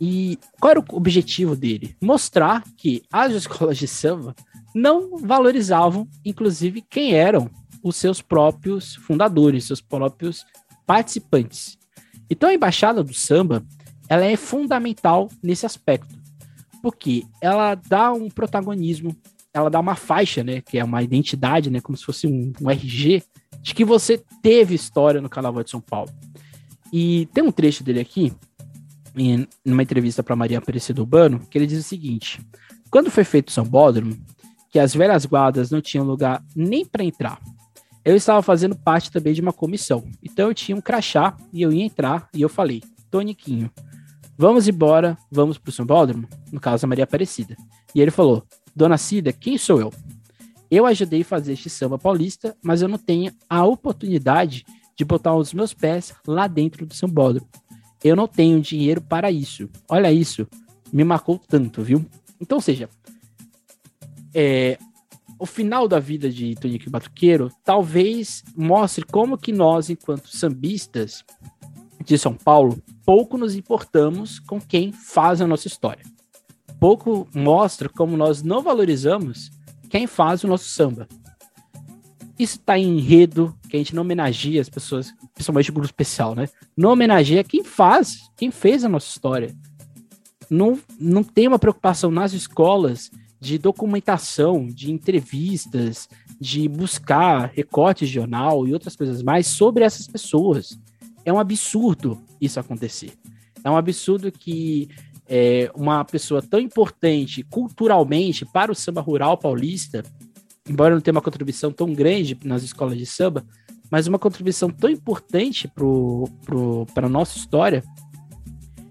e 0.00 0.38
qual 0.58 0.70
era 0.70 0.80
o 0.80 0.84
objetivo 0.92 1.54
dele? 1.54 1.94
Mostrar 2.00 2.64
que 2.76 3.02
as 3.12 3.32
escolas 3.32 3.76
de 3.76 3.86
samba 3.86 4.34
não 4.74 5.18
valorizavam, 5.18 6.08
inclusive, 6.24 6.80
quem 6.80 7.12
eram 7.12 7.50
os 7.82 7.96
seus 7.96 8.22
próprios 8.22 8.94
fundadores, 8.94 9.64
seus 9.64 9.80
próprios 9.80 10.46
participantes. 10.86 11.78
Então 12.28 12.48
a 12.48 12.54
embaixada 12.54 13.02
do 13.02 13.12
samba, 13.12 13.64
ela 14.08 14.24
é 14.24 14.36
fundamental 14.36 15.28
nesse 15.42 15.66
aspecto, 15.66 16.14
porque 16.82 17.24
ela 17.40 17.74
dá 17.74 18.12
um 18.12 18.28
protagonismo, 18.28 19.14
ela 19.52 19.68
dá 19.68 19.80
uma 19.80 19.96
faixa, 19.96 20.42
né, 20.42 20.60
que 20.60 20.78
é 20.78 20.84
uma 20.84 21.02
identidade, 21.02 21.70
né, 21.70 21.80
como 21.80 21.98
se 21.98 22.04
fosse 22.04 22.26
um, 22.26 22.52
um 22.60 22.70
RG, 22.70 23.22
de 23.60 23.74
que 23.74 23.84
você 23.84 24.22
teve 24.42 24.74
história 24.74 25.20
no 25.20 25.28
Carnaval 25.28 25.62
de 25.62 25.70
São 25.70 25.80
Paulo. 25.80 26.10
E 26.92 27.26
tem 27.34 27.44
um 27.44 27.52
trecho 27.52 27.84
dele 27.84 28.00
aqui, 28.00 28.32
em 29.16 29.46
numa 29.64 29.82
entrevista 29.82 30.22
para 30.22 30.36
Maria 30.36 30.58
Aparecida 30.58 31.00
Urbano, 31.00 31.40
que 31.50 31.58
ele 31.58 31.66
diz 31.66 31.80
o 31.80 31.88
seguinte: 31.88 32.40
quando 32.90 33.10
foi 33.10 33.24
feito 33.24 33.48
o 33.48 33.52
Sambódromo, 33.52 34.16
que 34.70 34.78
as 34.78 34.94
velhas 34.94 35.26
guardas 35.26 35.70
não 35.70 35.80
tinham 35.80 36.04
lugar 36.04 36.42
nem 36.54 36.84
para 36.84 37.04
entrar. 37.04 37.40
Eu 38.04 38.16
estava 38.16 38.40
fazendo 38.42 38.74
parte 38.74 39.10
também 39.10 39.34
de 39.34 39.40
uma 39.40 39.52
comissão. 39.52 40.04
Então 40.22 40.48
eu 40.48 40.54
tinha 40.54 40.76
um 40.76 40.80
crachá 40.80 41.36
e 41.52 41.60
eu 41.60 41.72
ia 41.72 41.84
entrar 41.84 42.28
e 42.32 42.40
eu 42.40 42.48
falei: 42.48 42.82
Toniquinho, 43.10 43.70
vamos 44.38 44.68
embora, 44.68 45.18
vamos 45.30 45.58
pro 45.58 45.72
Sambódromo? 45.72 46.28
No 46.50 46.60
caso, 46.60 46.86
a 46.86 46.88
Maria 46.88 47.04
Aparecida. 47.04 47.56
E 47.94 48.00
ele 48.00 48.10
falou: 48.10 48.44
Dona 48.74 48.96
Cida, 48.96 49.32
quem 49.32 49.58
sou 49.58 49.80
eu? 49.80 49.92
Eu 50.70 50.86
ajudei 50.86 51.22
a 51.22 51.24
fazer 51.24 51.54
este 51.54 51.68
samba 51.68 51.98
paulista, 51.98 52.56
mas 52.62 52.80
eu 52.80 52.88
não 52.88 52.96
tenho 52.96 53.32
a 53.48 53.64
oportunidade 53.64 54.64
de 54.96 55.04
botar 55.04 55.34
os 55.34 55.52
meus 55.52 55.74
pés 55.74 56.14
lá 56.24 56.46
dentro 56.46 56.86
do 56.86 56.94
sambódromo. 56.94 57.48
Eu 58.02 58.16
não 58.16 58.26
tenho 58.26 58.60
dinheiro 58.60 59.00
para 59.00 59.30
isso. 59.30 59.68
Olha 59.88 60.12
isso, 60.12 60.46
me 60.92 61.04
marcou 61.04 61.38
tanto, 61.38 61.82
viu? 61.82 62.04
Então, 62.40 62.56
ou 62.56 62.62
seja, 62.62 62.88
é, 64.34 64.78
o 65.38 65.46
final 65.46 65.88
da 65.88 65.98
vida 65.98 66.30
de 66.30 66.54
Tonico 66.54 66.90
Batuqueiro 66.90 67.50
talvez 67.64 68.42
mostre 68.56 69.04
como 69.04 69.38
que 69.38 69.52
nós, 69.52 69.90
enquanto 69.90 70.28
sambistas 70.28 71.24
de 72.04 72.18
São 72.18 72.34
Paulo, 72.34 72.82
pouco 73.04 73.36
nos 73.36 73.54
importamos 73.54 74.38
com 74.38 74.60
quem 74.60 74.92
faz 74.92 75.40
a 75.40 75.46
nossa 75.46 75.68
história. 75.68 76.04
Pouco 76.78 77.28
mostra 77.34 77.88
como 77.88 78.16
nós 78.16 78.42
não 78.42 78.62
valorizamos 78.62 79.50
quem 79.90 80.06
faz 80.06 80.44
o 80.44 80.48
nosso 80.48 80.64
samba. 80.64 81.06
Isso 82.40 82.56
está 82.56 82.78
em 82.78 82.96
enredo, 82.96 83.54
que 83.68 83.76
a 83.76 83.78
gente 83.78 83.94
não 83.94 84.00
homenageia 84.00 84.62
as 84.62 84.68
pessoas, 84.70 85.12
principalmente 85.34 85.68
o 85.68 85.74
grupo 85.74 85.84
especial, 85.84 86.34
né? 86.34 86.48
Não 86.74 86.90
homenageia 86.90 87.44
quem 87.44 87.62
faz, 87.62 88.30
quem 88.34 88.50
fez 88.50 88.82
a 88.82 88.88
nossa 88.88 89.08
história. 89.08 89.54
Não, 90.48 90.78
não 90.98 91.22
tem 91.22 91.46
uma 91.46 91.58
preocupação 91.58 92.10
nas 92.10 92.32
escolas 92.32 93.10
de 93.38 93.58
documentação, 93.58 94.66
de 94.66 94.90
entrevistas, 94.90 96.08
de 96.40 96.66
buscar 96.66 97.52
recortes 97.54 98.08
de 98.08 98.14
jornal 98.14 98.66
e 98.66 98.72
outras 98.72 98.96
coisas 98.96 99.22
mais 99.22 99.46
sobre 99.46 99.84
essas 99.84 100.08
pessoas. 100.08 100.78
É 101.26 101.30
um 101.30 101.38
absurdo 101.38 102.18
isso 102.40 102.58
acontecer. 102.58 103.12
É 103.62 103.68
um 103.68 103.76
absurdo 103.76 104.32
que 104.32 104.88
é, 105.28 105.70
uma 105.74 106.06
pessoa 106.06 106.40
tão 106.40 106.58
importante 106.58 107.42
culturalmente 107.42 108.46
para 108.46 108.72
o 108.72 108.74
samba 108.74 109.02
rural 109.02 109.36
paulista, 109.36 110.02
embora 110.68 110.94
não 110.94 111.00
tenha 111.00 111.14
uma 111.14 111.22
contribuição 111.22 111.72
tão 111.72 111.92
grande 111.92 112.38
nas 112.44 112.62
escolas 112.62 112.96
de 112.96 113.06
samba, 113.06 113.44
mas 113.90 114.06
uma 114.06 114.18
contribuição 114.18 114.70
tão 114.70 114.88
importante 114.88 115.70
para 116.94 117.06
a 117.06 117.08
nossa 117.08 117.36
história, 117.36 117.82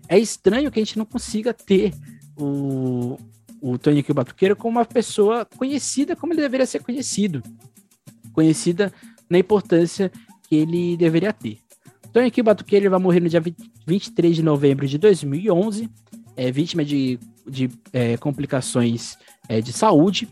é 0.07 0.17
estranho 0.17 0.71
que 0.71 0.79
a 0.79 0.83
gente 0.83 0.97
não 0.97 1.05
consiga 1.05 1.53
ter 1.53 1.93
o, 2.35 3.17
o 3.61 3.77
Tony 3.77 4.03
o 4.07 4.13
Batuqueiro, 4.13 4.55
como 4.55 4.77
uma 4.77 4.85
pessoa 4.85 5.45
conhecida 5.45 6.15
como 6.15 6.33
ele 6.33 6.41
deveria 6.41 6.65
ser 6.65 6.81
conhecido. 6.81 7.43
Conhecida 8.33 8.91
na 9.29 9.37
importância 9.37 10.11
que 10.47 10.55
ele 10.55 10.97
deveria 10.97 11.31
ter. 11.31 11.59
Tony 12.11 12.31
o 12.37 12.43
Batuqueiro, 12.43 12.89
vai 12.89 12.99
morrer 12.99 13.19
no 13.19 13.29
dia 13.29 13.39
20, 13.39 13.55
23 13.85 14.35
de 14.35 14.43
novembro 14.43 14.87
de 14.87 14.97
2011, 14.97 15.89
é 16.35 16.51
vítima 16.51 16.83
de, 16.83 17.19
de 17.47 17.69
é, 17.93 18.17
complicações 18.17 19.17
é, 19.47 19.61
de 19.61 19.71
saúde. 19.71 20.27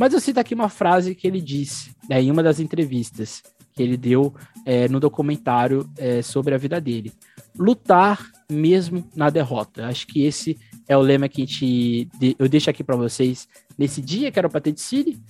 Mas 0.00 0.14
eu 0.14 0.18
cito 0.18 0.40
aqui 0.40 0.54
uma 0.54 0.70
frase 0.70 1.14
que 1.14 1.26
ele 1.26 1.42
disse 1.42 1.90
né, 2.08 2.22
em 2.22 2.30
uma 2.30 2.42
das 2.42 2.58
entrevistas 2.58 3.42
que 3.74 3.82
ele 3.82 3.98
deu 3.98 4.34
é, 4.64 4.88
no 4.88 4.98
documentário 4.98 5.86
é, 5.98 6.22
sobre 6.22 6.54
a 6.54 6.56
vida 6.56 6.80
dele. 6.80 7.12
Lutar 7.54 8.32
mesmo 8.50 9.06
na 9.14 9.28
derrota. 9.28 9.86
Acho 9.86 10.06
que 10.06 10.24
esse 10.24 10.58
é 10.88 10.96
o 10.96 11.02
lema 11.02 11.28
que 11.28 11.42
a 11.42 11.44
gente, 11.44 12.08
eu 12.38 12.48
deixo 12.48 12.70
aqui 12.70 12.82
para 12.82 12.96
vocês 12.96 13.46
nesse 13.76 14.00
dia 14.00 14.32
que 14.32 14.38
era 14.38 14.48
o 14.48 14.50
Patente 14.50 14.80
City. 14.80 15.20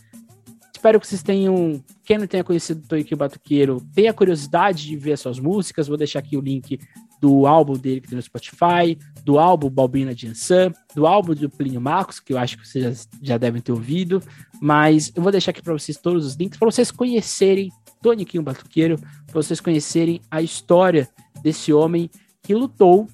Espero 0.72 1.00
que 1.00 1.06
vocês 1.08 1.20
tenham, 1.20 1.82
quem 2.04 2.18
não 2.18 2.28
tenha 2.28 2.44
conhecido 2.44 2.84
o 2.84 2.86
Toiki 2.86 3.16
Batuqueiro, 3.16 3.84
tenha 3.92 4.14
curiosidade 4.14 4.86
de 4.86 4.96
ver 4.96 5.18
suas 5.18 5.40
músicas. 5.40 5.88
Vou 5.88 5.96
deixar 5.96 6.20
aqui 6.20 6.36
o 6.36 6.40
link 6.40 6.78
do 7.20 7.46
álbum 7.46 7.76
dele 7.76 8.00
que 8.00 8.08
tem 8.08 8.16
no 8.16 8.22
Spotify, 8.22 8.98
do 9.24 9.38
álbum 9.38 9.68
Balbina 9.68 10.14
de 10.14 10.26
Ansan, 10.26 10.72
do 10.94 11.06
álbum 11.06 11.34
do 11.34 11.50
Plínio 11.50 11.80
Marcos, 11.80 12.18
que 12.18 12.32
eu 12.32 12.38
acho 12.38 12.56
que 12.56 12.66
vocês 12.66 13.08
já, 13.22 13.36
devem 13.36 13.60
ter 13.60 13.72
ouvido. 13.72 14.22
Mas 14.60 15.12
eu 15.14 15.22
vou 15.22 15.30
deixar 15.30 15.50
aqui 15.50 15.62
para 15.62 15.72
vocês 15.72 15.98
todos 15.98 16.24
os 16.24 16.34
links, 16.34 16.58
para 16.58 16.70
vocês 16.70 16.90
conhecerem 16.90 17.70
Toniquinho 18.02 18.42
Batuqueiro, 18.42 18.98
para 19.26 19.42
vocês 19.42 19.60
conhecerem 19.60 20.20
a 20.30 20.40
história 20.40 21.08
desse 21.42 21.72
homem 21.72 22.10
que 22.42 22.54
lutou 22.54 23.06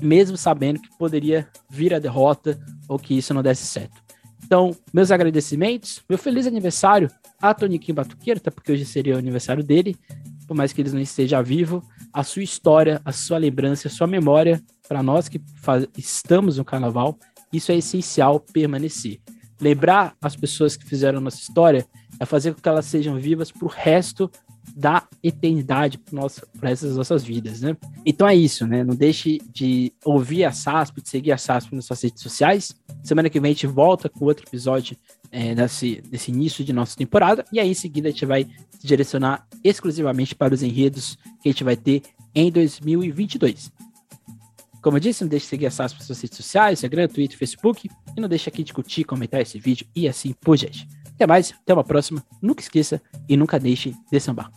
mesmo 0.00 0.36
sabendo 0.36 0.80
que 0.80 0.88
poderia 0.98 1.48
vir 1.68 1.94
a 1.94 1.98
derrota 1.98 2.58
ou 2.88 2.98
que 2.98 3.16
isso 3.16 3.34
não 3.34 3.42
desse 3.42 3.66
certo. 3.66 4.09
Então, 4.50 4.76
meus 4.92 5.12
agradecimentos, 5.12 6.02
meu 6.08 6.18
feliz 6.18 6.44
aniversário 6.44 7.08
a 7.40 7.54
Toniquinho 7.54 7.94
Batuqueiro, 7.94 8.40
porque 8.52 8.72
hoje 8.72 8.84
seria 8.84 9.14
o 9.14 9.18
aniversário 9.18 9.62
dele, 9.62 9.96
por 10.44 10.56
mais 10.56 10.72
que 10.72 10.80
ele 10.80 10.90
não 10.90 10.98
esteja 10.98 11.40
vivo, 11.40 11.84
a 12.12 12.24
sua 12.24 12.42
história, 12.42 13.00
a 13.04 13.12
sua 13.12 13.38
lembrança, 13.38 13.86
a 13.86 13.90
sua 13.92 14.08
memória, 14.08 14.60
para 14.88 15.04
nós 15.04 15.28
que 15.28 15.40
faz, 15.62 15.86
estamos 15.96 16.58
no 16.58 16.64
carnaval, 16.64 17.16
isso 17.52 17.70
é 17.70 17.76
essencial 17.76 18.40
permanecer. 18.40 19.20
Lembrar 19.60 20.16
as 20.20 20.34
pessoas 20.34 20.76
que 20.76 20.84
fizeram 20.84 21.20
nossa 21.20 21.38
história 21.38 21.86
é 22.18 22.26
fazer 22.26 22.52
com 22.52 22.60
que 22.60 22.68
elas 22.68 22.86
sejam 22.86 23.20
vivas 23.20 23.52
para 23.52 23.66
o 23.66 23.68
resto 23.68 24.28
da 24.76 25.06
eternidade 25.22 25.98
para 26.58 26.70
essas 26.70 26.96
nossas 26.96 27.24
vidas, 27.24 27.60
né? 27.60 27.76
Então 28.04 28.26
é 28.26 28.34
isso, 28.34 28.66
né? 28.66 28.82
Não 28.84 28.94
deixe 28.94 29.40
de 29.52 29.92
ouvir 30.04 30.44
a 30.44 30.52
SASP, 30.52 31.02
de 31.02 31.08
seguir 31.08 31.32
a 31.32 31.38
SASP 31.38 31.74
nas 31.74 31.84
suas 31.84 32.02
redes 32.02 32.22
sociais. 32.22 32.74
Semana 33.02 33.30
que 33.30 33.40
vem 33.40 33.50
a 33.50 33.54
gente 33.54 33.66
volta 33.66 34.08
com 34.08 34.24
outro 34.24 34.46
episódio 34.46 34.96
é, 35.30 35.54
desse, 35.54 36.00
desse 36.02 36.30
início 36.30 36.64
de 36.64 36.72
nossa 36.72 36.96
temporada. 36.96 37.44
E 37.52 37.60
aí, 37.60 37.70
em 37.70 37.74
seguida, 37.74 38.08
a 38.08 38.10
gente 38.10 38.26
vai 38.26 38.44
se 38.78 38.86
direcionar 38.86 39.46
exclusivamente 39.62 40.34
para 40.34 40.54
os 40.54 40.62
enredos 40.62 41.16
que 41.42 41.48
a 41.48 41.52
gente 41.52 41.64
vai 41.64 41.76
ter 41.76 42.02
em 42.34 42.50
2022. 42.50 43.70
Como 44.82 44.96
eu 44.96 45.00
disse, 45.00 45.22
não 45.22 45.28
deixe 45.28 45.44
de 45.44 45.50
seguir 45.50 45.66
a 45.66 45.70
SASP 45.70 45.98
nas 45.98 46.06
suas 46.06 46.20
redes 46.20 46.36
sociais, 46.36 46.78
Instagram, 46.78 47.06
Twitter, 47.08 47.36
Facebook. 47.36 47.88
E 48.16 48.20
não 48.20 48.28
deixe 48.28 48.48
aqui 48.48 48.64
de 48.64 48.72
curtir, 48.72 49.04
comentar 49.04 49.40
esse 49.40 49.58
vídeo 49.58 49.86
e 49.94 50.08
assim 50.08 50.32
por 50.32 50.56
diante. 50.56 50.88
Até 51.06 51.26
mais, 51.26 51.52
até 51.52 51.74
uma 51.74 51.84
próxima. 51.84 52.24
Nunca 52.40 52.62
esqueça 52.62 53.00
e 53.28 53.36
nunca 53.36 53.58
deixe 53.58 53.94
de 54.10 54.20
sambar. 54.20 54.50